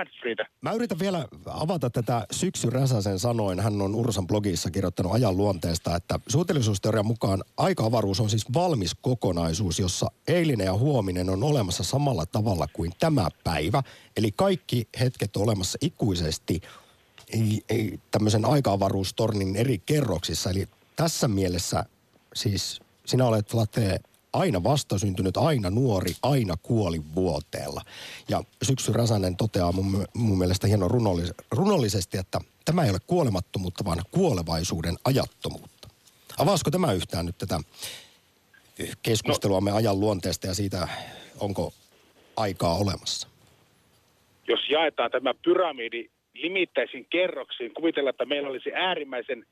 Mä 0.60 0.72
yritän 0.72 0.98
vielä 0.98 1.28
avata 1.46 1.90
tätä 1.90 2.26
Syksy 2.30 2.70
Räsäsen 2.70 3.18
sanoin. 3.18 3.60
Hän 3.60 3.82
on 3.82 3.94
Ursan 3.94 4.26
blogissa 4.26 4.70
kirjoittanut 4.70 5.12
ajan 5.12 5.36
luonteesta, 5.36 5.96
että 5.96 6.18
suhteellisuusteorian 6.28 7.06
mukaan 7.06 7.42
aika-avaruus 7.56 8.20
on 8.20 8.30
siis 8.30 8.54
valmis 8.54 8.94
kokonaisuus, 9.02 9.78
jossa 9.78 10.06
eilinen 10.28 10.64
ja 10.64 10.74
huominen 10.74 11.30
on 11.30 11.42
olemassa 11.42 11.84
samalla 11.84 12.26
tavalla 12.26 12.66
kuin 12.72 12.92
tämä 12.98 13.28
päivä. 13.44 13.82
Eli 14.16 14.32
kaikki 14.36 14.88
hetket 15.00 15.36
on 15.36 15.42
olemassa 15.42 15.78
ikuisesti 15.80 16.60
tämmöisen 18.10 18.44
aika-avaruustornin 18.44 19.56
eri 19.56 19.78
kerroksissa. 19.78 20.50
Eli 20.50 20.68
tässä 20.96 21.28
mielessä 21.28 21.84
siis 22.34 22.80
sinä 23.06 23.26
olet 23.26 23.54
Late 23.54 24.00
aina 24.32 24.62
vastasyntynyt, 24.62 25.36
aina 25.36 25.70
nuori, 25.70 26.12
aina 26.22 26.56
kuoli 26.62 27.02
vuoteella. 27.14 27.82
Ja 28.28 28.42
Syksy 28.62 28.92
Räsänen 28.92 29.36
toteaa 29.36 29.72
mun, 29.72 30.06
mun 30.14 30.38
mielestä 30.38 30.66
hienon 30.66 30.90
runollis, 30.90 31.32
runollisesti, 31.50 32.18
että 32.18 32.40
tämä 32.64 32.84
ei 32.84 32.90
ole 32.90 32.98
kuolemattomuutta, 33.06 33.84
vaan 33.84 34.02
kuolevaisuuden 34.10 34.94
ajattomuutta. 35.04 35.88
Avaasko 36.38 36.70
tämä 36.70 36.92
yhtään 36.92 37.26
nyt 37.26 37.38
tätä 37.38 37.60
keskusteluamme 39.02 39.72
ajan 39.72 40.00
luonteesta 40.00 40.46
ja 40.46 40.54
siitä, 40.54 40.88
onko 41.40 41.72
aikaa 42.36 42.74
olemassa? 42.74 43.28
Jos 44.48 44.60
jaetaan 44.70 45.10
tämä 45.10 45.34
pyramidi 45.44 46.10
limittäisiin 46.34 47.06
kerroksiin, 47.10 47.74
kuvitellaan, 47.74 48.10
että 48.10 48.24
meillä 48.24 48.48
olisi 48.48 48.72
äärimmäisen 48.74 49.46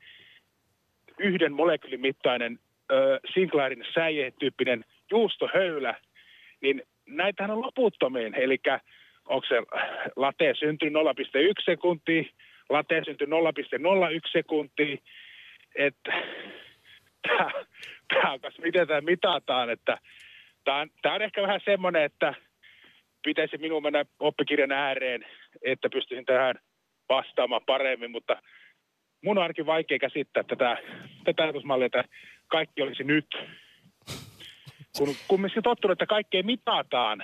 yhden 1.19 1.53
molekyylimittainen 1.53 2.59
ö, 2.91 3.19
Sinclairin 3.33 3.85
säie-tyyppinen 3.93 4.85
juustohöylä, 5.11 5.95
niin 6.61 6.81
näitähän 7.07 7.51
on 7.51 7.61
loputtomiin. 7.61 8.35
Eli 8.35 8.57
onko 9.25 9.47
se 9.47 9.55
late 10.15 10.53
syntynyt 10.59 10.93
0,1 10.93 11.63
sekuntia, 11.65 12.23
late 12.69 13.01
syntynyt 13.05 13.39
0,01 13.39 14.31
sekuntia, 14.31 14.97
että 15.75 16.11
tämä 18.07 18.33
on 18.33 18.41
kas, 18.41 18.59
miten 18.59 18.87
tämä 18.87 19.01
mitataan, 19.01 19.69
että 19.69 19.97
tämä 20.63 20.77
on, 20.77 20.89
tää 21.01 21.13
on 21.13 21.21
ehkä 21.21 21.41
vähän 21.41 21.61
semmoinen, 21.65 22.03
että 22.03 22.33
pitäisi 23.23 23.57
minun 23.57 23.83
mennä 23.83 24.05
oppikirjan 24.19 24.71
ääreen, 24.71 25.25
että 25.61 25.89
pystyisin 25.89 26.25
tähän 26.25 26.55
vastaamaan 27.09 27.61
paremmin, 27.65 28.11
mutta 28.11 28.41
mun 29.23 29.37
on 29.37 29.41
ainakin 29.41 29.65
vaikea 29.65 29.99
käsittää 29.99 30.43
tätä, 30.43 30.77
tätä 31.23 31.43
ajatusmallia, 31.43 31.85
että 31.85 32.03
kaikki 32.47 32.81
olisi 32.81 33.03
nyt. 33.03 33.27
Kun 34.97 35.15
kumminkin 35.27 35.63
tottunut, 35.63 35.95
että 35.95 36.05
kaikkea 36.05 36.43
mitataan. 36.43 37.23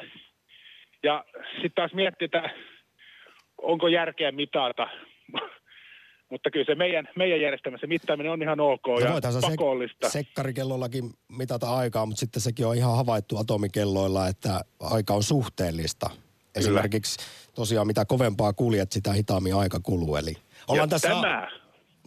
Ja 1.03 1.25
sitten 1.51 1.71
taas 1.75 1.93
miettii, 1.93 2.25
että 2.25 2.49
onko 3.61 3.87
järkeä 3.87 4.31
mitata. 4.31 4.87
Mutta 6.31 6.51
kyllä 6.51 6.65
se 6.65 6.75
meidän, 6.75 7.07
meidän 7.15 7.41
järjestelmässä 7.41 7.87
mittaaminen 7.87 8.31
on 8.31 8.41
ihan 8.41 8.59
ok 8.59 8.85
ja 9.03 9.11
voithan 9.13 9.33
sä 9.33 9.39
pakollista. 9.41 10.07
Sek- 10.07 10.11
sekkarikellollakin 10.11 11.03
mitata 11.37 11.75
aikaa, 11.75 12.05
mutta 12.05 12.19
sitten 12.19 12.41
sekin 12.41 12.67
on 12.67 12.75
ihan 12.75 12.97
havaittu 12.97 13.37
atomikelloilla, 13.37 14.27
että 14.27 14.61
aika 14.79 15.13
on 15.13 15.23
suhteellista. 15.23 16.09
Esimerkiksi 16.59 17.29
tosiaan 17.55 17.87
mitä 17.87 18.05
kovempaa 18.05 18.53
kuljet, 18.53 18.91
sitä 18.91 19.13
hitaammin 19.13 19.55
aika 19.55 19.79
kuluu. 19.83 20.15
Eli 20.15 20.33
ollaan 20.67 20.83
ja 20.83 20.87
tässä... 20.87 21.07
tämä, 21.07 21.47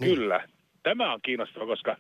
Niin. 0.01 0.15
kyllä, 0.15 0.49
tämä 0.83 1.13
on 1.13 1.21
kiinnostava, 1.23 1.67
koska 1.67 1.97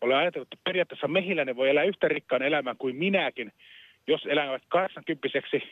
olen 0.00 0.16
ajatellut, 0.16 0.48
että 0.52 0.64
periaatteessa 0.64 1.08
mehiläinen 1.08 1.56
voi 1.56 1.70
elää 1.70 1.84
yhtä 1.84 2.08
rikkaan 2.08 2.42
elämän 2.42 2.76
kuin 2.76 2.96
minäkin, 2.96 3.52
jos 4.06 4.20
elävät 4.26 4.62
80 4.68 5.28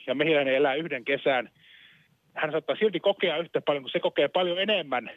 ja 0.07 0.15
mehiläinen 0.15 0.55
elää 0.55 0.75
yhden 0.75 1.05
kesän. 1.05 1.51
Hän 2.35 2.51
saattaa 2.51 2.77
silti 2.77 3.01
kokea 3.01 3.37
yhtä 3.37 3.61
paljon, 3.61 3.83
kun 3.83 3.91
se 3.91 4.01
kokee 4.01 4.29
paljon 4.29 4.59
enemmän. 4.59 5.11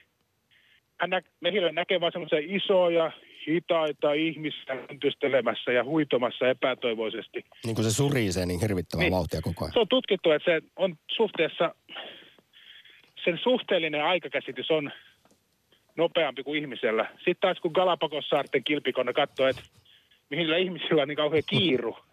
Hän 1.00 1.10
nä- 1.10 1.22
mehiläinen 1.42 1.76
näkee 1.76 2.02
vain 2.02 2.12
semmoisia 2.12 2.40
isoja, 2.42 3.12
hitaita 3.48 4.14
ihmisiä 4.14 4.76
yntystelemässä 4.92 5.72
ja 5.72 5.84
huitomassa 5.84 6.48
epätoivoisesti. 6.48 7.46
Niin 7.66 7.76
kuin 7.76 7.86
se 7.86 7.92
surisee 7.92 8.46
niin 8.46 8.62
hirvittävää 8.62 9.04
Niin. 9.04 9.14
vauhtia 9.14 9.42
koko 9.42 9.66
ajan. 9.66 9.74
Se 9.74 9.80
on 9.80 9.88
tutkittu, 9.88 10.32
että 10.32 10.52
se 10.52 10.62
on 10.76 10.96
suhteessa, 11.12 11.76
sen 13.24 13.40
suhteellinen 13.44 14.04
aikakäsitys 14.04 14.72
on 14.72 14.92
nopeampi 15.98 16.44
kuin 16.44 16.62
ihmisellä. 16.62 17.10
Sitten 17.18 17.38
taas 17.42 17.60
kun 17.60 17.72
Galapagos-saarten 17.72 18.64
kilpikonna 18.64 19.14
katsoo, 19.14 19.48
että 19.48 19.62
mihin 20.30 20.58
ihmisillä 20.58 21.02
on 21.02 21.08
niin 21.08 21.16
kauhean 21.16 21.44
kiiru. 21.50 21.98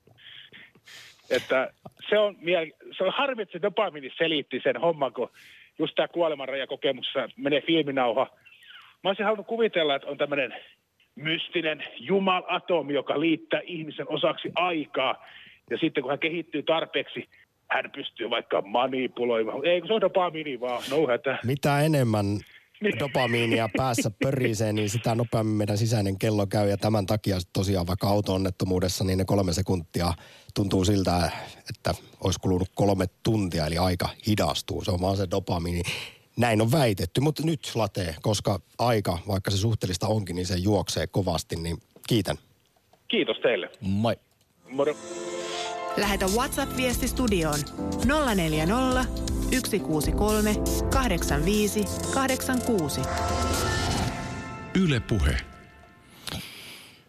Että 1.30 1.70
se 2.10 2.18
on, 2.18 2.36
miel- 2.36 2.94
se 2.98 3.04
on 3.04 3.12
harmi, 3.16 3.42
että 3.42 3.52
se 3.58 3.62
dopamini 3.62 4.10
selitti 4.18 4.60
sen 4.62 4.76
homman, 4.80 5.12
kun 5.12 5.30
just 5.78 5.94
tämä 5.94 6.08
kuolemanrajakokemuksessa 6.08 7.28
menee 7.36 7.60
filminauha. 7.60 8.26
Mä 9.04 9.10
olisin 9.10 9.24
halunnut 9.24 9.46
kuvitella, 9.46 9.94
että 9.94 10.08
on 10.08 10.18
tämmöinen 10.18 10.54
mystinen 11.16 11.84
jumalatomi, 12.00 12.94
joka 12.94 13.20
liittää 13.20 13.60
ihmisen 13.64 14.06
osaksi 14.08 14.48
aikaa. 14.54 15.24
Ja 15.70 15.78
sitten 15.78 16.02
kun 16.02 16.10
hän 16.10 16.18
kehittyy 16.18 16.62
tarpeeksi, 16.62 17.28
hän 17.70 17.90
pystyy 17.94 18.30
vaikka 18.30 18.62
manipuloimaan. 18.62 19.66
Ei, 19.66 19.80
kun 19.80 19.88
se 19.88 19.94
on 19.94 20.00
dopamini 20.00 20.60
vaan, 20.60 20.82
no 20.90 21.06
hätä. 21.06 21.38
Mitä 21.44 21.80
enemmän 21.80 22.26
Niin. 22.80 22.98
dopamiinia 22.98 23.68
päässä 23.76 24.10
pörisee, 24.22 24.72
niin 24.72 24.90
sitä 24.90 25.14
nopeammin 25.14 25.56
meidän 25.56 25.78
sisäinen 25.78 26.18
kello 26.18 26.46
käy. 26.46 26.68
Ja 26.68 26.76
tämän 26.76 27.06
takia 27.06 27.36
tosiaan 27.52 27.86
vaikka 27.86 28.08
auto-onnettomuudessa, 28.08 29.04
niin 29.04 29.18
ne 29.18 29.24
kolme 29.24 29.52
sekuntia 29.52 30.12
tuntuu 30.54 30.84
siltä, 30.84 31.30
että 31.68 31.94
olisi 32.24 32.40
kulunut 32.40 32.68
kolme 32.74 33.06
tuntia, 33.22 33.66
eli 33.66 33.78
aika 33.78 34.08
hidastuu. 34.26 34.84
Se 34.84 34.90
on 34.90 35.00
vaan 35.00 35.16
se 35.16 35.26
dopamiini. 35.30 35.82
Näin 36.36 36.60
on 36.60 36.72
väitetty, 36.72 37.20
mutta 37.20 37.42
nyt 37.42 37.72
latee, 37.74 38.14
koska 38.22 38.60
aika, 38.78 39.18
vaikka 39.28 39.50
se 39.50 39.56
suhteellista 39.56 40.06
onkin, 40.08 40.36
niin 40.36 40.46
se 40.46 40.56
juoksee 40.56 41.06
kovasti, 41.06 41.56
niin 41.56 41.76
kiitän. 42.08 42.36
Kiitos 43.08 43.36
teille. 43.42 43.70
Moi. 43.80 44.16
Moro. 44.70 44.94
Lähetä 45.96 46.26
WhatsApp-viesti 46.26 47.08
studioon 47.08 47.58
040 48.34 49.04
163 49.50 50.54
85 50.90 51.84
86. 52.14 53.00
Yle 54.74 55.00
Puhe. 55.00 55.36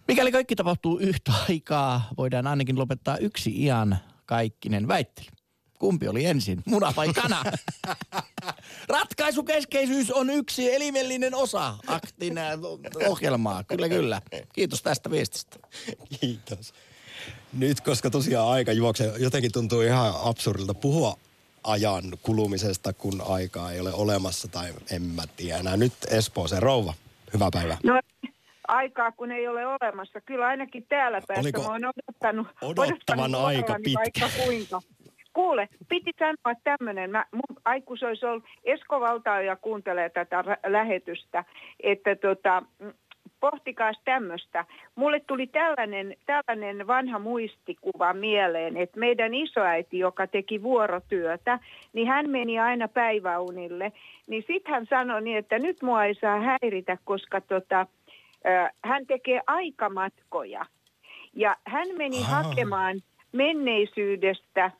Mikäli 0.07 0.32
kaikki 0.32 0.55
tapahtuu 0.55 0.97
yhtä 0.97 1.32
aikaa, 1.49 2.09
voidaan 2.17 2.47
ainakin 2.47 2.80
lopettaa 2.80 3.17
yksi 3.17 3.63
ian 3.63 3.97
kaikkinen 4.26 4.88
väittely. 4.88 5.35
Kumpi 5.86 6.08
oli 6.08 6.26
ensin, 6.26 6.64
muna 6.66 6.94
vai 6.96 7.14
kana? 7.14 7.44
Ratkaisukeskeisyys 8.98 10.12
on 10.12 10.30
yksi 10.30 10.76
elimellinen 10.76 11.36
osa 11.36 11.76
aktin 11.88 12.38
äh, 12.38 12.60
ohjelmaa. 13.08 13.64
Kyllä, 13.64 13.90
kyllä. 13.90 14.22
Kiitos 14.54 14.84
tästä 14.84 15.12
viestistä. 15.12 15.60
Kiitos. 16.20 16.74
Nyt, 17.54 17.82
koska 17.82 18.10
tosiaan 18.10 18.48
aika 18.48 18.72
juoksee, 18.72 19.14
jotenkin 19.18 19.52
tuntuu 19.52 19.82
ihan 19.82 20.14
absurdilta 20.24 20.74
puhua 20.74 21.18
ajan 21.64 22.04
kulumisesta, 22.22 22.94
kun 22.94 23.22
aikaa 23.28 23.72
ei 23.72 23.80
ole 23.80 23.94
olemassa 23.94 24.48
tai 24.48 24.74
en 24.92 25.02
mä 25.02 25.24
tiedä. 25.38 25.78
Nyt 25.78 25.94
Espooseen 26.10 26.64
rouva. 26.64 26.94
Hyvää 27.34 27.50
päivää. 27.54 27.78
No 27.84 28.00
aikaa, 28.68 29.12
kun 29.12 29.32
ei 29.32 29.48
ole 29.48 29.62
olemassa. 29.68 30.22
Kyllä 30.22 30.46
ainakin 30.48 30.86
täällä 30.90 31.22
päässä 31.28 31.42
Oliko 31.42 31.62
mä 31.62 31.68
oon 31.68 31.86
odottanut, 31.86 32.48
odottavan 32.62 33.36
odottanut 33.36 33.42
aika 33.42 33.76
pitkä? 33.84 34.00
Vaikka 34.00 34.44
kuinka. 34.44 34.82
Kuule, 35.36 35.70
piti 35.90 36.12
sanoa 36.20 36.60
tämmöinen, 36.64 37.12
mä, 37.12 37.26
mun 37.32 37.58
aikus 37.66 38.04
olisi 38.04 38.26
ollut, 38.26 38.44
Esko 38.64 39.00
Valtaoja 39.00 39.56
kuuntelee 39.56 40.10
tätä 40.10 40.44
lähetystä, 40.68 41.44
että 41.80 42.16
tota, 42.16 42.64
mm, 42.80 42.94
pohtikaas 43.40 44.00
tämmöistä. 44.06 44.66
Mulle 44.96 45.20
tuli 45.20 45.48
tällainen, 45.48 46.16
tällainen 46.26 46.88
vanha 46.88 47.20
muistikuva 47.20 48.14
mieleen, 48.14 48.78
että 48.78 49.00
meidän 49.00 49.34
isoäiti, 49.34 50.00
joka 50.00 50.28
teki 50.28 50.64
vuorotyötä, 50.64 51.60
niin 51.94 52.08
hän 52.08 52.30
meni 52.30 52.60
aina 52.60 52.88
päiväunille. 52.88 53.92
Niin 54.28 54.44
sitten 54.48 54.74
hän 54.74 54.86
sanoi 54.90 55.22
niin, 55.22 55.38
että 55.38 55.60
nyt 55.60 55.82
mua 55.82 56.06
ei 56.06 56.16
saa 56.16 56.40
häiritä, 56.40 56.98
koska 57.06 57.42
tota, 57.42 57.88
hän 58.84 59.06
tekee 59.08 59.42
aikamatkoja. 59.48 60.66
Ja 61.34 61.56
hän 61.68 61.88
meni 61.98 62.18
Ahaa. 62.20 62.44
hakemaan 62.44 62.96
menneisyydestä 63.32 64.72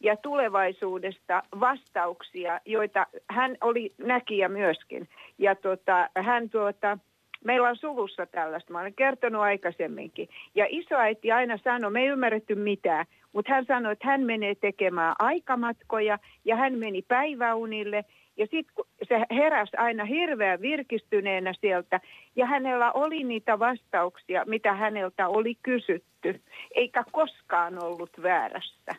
ja 0.00 0.16
tulevaisuudesta 0.16 1.42
vastauksia, 1.60 2.60
joita 2.64 3.06
hän 3.30 3.56
oli 3.60 3.92
näkijä 3.98 4.48
myöskin. 4.48 5.08
Ja 5.38 5.54
tota, 5.54 6.10
hän 6.18 6.50
tuota, 6.50 6.98
meillä 7.44 7.68
on 7.68 7.76
suvussa 7.76 8.26
tällaista, 8.26 8.72
mä 8.72 8.80
olen 8.80 8.94
kertonut 8.94 9.42
aikaisemminkin. 9.42 10.28
Ja 10.54 10.66
isoäiti 10.68 11.32
aina 11.32 11.58
sanoi, 11.64 11.90
me 11.90 12.00
ei 12.00 12.06
ymmärretty 12.06 12.54
mitään, 12.54 13.06
mutta 13.32 13.52
hän 13.52 13.64
sanoi, 13.66 13.92
että 13.92 14.06
hän 14.06 14.22
menee 14.22 14.54
tekemään 14.54 15.14
aikamatkoja 15.18 16.18
ja 16.44 16.56
hän 16.56 16.78
meni 16.78 17.02
päiväunille. 17.02 18.04
Ja 18.36 18.46
sitten 18.50 18.84
se 19.08 19.20
heräsi 19.30 19.76
aina 19.76 20.04
hirveän 20.04 20.60
virkistyneenä 20.60 21.54
sieltä 21.60 22.00
ja 22.36 22.46
hänellä 22.46 22.92
oli 22.92 23.24
niitä 23.24 23.58
vastauksia, 23.58 24.44
mitä 24.46 24.72
häneltä 24.72 25.28
oli 25.28 25.54
kysytty, 25.62 26.42
eikä 26.74 27.04
koskaan 27.12 27.84
ollut 27.84 28.10
väärässä. 28.22 28.94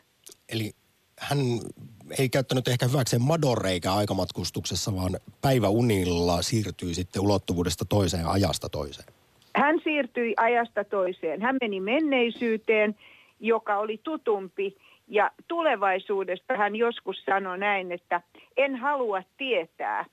Eli 0.52 0.70
hän 1.20 1.38
ei 2.18 2.28
käyttänyt 2.28 2.68
ehkä 2.68 2.86
hyväkseen 2.86 3.22
madorreikä 3.22 3.92
aikamatkustuksessa, 3.92 4.96
vaan 4.96 5.16
päiväunilla 5.42 6.42
siirtyi 6.42 6.94
sitten 6.94 7.22
ulottuvuudesta 7.22 7.84
toiseen 7.84 8.22
ja 8.22 8.30
ajasta 8.30 8.68
toiseen. 8.68 9.08
Hän 9.56 9.80
siirtyi 9.84 10.34
ajasta 10.36 10.84
toiseen. 10.84 11.42
Hän 11.42 11.56
meni 11.60 11.80
menneisyyteen, 11.80 12.96
joka 13.40 13.78
oli 13.78 14.00
tutumpi. 14.02 14.76
Ja 15.08 15.30
tulevaisuudesta 15.48 16.56
hän 16.56 16.76
joskus 16.76 17.16
sanoi 17.24 17.58
näin, 17.58 17.92
että 17.92 18.22
en 18.56 18.76
halua 18.76 19.22
tietää. 19.36 20.04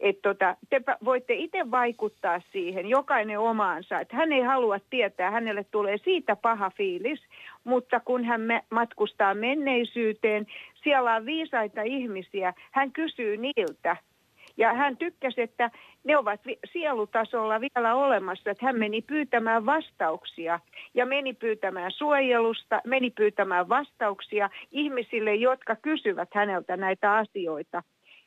Että 0.00 0.28
tota, 0.28 0.56
te 0.70 0.80
voitte 1.04 1.34
itse 1.34 1.70
vaikuttaa 1.70 2.40
siihen, 2.52 2.86
jokainen 2.86 3.38
omaansa. 3.38 4.00
Että 4.00 4.16
hän 4.16 4.32
ei 4.32 4.42
halua 4.42 4.78
tietää, 4.90 5.30
hänelle 5.30 5.64
tulee 5.64 5.98
siitä 5.98 6.36
paha 6.36 6.70
fiilis. 6.70 7.20
Mutta 7.64 8.00
kun 8.00 8.24
hän 8.24 8.40
matkustaa 8.70 9.34
menneisyyteen, 9.34 10.46
siellä 10.82 11.14
on 11.14 11.26
viisaita 11.26 11.82
ihmisiä, 11.82 12.54
hän 12.70 12.92
kysyy 12.92 13.36
niiltä. 13.36 13.96
Ja 14.56 14.74
hän 14.74 14.96
tykkäsi, 14.96 15.40
että 15.42 15.70
ne 16.04 16.16
ovat 16.16 16.40
sielutasolla 16.72 17.60
vielä 17.60 17.94
olemassa, 17.94 18.50
että 18.50 18.66
hän 18.66 18.78
meni 18.78 19.02
pyytämään 19.02 19.66
vastauksia 19.66 20.60
ja 20.94 21.06
meni 21.06 21.32
pyytämään 21.32 21.90
suojelusta, 21.90 22.80
meni 22.86 23.10
pyytämään 23.10 23.68
vastauksia 23.68 24.50
ihmisille, 24.70 25.34
jotka 25.34 25.76
kysyvät 25.76 26.28
häneltä 26.34 26.76
näitä 26.76 27.14
asioita. 27.14 27.82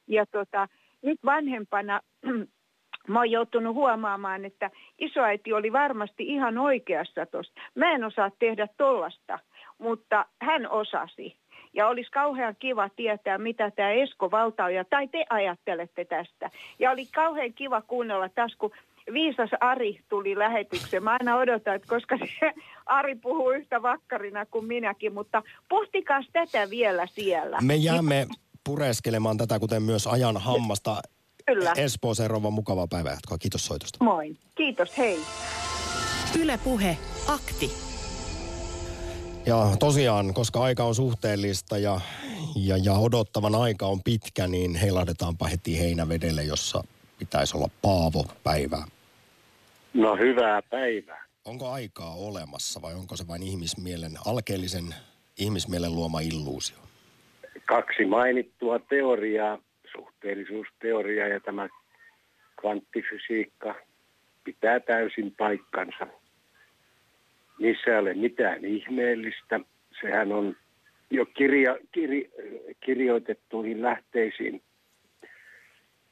Ja 0.07 0.25
tota, 0.25 0.67
nyt 1.03 1.19
vanhempana 1.25 2.01
mä 3.07 3.19
oon 3.19 3.31
joutunut 3.31 3.75
huomaamaan, 3.75 4.45
että 4.45 4.71
isoäiti 4.99 5.53
oli 5.53 5.71
varmasti 5.71 6.23
ihan 6.23 6.57
oikeassa 6.57 7.25
tuossa. 7.25 7.53
Mä 7.75 7.91
en 7.91 8.03
osaa 8.03 8.31
tehdä 8.39 8.67
tollasta, 8.77 9.39
mutta 9.77 10.25
hän 10.41 10.69
osasi. 10.69 11.37
Ja 11.73 11.87
olisi 11.87 12.11
kauhean 12.11 12.55
kiva 12.59 12.89
tietää, 12.89 13.37
mitä 13.37 13.71
tämä 13.71 13.91
Esko 13.91 14.31
Valtaoja, 14.31 14.85
tai 14.85 15.07
te 15.07 15.25
ajattelette 15.29 16.05
tästä. 16.05 16.49
Ja 16.79 16.91
oli 16.91 17.05
kauhean 17.05 17.53
kiva 17.53 17.81
kuunnella 17.81 18.29
taas, 18.29 18.55
kun 18.55 18.71
viisas 19.13 19.49
Ari 19.59 19.99
tuli 20.09 20.39
lähetykseen. 20.39 21.03
Mä 21.03 21.17
aina 21.19 21.35
odotan, 21.35 21.75
että 21.75 21.87
koska 21.87 22.17
se 22.17 22.53
Ari 22.85 23.15
puhuu 23.15 23.51
yhtä 23.51 23.81
vakkarina 23.81 24.45
kuin 24.45 24.65
minäkin, 24.65 25.13
mutta 25.13 25.43
pohtikaas 25.69 26.29
tätä 26.33 26.69
vielä 26.69 27.07
siellä. 27.07 27.57
Me 27.61 27.75
jäämme 27.75 28.27
pureskelemaan 28.63 29.37
tätä, 29.37 29.59
kuten 29.59 29.83
myös 29.83 30.07
ajan 30.07 30.37
hammasta. 30.37 31.01
Kyllä. 31.45 31.73
Espooseen 31.77 32.29
rouva 32.29 32.51
mukavaa 32.51 32.87
päivää 32.87 33.13
jatkoa. 33.13 33.37
Kiitos 33.37 33.65
soitosta. 33.65 34.03
Moi. 34.03 34.35
Kiitos, 34.55 34.97
hei. 34.97 35.19
Yle 36.39 36.59
Puhe, 36.63 36.97
akti. 37.27 37.71
Ja 39.45 39.75
tosiaan, 39.79 40.33
koska 40.33 40.63
aika 40.63 40.83
on 40.83 40.95
suhteellista 40.95 41.77
ja, 41.77 42.01
ja, 42.55 42.77
ja 42.77 42.93
odottavan 42.93 43.55
aika 43.55 43.85
on 43.85 44.03
pitkä, 44.03 44.47
niin 44.47 44.75
heilahdetaanpa 44.75 45.47
heti 45.47 45.79
heinävedelle, 45.79 46.43
jossa 46.43 46.83
pitäisi 47.19 47.57
olla 47.57 47.69
Paavo 47.81 48.25
päivää. 48.43 48.85
No 49.93 50.15
hyvää 50.15 50.61
päivää. 50.61 51.23
Onko 51.45 51.69
aikaa 51.69 52.15
olemassa 52.15 52.81
vai 52.81 52.93
onko 52.93 53.17
se 53.17 53.27
vain 53.27 53.43
ihmismielen, 53.43 54.17
alkeellisen 54.25 54.95
ihmismielen 55.37 55.95
luoma 55.95 56.19
illuusio? 56.19 56.82
Kaksi 57.65 58.05
mainittua 58.05 58.79
teoriaa, 58.79 59.59
suhteellisuusteoria 59.91 61.27
ja 61.27 61.39
tämä 61.39 61.69
kvanttifysiikka 62.61 63.75
pitää 64.43 64.79
täysin 64.79 65.33
paikkansa. 65.37 66.07
Niissä 67.59 67.91
ei 67.91 67.99
ole 67.99 68.13
mitään 68.13 68.65
ihmeellistä. 68.65 69.59
Sehän 70.01 70.31
on 70.31 70.55
jo 71.09 71.25
kirja, 71.25 71.77
kir, 71.91 72.09
kirjoitettuihin 72.79 73.81
lähteisiin 73.81 74.61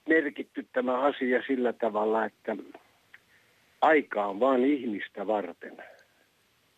merkitty 0.07 0.67
tämä 0.73 0.99
asia 0.99 1.43
sillä 1.47 1.73
tavalla, 1.73 2.25
että 2.25 2.55
aika 3.81 4.25
on 4.25 4.39
vain 4.39 4.65
ihmistä 4.65 5.27
varten. 5.27 5.77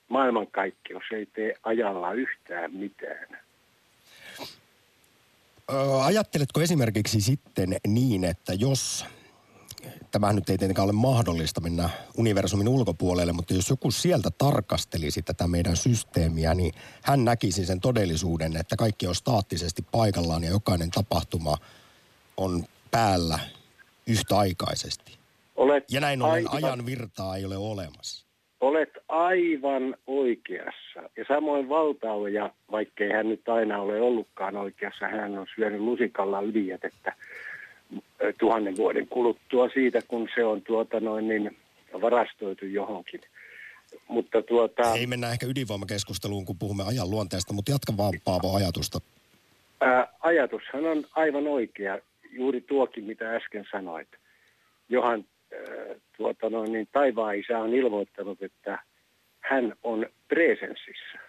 Maailmankaikkeus 0.07 1.03
ei 1.13 1.26
tee 1.26 1.53
ajalla 1.63 2.13
yhtään 2.13 2.74
mitään. 2.74 3.38
Ajatteletko 6.03 6.61
esimerkiksi 6.61 7.21
sitten 7.21 7.76
niin, 7.88 8.24
että 8.24 8.53
jos, 8.53 9.05
tämä 10.11 10.34
nyt 10.34 10.49
ei 10.49 10.57
tietenkään 10.57 10.86
ole 10.86 10.93
mahdollista 10.93 11.61
mennä 11.61 11.89
universumin 12.17 12.67
ulkopuolelle, 12.67 13.34
mutta 13.34 13.53
jos 13.53 13.69
joku 13.69 13.91
sieltä 13.91 14.30
tarkastelisi 14.38 15.21
tätä 15.21 15.47
meidän 15.47 15.76
systeemiä, 15.76 16.53
niin 16.53 16.74
hän 17.03 17.26
näkisi 17.26 17.65
sen 17.65 17.80
todellisuuden, 17.80 18.57
että 18.57 18.76
kaikki 18.76 19.07
on 19.07 19.15
staattisesti 19.15 19.86
paikallaan 19.91 20.43
ja 20.43 20.49
jokainen 20.49 20.91
tapahtuma 20.91 21.57
on 22.38 22.63
päällä 22.91 23.39
yhtäaikaisesti. 24.07 25.17
Olet 25.55 25.84
Ja 25.91 25.99
näin 25.99 26.21
ollen 26.21 26.47
aivan- 26.47 26.63
ajan 26.63 26.86
virtaa 26.86 27.36
ei 27.36 27.45
ole 27.45 27.57
olemassa. 27.57 28.26
Olet 28.61 28.89
aivan 29.14 29.95
oikeassa. 30.07 31.09
Ja 31.18 31.26
samoin 31.28 31.70
valtaoja, 31.70 32.49
vaikkei 32.72 33.11
hän 33.11 33.30
nyt 33.30 33.49
aina 33.49 33.80
ole 33.82 34.01
ollutkaan 34.01 34.57
oikeassa, 34.57 35.07
hän 35.07 35.38
on 35.38 35.47
syönyt 35.55 35.82
lusikalla 35.82 36.41
ydinjätettä 36.41 37.14
tuhannen 38.39 38.78
vuoden 38.78 39.07
kuluttua 39.07 39.70
siitä, 39.70 39.99
kun 40.07 40.30
se 40.36 40.43
on 40.43 40.61
tuota 40.61 40.99
noin 40.99 41.28
niin 41.28 41.57
varastoitu 42.01 42.66
johonkin. 42.66 43.22
Mutta 44.07 44.41
tuota, 44.41 44.93
Ei 44.93 45.07
mennä 45.07 45.32
ehkä 45.32 45.45
ydinvoimakeskusteluun, 45.45 46.45
kun 46.45 46.57
puhumme 46.59 46.84
ajan 46.84 47.09
luonteesta, 47.09 47.53
mutta 47.53 47.72
jatka 47.72 47.93
vaan 47.97 48.14
Paavo 48.26 48.55
ajatusta. 48.55 48.99
ää, 49.82 50.07
ajatushan 50.20 50.86
on 50.86 51.03
aivan 51.16 51.47
oikea. 51.47 51.99
Juuri 52.32 52.61
tuokin, 52.61 53.03
mitä 53.03 53.36
äsken 53.36 53.66
sanoit. 53.72 54.07
Johan 54.89 55.26
tuota 56.18 56.49
noin, 56.49 56.72
niin 56.72 56.88
taivaan 56.91 57.36
isä 57.36 57.59
on 57.59 57.74
ilmoittanut, 57.74 58.43
että 58.43 58.80
hän 59.43 59.75
on 59.83 60.05
presenssissä. 60.27 61.19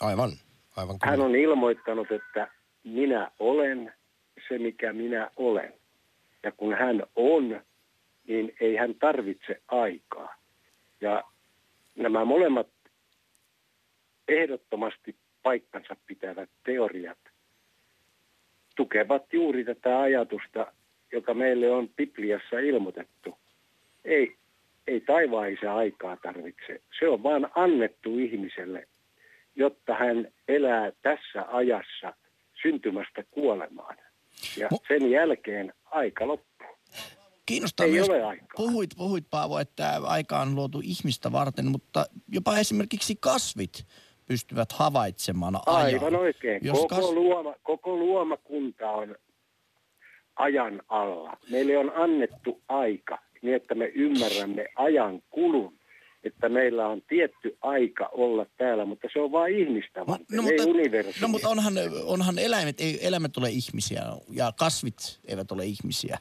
Aivan, 0.00 0.30
aivan 0.76 0.98
kyllä. 0.98 1.10
Hän 1.10 1.20
on 1.20 1.36
ilmoittanut, 1.36 2.12
että 2.12 2.48
minä 2.84 3.30
olen 3.38 3.92
se, 4.48 4.58
mikä 4.58 4.92
minä 4.92 5.30
olen. 5.36 5.74
Ja 6.42 6.52
kun 6.52 6.74
hän 6.74 7.02
on, 7.16 7.60
niin 8.26 8.54
ei 8.60 8.76
hän 8.76 8.94
tarvitse 8.94 9.62
aikaa. 9.68 10.34
Ja 11.00 11.24
nämä 11.96 12.24
molemmat 12.24 12.68
ehdottomasti 14.28 15.16
paikkansa 15.42 15.96
pitävät 16.06 16.50
teoriat 16.64 17.18
tukevat 18.76 19.32
juuri 19.32 19.64
tätä 19.64 20.00
ajatusta, 20.00 20.72
joka 21.12 21.34
meille 21.34 21.70
on 21.70 21.88
Bibliassa 21.88 22.58
ilmoitettu. 22.58 23.38
Ei, 24.04 24.36
ei 24.86 25.00
taivaisa 25.00 25.74
aikaa 25.74 26.16
tarvitse. 26.16 26.82
Se 26.98 27.08
on 27.08 27.22
vain 27.22 27.46
annettu 27.54 28.18
ihmiselle, 28.18 28.88
jotta 29.56 29.94
hän 29.94 30.28
elää 30.48 30.92
tässä 31.02 31.44
ajassa 31.52 32.14
syntymästä 32.62 33.24
kuolemaan. 33.30 33.96
Ja 34.56 34.68
sen 34.88 35.10
jälkeen 35.10 35.72
aika 35.84 36.26
loppuu. 36.28 36.68
Kiinnostaa 37.46 37.86
Ei 37.86 37.92
myös, 37.92 38.08
ole 38.08 38.24
aikaa. 38.24 38.46
puhuit, 38.56 38.90
puhuit 38.96 39.24
Paavo, 39.30 39.58
että 39.58 40.00
aika 40.04 40.40
on 40.40 40.54
luotu 40.54 40.80
ihmistä 40.84 41.32
varten, 41.32 41.66
mutta 41.66 42.06
jopa 42.28 42.58
esimerkiksi 42.58 43.16
kasvit 43.20 43.86
pystyvät 44.26 44.72
havaitsemaan 44.72 45.54
ajan. 45.66 45.84
Aivan 45.86 46.16
oikein. 46.16 46.60
Jos 46.64 46.78
Koko, 46.78 46.88
kas- 46.96 47.10
luoma, 47.10 47.54
koko 47.62 47.96
luomakunta 47.96 48.90
on 48.90 49.16
ajan 50.36 50.82
alla. 50.88 51.36
Meille 51.50 51.78
on 51.78 51.92
annettu 51.96 52.62
aika 52.68 53.18
niin, 53.42 53.54
että 53.56 53.74
me 53.74 53.84
ymmärrämme 53.84 54.66
ajan 54.76 55.22
kulun. 55.30 55.80
Että 56.24 56.48
meillä 56.48 56.88
on 56.88 57.02
tietty 57.08 57.56
aika 57.60 58.08
olla 58.12 58.46
täällä, 58.58 58.84
mutta 58.84 59.08
se 59.12 59.20
on 59.20 59.32
vain 59.32 59.58
ihmistä 59.58 60.06
varten, 60.06 60.36
no, 60.36 60.42
ei 60.42 60.48
mutta, 60.48 60.70
universumia. 60.70 61.20
no 61.20 61.28
mutta 61.28 61.48
onhan, 61.48 61.74
onhan 62.04 62.38
eläimet, 62.38 62.80
ei 62.80 63.06
eläimet 63.06 63.36
ole 63.36 63.50
ihmisiä 63.50 64.02
ja 64.30 64.52
kasvit 64.58 65.20
eivät 65.24 65.52
ole 65.52 65.64
ihmisiä. 65.64 66.18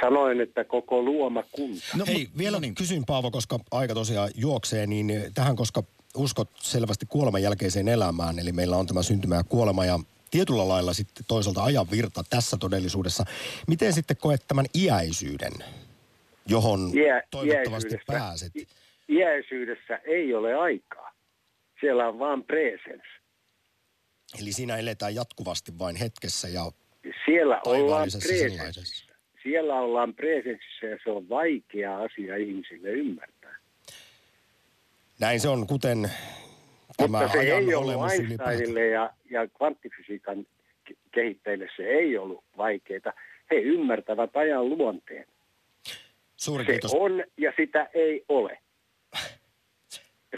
Sanoin, 0.00 0.40
että 0.40 0.64
koko 0.64 1.02
luomakunta. 1.02 1.84
No, 1.96 2.04
Hei, 2.06 2.24
mut- 2.24 2.38
vielä 2.38 2.56
no 2.56 2.60
niin. 2.60 2.74
kysyn 2.74 3.04
Paavo, 3.06 3.30
koska 3.30 3.58
aika 3.70 3.94
tosiaan 3.94 4.30
juoksee, 4.34 4.86
niin 4.86 5.12
tähän, 5.34 5.56
koska 5.56 5.82
uskot 6.16 6.50
selvästi 6.56 7.06
kuoleman 7.06 7.42
jälkeiseen 7.42 7.88
elämään, 7.88 8.38
eli 8.38 8.52
meillä 8.52 8.76
on 8.76 8.86
tämä 8.86 9.02
syntymä 9.02 9.34
ja 9.34 9.44
kuolema 9.44 9.84
ja 9.84 10.00
tietyllä 10.30 10.68
lailla 10.68 10.92
sitten 10.92 11.24
toisaalta 11.28 11.64
ajan 11.64 11.90
virta 11.90 12.24
tässä 12.30 12.56
todellisuudessa. 12.56 13.24
Miten 13.66 13.92
sitten 13.92 14.16
koet 14.16 14.44
tämän 14.48 14.66
iäisyyden, 14.74 15.52
johon 16.48 16.80
Iä, 16.94 17.22
toivottavasti 17.30 17.98
pääset? 18.06 18.52
Iäisyydessä 19.08 19.96
ei 20.04 20.34
ole 20.34 20.54
aikaa. 20.54 21.12
Siellä 21.80 22.08
on 22.08 22.18
vaan 22.18 22.44
presens. 22.44 23.02
Eli 24.40 24.52
siinä 24.52 24.76
eletään 24.76 25.14
jatkuvasti 25.14 25.72
vain 25.78 25.96
hetkessä 25.96 26.48
ja 26.48 26.72
Siellä 27.24 27.60
ollaan 27.66 28.10
sellaisessa. 28.10 29.14
Siellä 29.42 29.74
ollaan 29.74 30.14
presenssissä 30.14 30.86
ja 30.86 30.98
se 31.04 31.10
on 31.10 31.28
vaikea 31.28 31.98
asia 31.98 32.36
ihmisille 32.36 32.88
ymmärtää. 32.88 33.56
Näin 35.20 35.40
se 35.40 35.48
on, 35.48 35.66
kuten 35.66 36.10
tämä 36.96 37.18
Mutta 37.18 37.32
se 37.32 37.38
ajan 37.38 37.62
ei 37.68 37.74
ollut. 37.74 38.10
Einsteinille 38.12 38.86
ja, 38.86 39.10
ja 39.30 39.48
kvanttifysiikan 39.48 40.46
ke- 40.90 40.96
kehittäjille 41.12 41.68
se 41.76 41.82
ei 41.82 42.18
ollut 42.18 42.44
vaikeaa. 42.56 43.12
He 43.50 43.56
ymmärtävät 43.56 44.36
ajan 44.36 44.68
luonteen. 44.68 45.26
Suuri 46.36 46.64
Se 46.64 46.70
kiitos. 46.72 46.94
on 46.94 47.24
ja 47.38 47.52
sitä 47.56 47.88
ei 47.94 48.24
ole. 48.28 48.58
Ja 49.12 49.18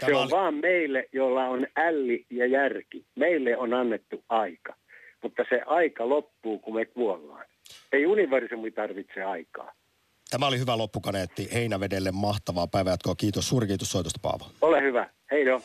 se 0.01 0.05
Tämä 0.05 0.17
on 0.17 0.23
oli- 0.23 0.31
vaan 0.31 0.53
meille, 0.55 1.09
jolla 1.13 1.43
on 1.45 1.67
älli 1.75 2.25
ja 2.29 2.45
järki. 2.45 3.05
Meille 3.15 3.57
on 3.57 3.73
annettu 3.73 4.23
aika. 4.29 4.75
Mutta 5.23 5.43
se 5.49 5.61
aika 5.65 6.09
loppuu, 6.09 6.59
kun 6.59 6.75
me 6.75 6.85
kuollaan. 6.85 7.45
Ei 7.91 8.05
universumi 8.05 8.71
tarvitse 8.71 9.23
aikaa. 9.23 9.71
Tämä 10.29 10.47
oli 10.47 10.59
hyvä 10.59 10.77
loppukaneetti 10.77 11.49
Heinävedelle. 11.53 12.11
Mahtavaa 12.11 12.67
päivänjatkoa. 12.67 13.15
Kiitos. 13.15 13.49
Suuri 13.49 13.67
kiitos 13.67 13.91
soitosta, 13.91 14.19
Paavo. 14.21 14.45
Ole 14.61 14.81
hyvä. 14.81 15.09
Heido. 15.31 15.61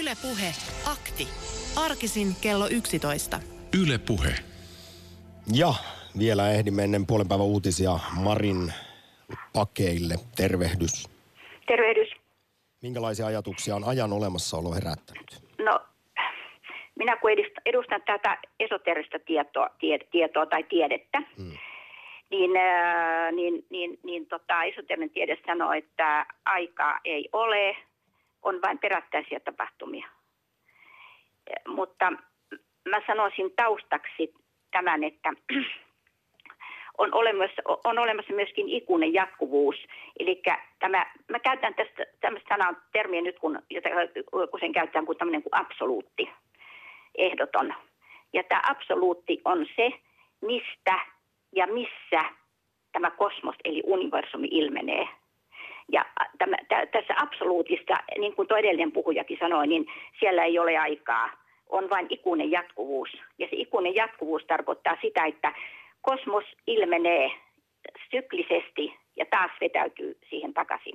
Yle 0.00 0.12
Puhe. 0.22 0.54
Akti. 0.86 1.28
Arkisin 1.76 2.28
kello 2.40 2.66
11. 2.68 3.40
Yle 3.82 3.98
Puhe. 3.98 4.34
Ja 5.54 5.74
vielä 6.18 6.50
ehdimme 6.50 6.84
ennen 6.84 7.06
puolen 7.06 7.28
päivän 7.28 7.46
uutisia 7.46 7.98
Marin 8.16 8.72
pakeille. 9.60 10.14
Tervehdys. 10.36 10.94
Tervehdys. 11.66 12.10
Minkälaisia 12.82 13.26
ajatuksia 13.26 13.76
on 13.76 13.84
ajan 13.84 14.12
olemassaolo 14.12 14.74
herättänyt? 14.74 15.30
No, 15.58 15.80
minä 16.98 17.16
kun 17.16 17.30
edustan 17.66 18.02
tätä 18.06 18.38
esoterista 18.60 19.18
tietoa, 19.18 19.68
tie, 19.80 19.98
tietoa 20.10 20.46
tai 20.46 20.62
tiedettä, 20.62 21.22
hmm. 21.36 21.56
niin, 22.30 22.50
äh, 22.56 23.32
niin, 23.32 23.66
niin, 23.70 23.98
niin 24.04 24.26
tota, 24.26 24.64
esoterinen 24.64 25.10
tiede 25.10 25.36
sanoo, 25.46 25.72
että 25.72 26.26
aikaa 26.44 26.98
ei 27.04 27.28
ole, 27.32 27.76
on 28.42 28.62
vain 28.62 28.78
perättäisiä 28.78 29.40
tapahtumia. 29.40 30.08
Eh, 31.46 31.74
Mutta 31.74 32.12
mä 32.88 33.00
sanoisin 33.06 33.50
taustaksi 33.56 34.34
tämän, 34.70 35.04
että 35.04 35.32
on 36.98 37.14
olemassa, 37.14 37.62
on 37.84 37.98
olemassa 37.98 38.34
myöskin 38.34 38.68
ikuinen 38.68 39.14
jatkuvuus. 39.14 39.76
Eli 40.18 40.42
tämä, 40.78 41.06
mä 41.28 41.38
käytän 41.38 41.74
tästä 41.74 42.06
tämmöistä 42.20 42.48
sanaa 42.54 42.74
termiä 42.92 43.20
nyt, 43.20 43.38
kun, 43.38 43.58
jota, 43.70 43.88
kun 44.50 44.60
sen 44.60 44.72
käytetään 44.72 45.06
kuin 45.06 45.18
tämmöinen 45.18 45.42
kuin 45.42 45.60
absoluutti, 45.60 46.30
ehdoton. 47.18 47.74
Ja 48.32 48.42
tämä 48.42 48.60
absoluutti 48.70 49.40
on 49.44 49.66
se, 49.76 49.90
mistä 50.40 51.00
ja 51.52 51.66
missä 51.66 52.24
tämä 52.92 53.10
kosmos 53.10 53.54
eli 53.64 53.82
universumi 53.86 54.48
ilmenee. 54.50 55.08
Ja 55.92 56.04
tämä, 56.38 56.56
tä, 56.68 56.86
tässä 56.86 57.14
absoluutista, 57.22 57.96
niin 58.18 58.34
kuin 58.34 58.48
tuo 58.48 58.56
edellinen 58.56 58.92
puhujakin 58.92 59.38
sanoi, 59.40 59.66
niin 59.66 59.86
siellä 60.20 60.44
ei 60.44 60.58
ole 60.58 60.78
aikaa. 60.78 61.30
On 61.68 61.90
vain 61.90 62.06
ikuinen 62.10 62.50
jatkuvuus. 62.50 63.08
Ja 63.38 63.46
se 63.50 63.56
ikuinen 63.56 63.94
jatkuvuus 63.94 64.44
tarkoittaa 64.44 64.96
sitä, 65.02 65.24
että 65.24 65.52
kosmos 66.10 66.44
ilmenee 66.66 67.30
syklisesti 68.10 68.84
ja 69.16 69.24
taas 69.30 69.50
vetäytyy 69.60 70.18
siihen 70.30 70.54
takaisin. 70.54 70.94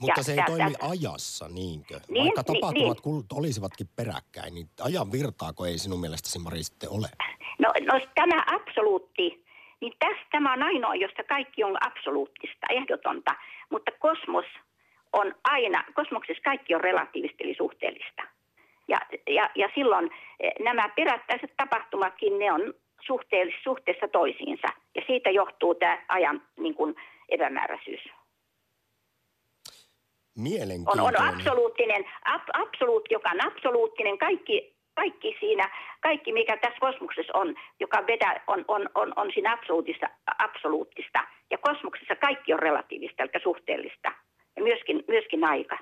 Mutta 0.00 0.20
Ja 0.20 0.24
se 0.24 0.32
ei 0.32 0.36
tä- 0.38 0.44
toimi 0.46 0.70
tä- 0.74 0.86
ajassa, 0.94 1.48
niinkö? 1.48 2.00
Niin, 2.08 2.24
Vaikka 2.24 2.42
niin, 2.52 2.60
tapahtumat 2.60 2.98
niin. 3.04 3.14
niin. 3.14 3.38
olisivatkin 3.38 3.86
peräkkäin, 3.96 4.54
niin 4.54 4.66
ajan 4.88 5.12
virtaako 5.12 5.66
ei 5.66 5.78
sinun 5.78 6.00
mielestäsi 6.00 6.38
Mari 6.38 6.62
sitten 6.62 6.90
ole? 6.90 7.08
No, 7.58 7.68
no 7.92 8.00
tämä 8.14 8.44
absoluutti, 8.56 9.44
niin 9.80 9.92
tässä 9.98 10.26
tämä 10.30 10.52
on 10.52 10.62
ainoa, 10.62 10.94
josta 10.94 11.22
kaikki 11.24 11.64
on 11.64 11.76
absoluuttista, 11.86 12.66
ehdotonta, 12.70 13.34
mutta 13.70 13.90
kosmos 13.98 14.44
on 15.12 15.34
aina, 15.44 15.84
kosmoksessa 15.94 16.42
kaikki 16.42 16.74
on 16.74 16.80
relatiivista 16.80 17.36
eli 17.40 17.54
suhteellista. 17.54 18.22
Ja, 18.88 18.98
ja, 19.26 19.50
ja 19.54 19.68
silloin 19.74 20.10
eh, 20.40 20.52
nämä 20.60 20.88
perättäiset 20.96 21.52
tapahtumatkin, 21.56 22.38
ne 22.38 22.52
on 22.52 22.74
suhteellis, 23.06 23.54
suhteessa 23.64 24.08
toisiinsa. 24.08 24.68
Ja 24.94 25.02
siitä 25.06 25.30
johtuu 25.30 25.74
tämä 25.74 25.98
ajan 26.08 26.42
niin 26.58 26.74
kuin, 26.74 26.94
epämääräisyys. 27.28 28.00
On, 30.36 30.42
Mielenkiintoinen. 30.42 31.04
on 31.04 31.28
absoluuttinen, 31.28 32.04
ab, 32.24 32.42
absoluut, 32.52 33.10
joka 33.10 33.30
on 33.30 33.46
absoluuttinen, 33.46 34.18
kaikki, 34.18 34.74
kaikki 34.94 35.36
siinä, 35.40 35.70
kaikki 36.00 36.32
mikä 36.32 36.56
tässä 36.56 36.78
kosmoksessa 36.80 37.32
on, 37.34 37.54
joka 37.80 38.04
vedä, 38.06 38.40
on, 38.46 38.64
on, 38.68 38.88
on, 38.94 39.12
on 39.16 39.30
siinä 39.34 39.52
absoluuttista, 39.52 40.06
absoluuttista. 40.38 41.18
Ja 41.50 41.58
kosmoksessa 41.58 42.16
kaikki 42.16 42.52
on 42.52 42.58
relatiivista, 42.58 43.22
eli 43.22 43.42
suhteellista. 43.42 44.12
Ja 44.56 44.62
myöskin, 44.62 45.04
myöskin 45.08 45.44
aika. 45.44 45.78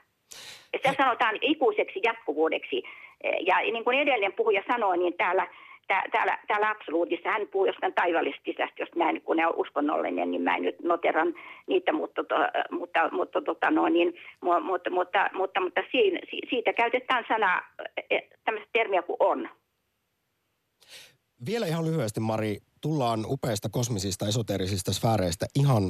Ja 0.72 0.78
sitä 0.78 1.02
sanotaan 1.02 1.38
ikuiseksi 1.40 2.00
jatkuvuudeksi. 2.04 2.82
Ja 3.46 3.58
niin 3.58 3.84
kuin 3.84 3.98
edellinen 3.98 4.32
puhuja 4.32 4.62
sanoi, 4.72 4.98
niin 4.98 5.14
täällä, 5.16 5.46
tää- 5.46 5.54
täällä, 6.12 6.38
täällä 6.48 6.70
absoluutissa, 6.70 7.28
hän 7.30 7.46
puhuu 7.52 7.66
jostain 7.66 7.94
taivaallisesta 7.94 8.44
sisästä, 8.44 8.82
jos 8.82 8.88
mä 8.96 9.10
en, 9.10 9.22
kun 9.22 9.36
ne 9.36 9.46
on 9.46 9.54
uskonnollinen, 9.56 10.30
niin 10.30 10.42
mä 10.42 10.56
en 10.56 10.62
nyt 10.62 10.80
noteran 10.82 11.34
niitä, 11.66 11.92
mutta, 11.92 12.24
to, 12.24 12.34
mutta, 12.70 13.08
mutta, 13.12 13.42
tota, 13.42 13.70
no, 13.70 13.88
niin, 13.88 14.08
mu- 14.44 14.60
mutta, 14.64 14.90
mutta, 14.90 15.30
mutta, 15.32 15.60
mutta 15.60 15.80
siinä, 15.90 16.20
si- 16.30 16.46
siitä 16.50 16.72
käytetään 16.72 17.24
sanaa, 17.28 17.60
eh, 18.10 18.22
tämmöistä 18.44 18.70
termiä 18.72 19.02
kuin 19.02 19.16
on. 19.20 19.48
Vielä 21.46 21.66
ihan 21.66 21.84
lyhyesti, 21.84 22.20
Mari, 22.20 22.58
tullaan 22.80 23.20
upeista 23.26 23.68
kosmisista 23.68 24.28
esoteerisista 24.28 24.92
sfääreistä 24.92 25.46
ihan 25.54 25.82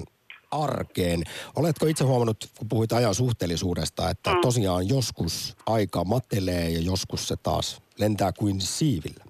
arkeen. 0.50 1.20
Oletko 1.56 1.86
itse 1.86 2.04
huomannut, 2.04 2.36
kun 2.58 2.68
puhuit 2.68 2.92
ajan 2.92 3.14
suhteellisuudesta, 3.14 4.10
että 4.10 4.30
Mm. 4.34 4.40
tosiaan 4.40 4.88
joskus 4.88 5.56
aika 5.66 6.04
matelee 6.04 6.68
ja 6.70 6.80
joskus 6.80 7.28
se 7.28 7.36
taas 7.42 7.82
lentää 7.98 8.32
kuin 8.32 8.60
siivillä? 8.60 9.24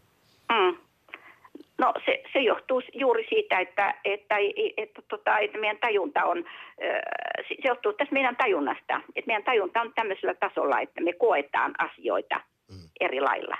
Mm. 1.85 1.87
No 1.87 1.93
se, 2.07 2.23
se 2.33 2.39
johtuu 2.39 2.83
juuri 2.95 3.27
siitä, 3.29 3.61
että, 3.61 3.95
että, 4.05 4.35
että, 4.77 5.03
tota, 5.09 5.39
että 5.39 5.59
meidän 5.59 5.79
tajunta 5.81 6.25
on, 6.25 6.45
se 7.49 7.55
johtuu 7.65 7.93
tästä 7.93 8.15
meidän 8.15 8.37
tajunnasta. 8.37 9.01
Että 9.17 9.27
meidän 9.27 9.45
tajunta 9.45 9.81
on 9.81 9.93
tämmöisellä 9.95 10.35
tasolla, 10.35 10.81
että 10.81 11.01
me 11.01 11.13
koetaan 11.13 11.75
asioita 11.79 12.41
eri 13.01 13.21
lailla. 13.21 13.57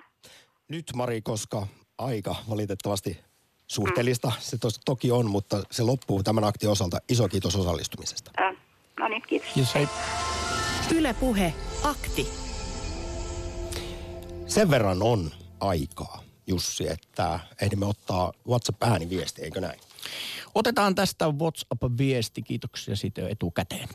Nyt, 0.69 0.85
Mari, 0.97 1.23
koska 1.23 1.67
aika 1.99 2.35
valitettavasti 2.51 3.21
suhteellista, 3.67 4.33
se 4.39 4.59
tos, 4.59 4.81
toki 4.85 5.11
on, 5.11 5.31
mutta 5.31 5.57
se 5.71 5.83
loppuu 5.83 6.23
tämän 6.23 6.45
aktin 6.45 6.71
osalta. 6.71 6.99
Iso 7.09 7.29
kiitos 7.29 7.57
osallistumisesta. 7.57 8.31
Ö, 8.41 8.55
no 9.01 9.09
niin, 9.09 9.23
kiitos. 9.27 9.49
Kiitos, 9.55 9.75
hei. 9.75 9.87
Yle 10.97 11.15
Puhe, 11.21 11.53
akti. 11.85 12.27
Sen 14.47 14.71
verran 14.71 15.03
on 15.03 15.31
aikaa, 15.61 16.23
Jussi, 16.47 16.89
että 16.89 17.41
ehdimme 17.63 17.87
ottaa 17.87 18.33
WhatsApp-ääniviesti, 18.49 19.43
eikö 19.43 19.61
näin? 19.61 19.81
Otetaan 20.55 20.95
tästä 20.95 21.29
WhatsApp-viesti. 21.29 22.43
Kiitoksia 22.43 22.97
siitä 22.97 23.21
jo 23.21 23.29
etukäteen. 23.29 23.89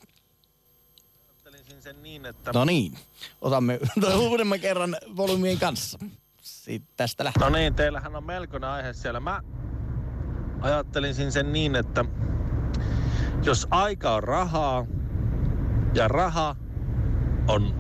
sen 1.80 2.04
niin, 2.04 2.26
että... 2.26 2.52
No 2.54 2.66
niin, 2.66 2.98
otamme 3.42 3.80
uudemman 4.30 4.60
kerran 4.60 4.98
volyymien 5.16 5.60
kanssa. 5.60 6.00
Sitten 6.42 6.94
tästä 6.98 7.24
lähtee. 7.24 7.50
No 7.50 7.58
niin, 7.58 7.76
teillähän 7.76 8.16
on 8.16 8.24
melkoinen 8.24 8.70
aihe 8.70 8.94
siellä. 8.94 9.20
Mä 9.20 9.44
ajattelisin 10.62 11.32
sen 11.32 11.54
niin, 11.54 11.76
että 11.76 12.06
jos 13.44 13.68
aika 13.70 14.16
on 14.16 14.24
rahaa 14.24 14.86
ja 15.94 16.08
raha 16.08 16.56
on 17.48 17.76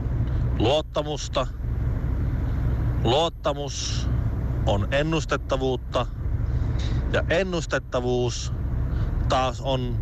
luottamusta, 0.60 1.48
luottamus 3.04 4.10
on 4.66 4.88
ennustettavuutta 4.92 6.06
ja 7.14 7.24
ennustettavuus 7.30 8.54
taas 9.30 9.62
on 9.62 9.98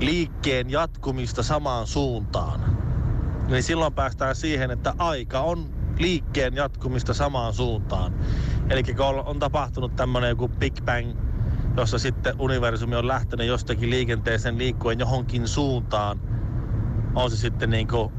liikkeen 0.00 0.70
jatkumista 0.70 1.42
samaan 1.42 1.86
suuntaan. 1.86 2.76
Niin 3.48 3.62
silloin 3.62 3.94
päästään 3.94 4.36
siihen, 4.36 4.70
että 4.70 4.94
aika 4.98 5.40
on 5.40 5.70
liikkeen 5.98 6.54
jatkumista 6.54 7.14
samaan 7.14 7.54
suuntaan. 7.54 8.14
Eli 8.70 8.82
kun 8.82 9.24
on- 9.24 9.38
tapahtunut 9.38 9.96
tämmöinen 9.96 10.28
joku 10.28 10.48
Big 10.48 10.74
Bang, 10.84 11.16
jossa 11.76 11.98
sitten 11.98 12.34
universumi 12.38 12.96
on 12.96 13.08
lähtenyt 13.08 13.46
jostakin 13.46 13.90
liikenteeseen 13.90 14.58
liikkuen 14.58 14.98
johonkin 14.98 15.48
suuntaan, 15.48 16.20
on 17.14 17.30
se 17.30 17.36
sitten 17.36 17.70
niin 17.70 17.88
kuin 17.88 18.12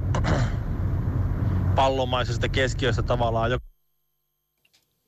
pallomaisesta 1.75 2.49
keskiöstä 2.49 3.03
tavallaan 3.03 3.51
jo 3.51 3.57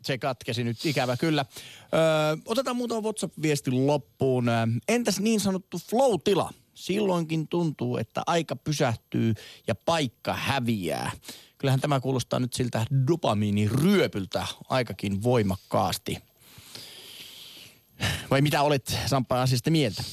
Se 0.06 0.18
katkesi 0.18 0.64
nyt, 0.64 0.86
ikävä 0.86 1.18
kyllä. 1.18 1.46
Öö, 1.94 2.38
otetaan 2.46 2.76
muutama 2.76 3.02
WhatsApp-viestin 3.02 3.88
loppuun. 3.88 4.46
Entäs 4.88 5.20
niin 5.20 5.40
sanottu 5.40 5.78
flow-tila? 5.90 6.54
Silloinkin 6.74 7.48
tuntuu, 7.48 7.98
että 7.98 8.24
aika 8.28 8.56
pysähtyy 8.56 9.34
ja 9.68 9.76
paikka 9.76 10.34
häviää. 10.34 11.12
Kyllähän 11.58 11.80
tämä 11.80 12.00
kuulostaa 12.00 12.40
nyt 12.40 12.54
siltä 12.54 12.86
dopamiiniryöpyltä 13.08 14.48
aikakin 14.70 15.24
voimakkaasti. 15.24 16.18
Vai 18.32 18.42
mitä 18.42 18.62
olet 18.62 18.98
Samppa 19.06 19.42
asiasta 19.42 19.72
mieltä? 19.72 20.04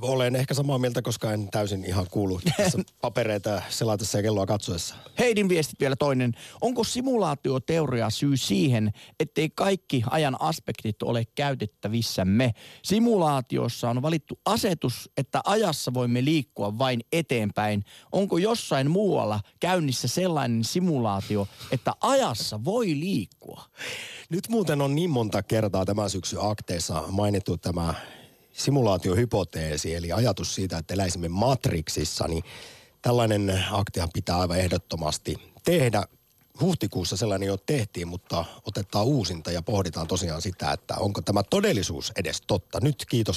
Olen 0.00 0.36
ehkä 0.36 0.54
samaa 0.54 0.78
mieltä, 0.78 1.02
koska 1.02 1.32
en 1.32 1.48
täysin 1.50 1.84
ihan 1.84 2.06
kuulu 2.10 2.40
tässä 2.56 2.78
papereita 3.00 3.62
selatessa 3.68 4.18
ja 4.18 4.22
kelloa 4.22 4.46
katsoessa. 4.46 4.94
Heidin 5.18 5.48
viestit 5.48 5.80
vielä 5.80 5.96
toinen. 5.96 6.32
Onko 6.60 6.84
simulaatioteoria 6.84 8.10
syy 8.10 8.36
siihen, 8.36 8.92
ettei 9.20 9.50
kaikki 9.50 10.02
ajan 10.10 10.36
aspektit 10.40 11.02
ole 11.02 11.24
käytettävissämme? 11.34 12.54
Simulaatiossa 12.82 13.90
on 13.90 14.02
valittu 14.02 14.40
asetus, 14.44 15.10
että 15.16 15.40
ajassa 15.44 15.94
voimme 15.94 16.24
liikkua 16.24 16.78
vain 16.78 17.00
eteenpäin. 17.12 17.84
Onko 18.12 18.38
jossain 18.38 18.90
muualla 18.90 19.40
käynnissä 19.60 20.08
sellainen 20.08 20.64
simulaatio, 20.64 21.48
että 21.70 21.92
ajassa 22.00 22.64
voi 22.64 22.86
liikkua? 22.86 23.64
Nyt 24.30 24.48
muuten 24.48 24.80
on 24.80 24.94
niin 24.94 25.10
monta 25.10 25.42
kertaa 25.42 25.84
tämän 25.84 26.10
syksyn 26.10 26.38
akteissa 26.42 27.04
mainittu 27.08 27.56
tämä 27.56 27.94
simulaatiohypoteesi, 28.54 29.94
eli 29.94 30.12
ajatus 30.12 30.54
siitä, 30.54 30.78
että 30.78 30.94
eläisimme 30.94 31.28
matriksissa, 31.28 32.28
niin 32.28 32.44
tällainen 33.02 33.64
aktihan 33.70 34.08
pitää 34.12 34.38
aivan 34.38 34.58
ehdottomasti 34.58 35.36
tehdä. 35.64 36.02
Huhtikuussa 36.60 37.16
sellainen 37.16 37.46
jo 37.46 37.56
tehtiin, 37.56 38.08
mutta 38.08 38.44
otetaan 38.66 39.04
uusinta 39.04 39.52
ja 39.52 39.62
pohditaan 39.62 40.06
tosiaan 40.06 40.42
sitä, 40.42 40.72
että 40.72 40.94
onko 40.96 41.22
tämä 41.22 41.42
todellisuus 41.42 42.12
edes 42.16 42.42
totta. 42.46 42.78
Nyt 42.82 43.04
kiitos 43.08 43.32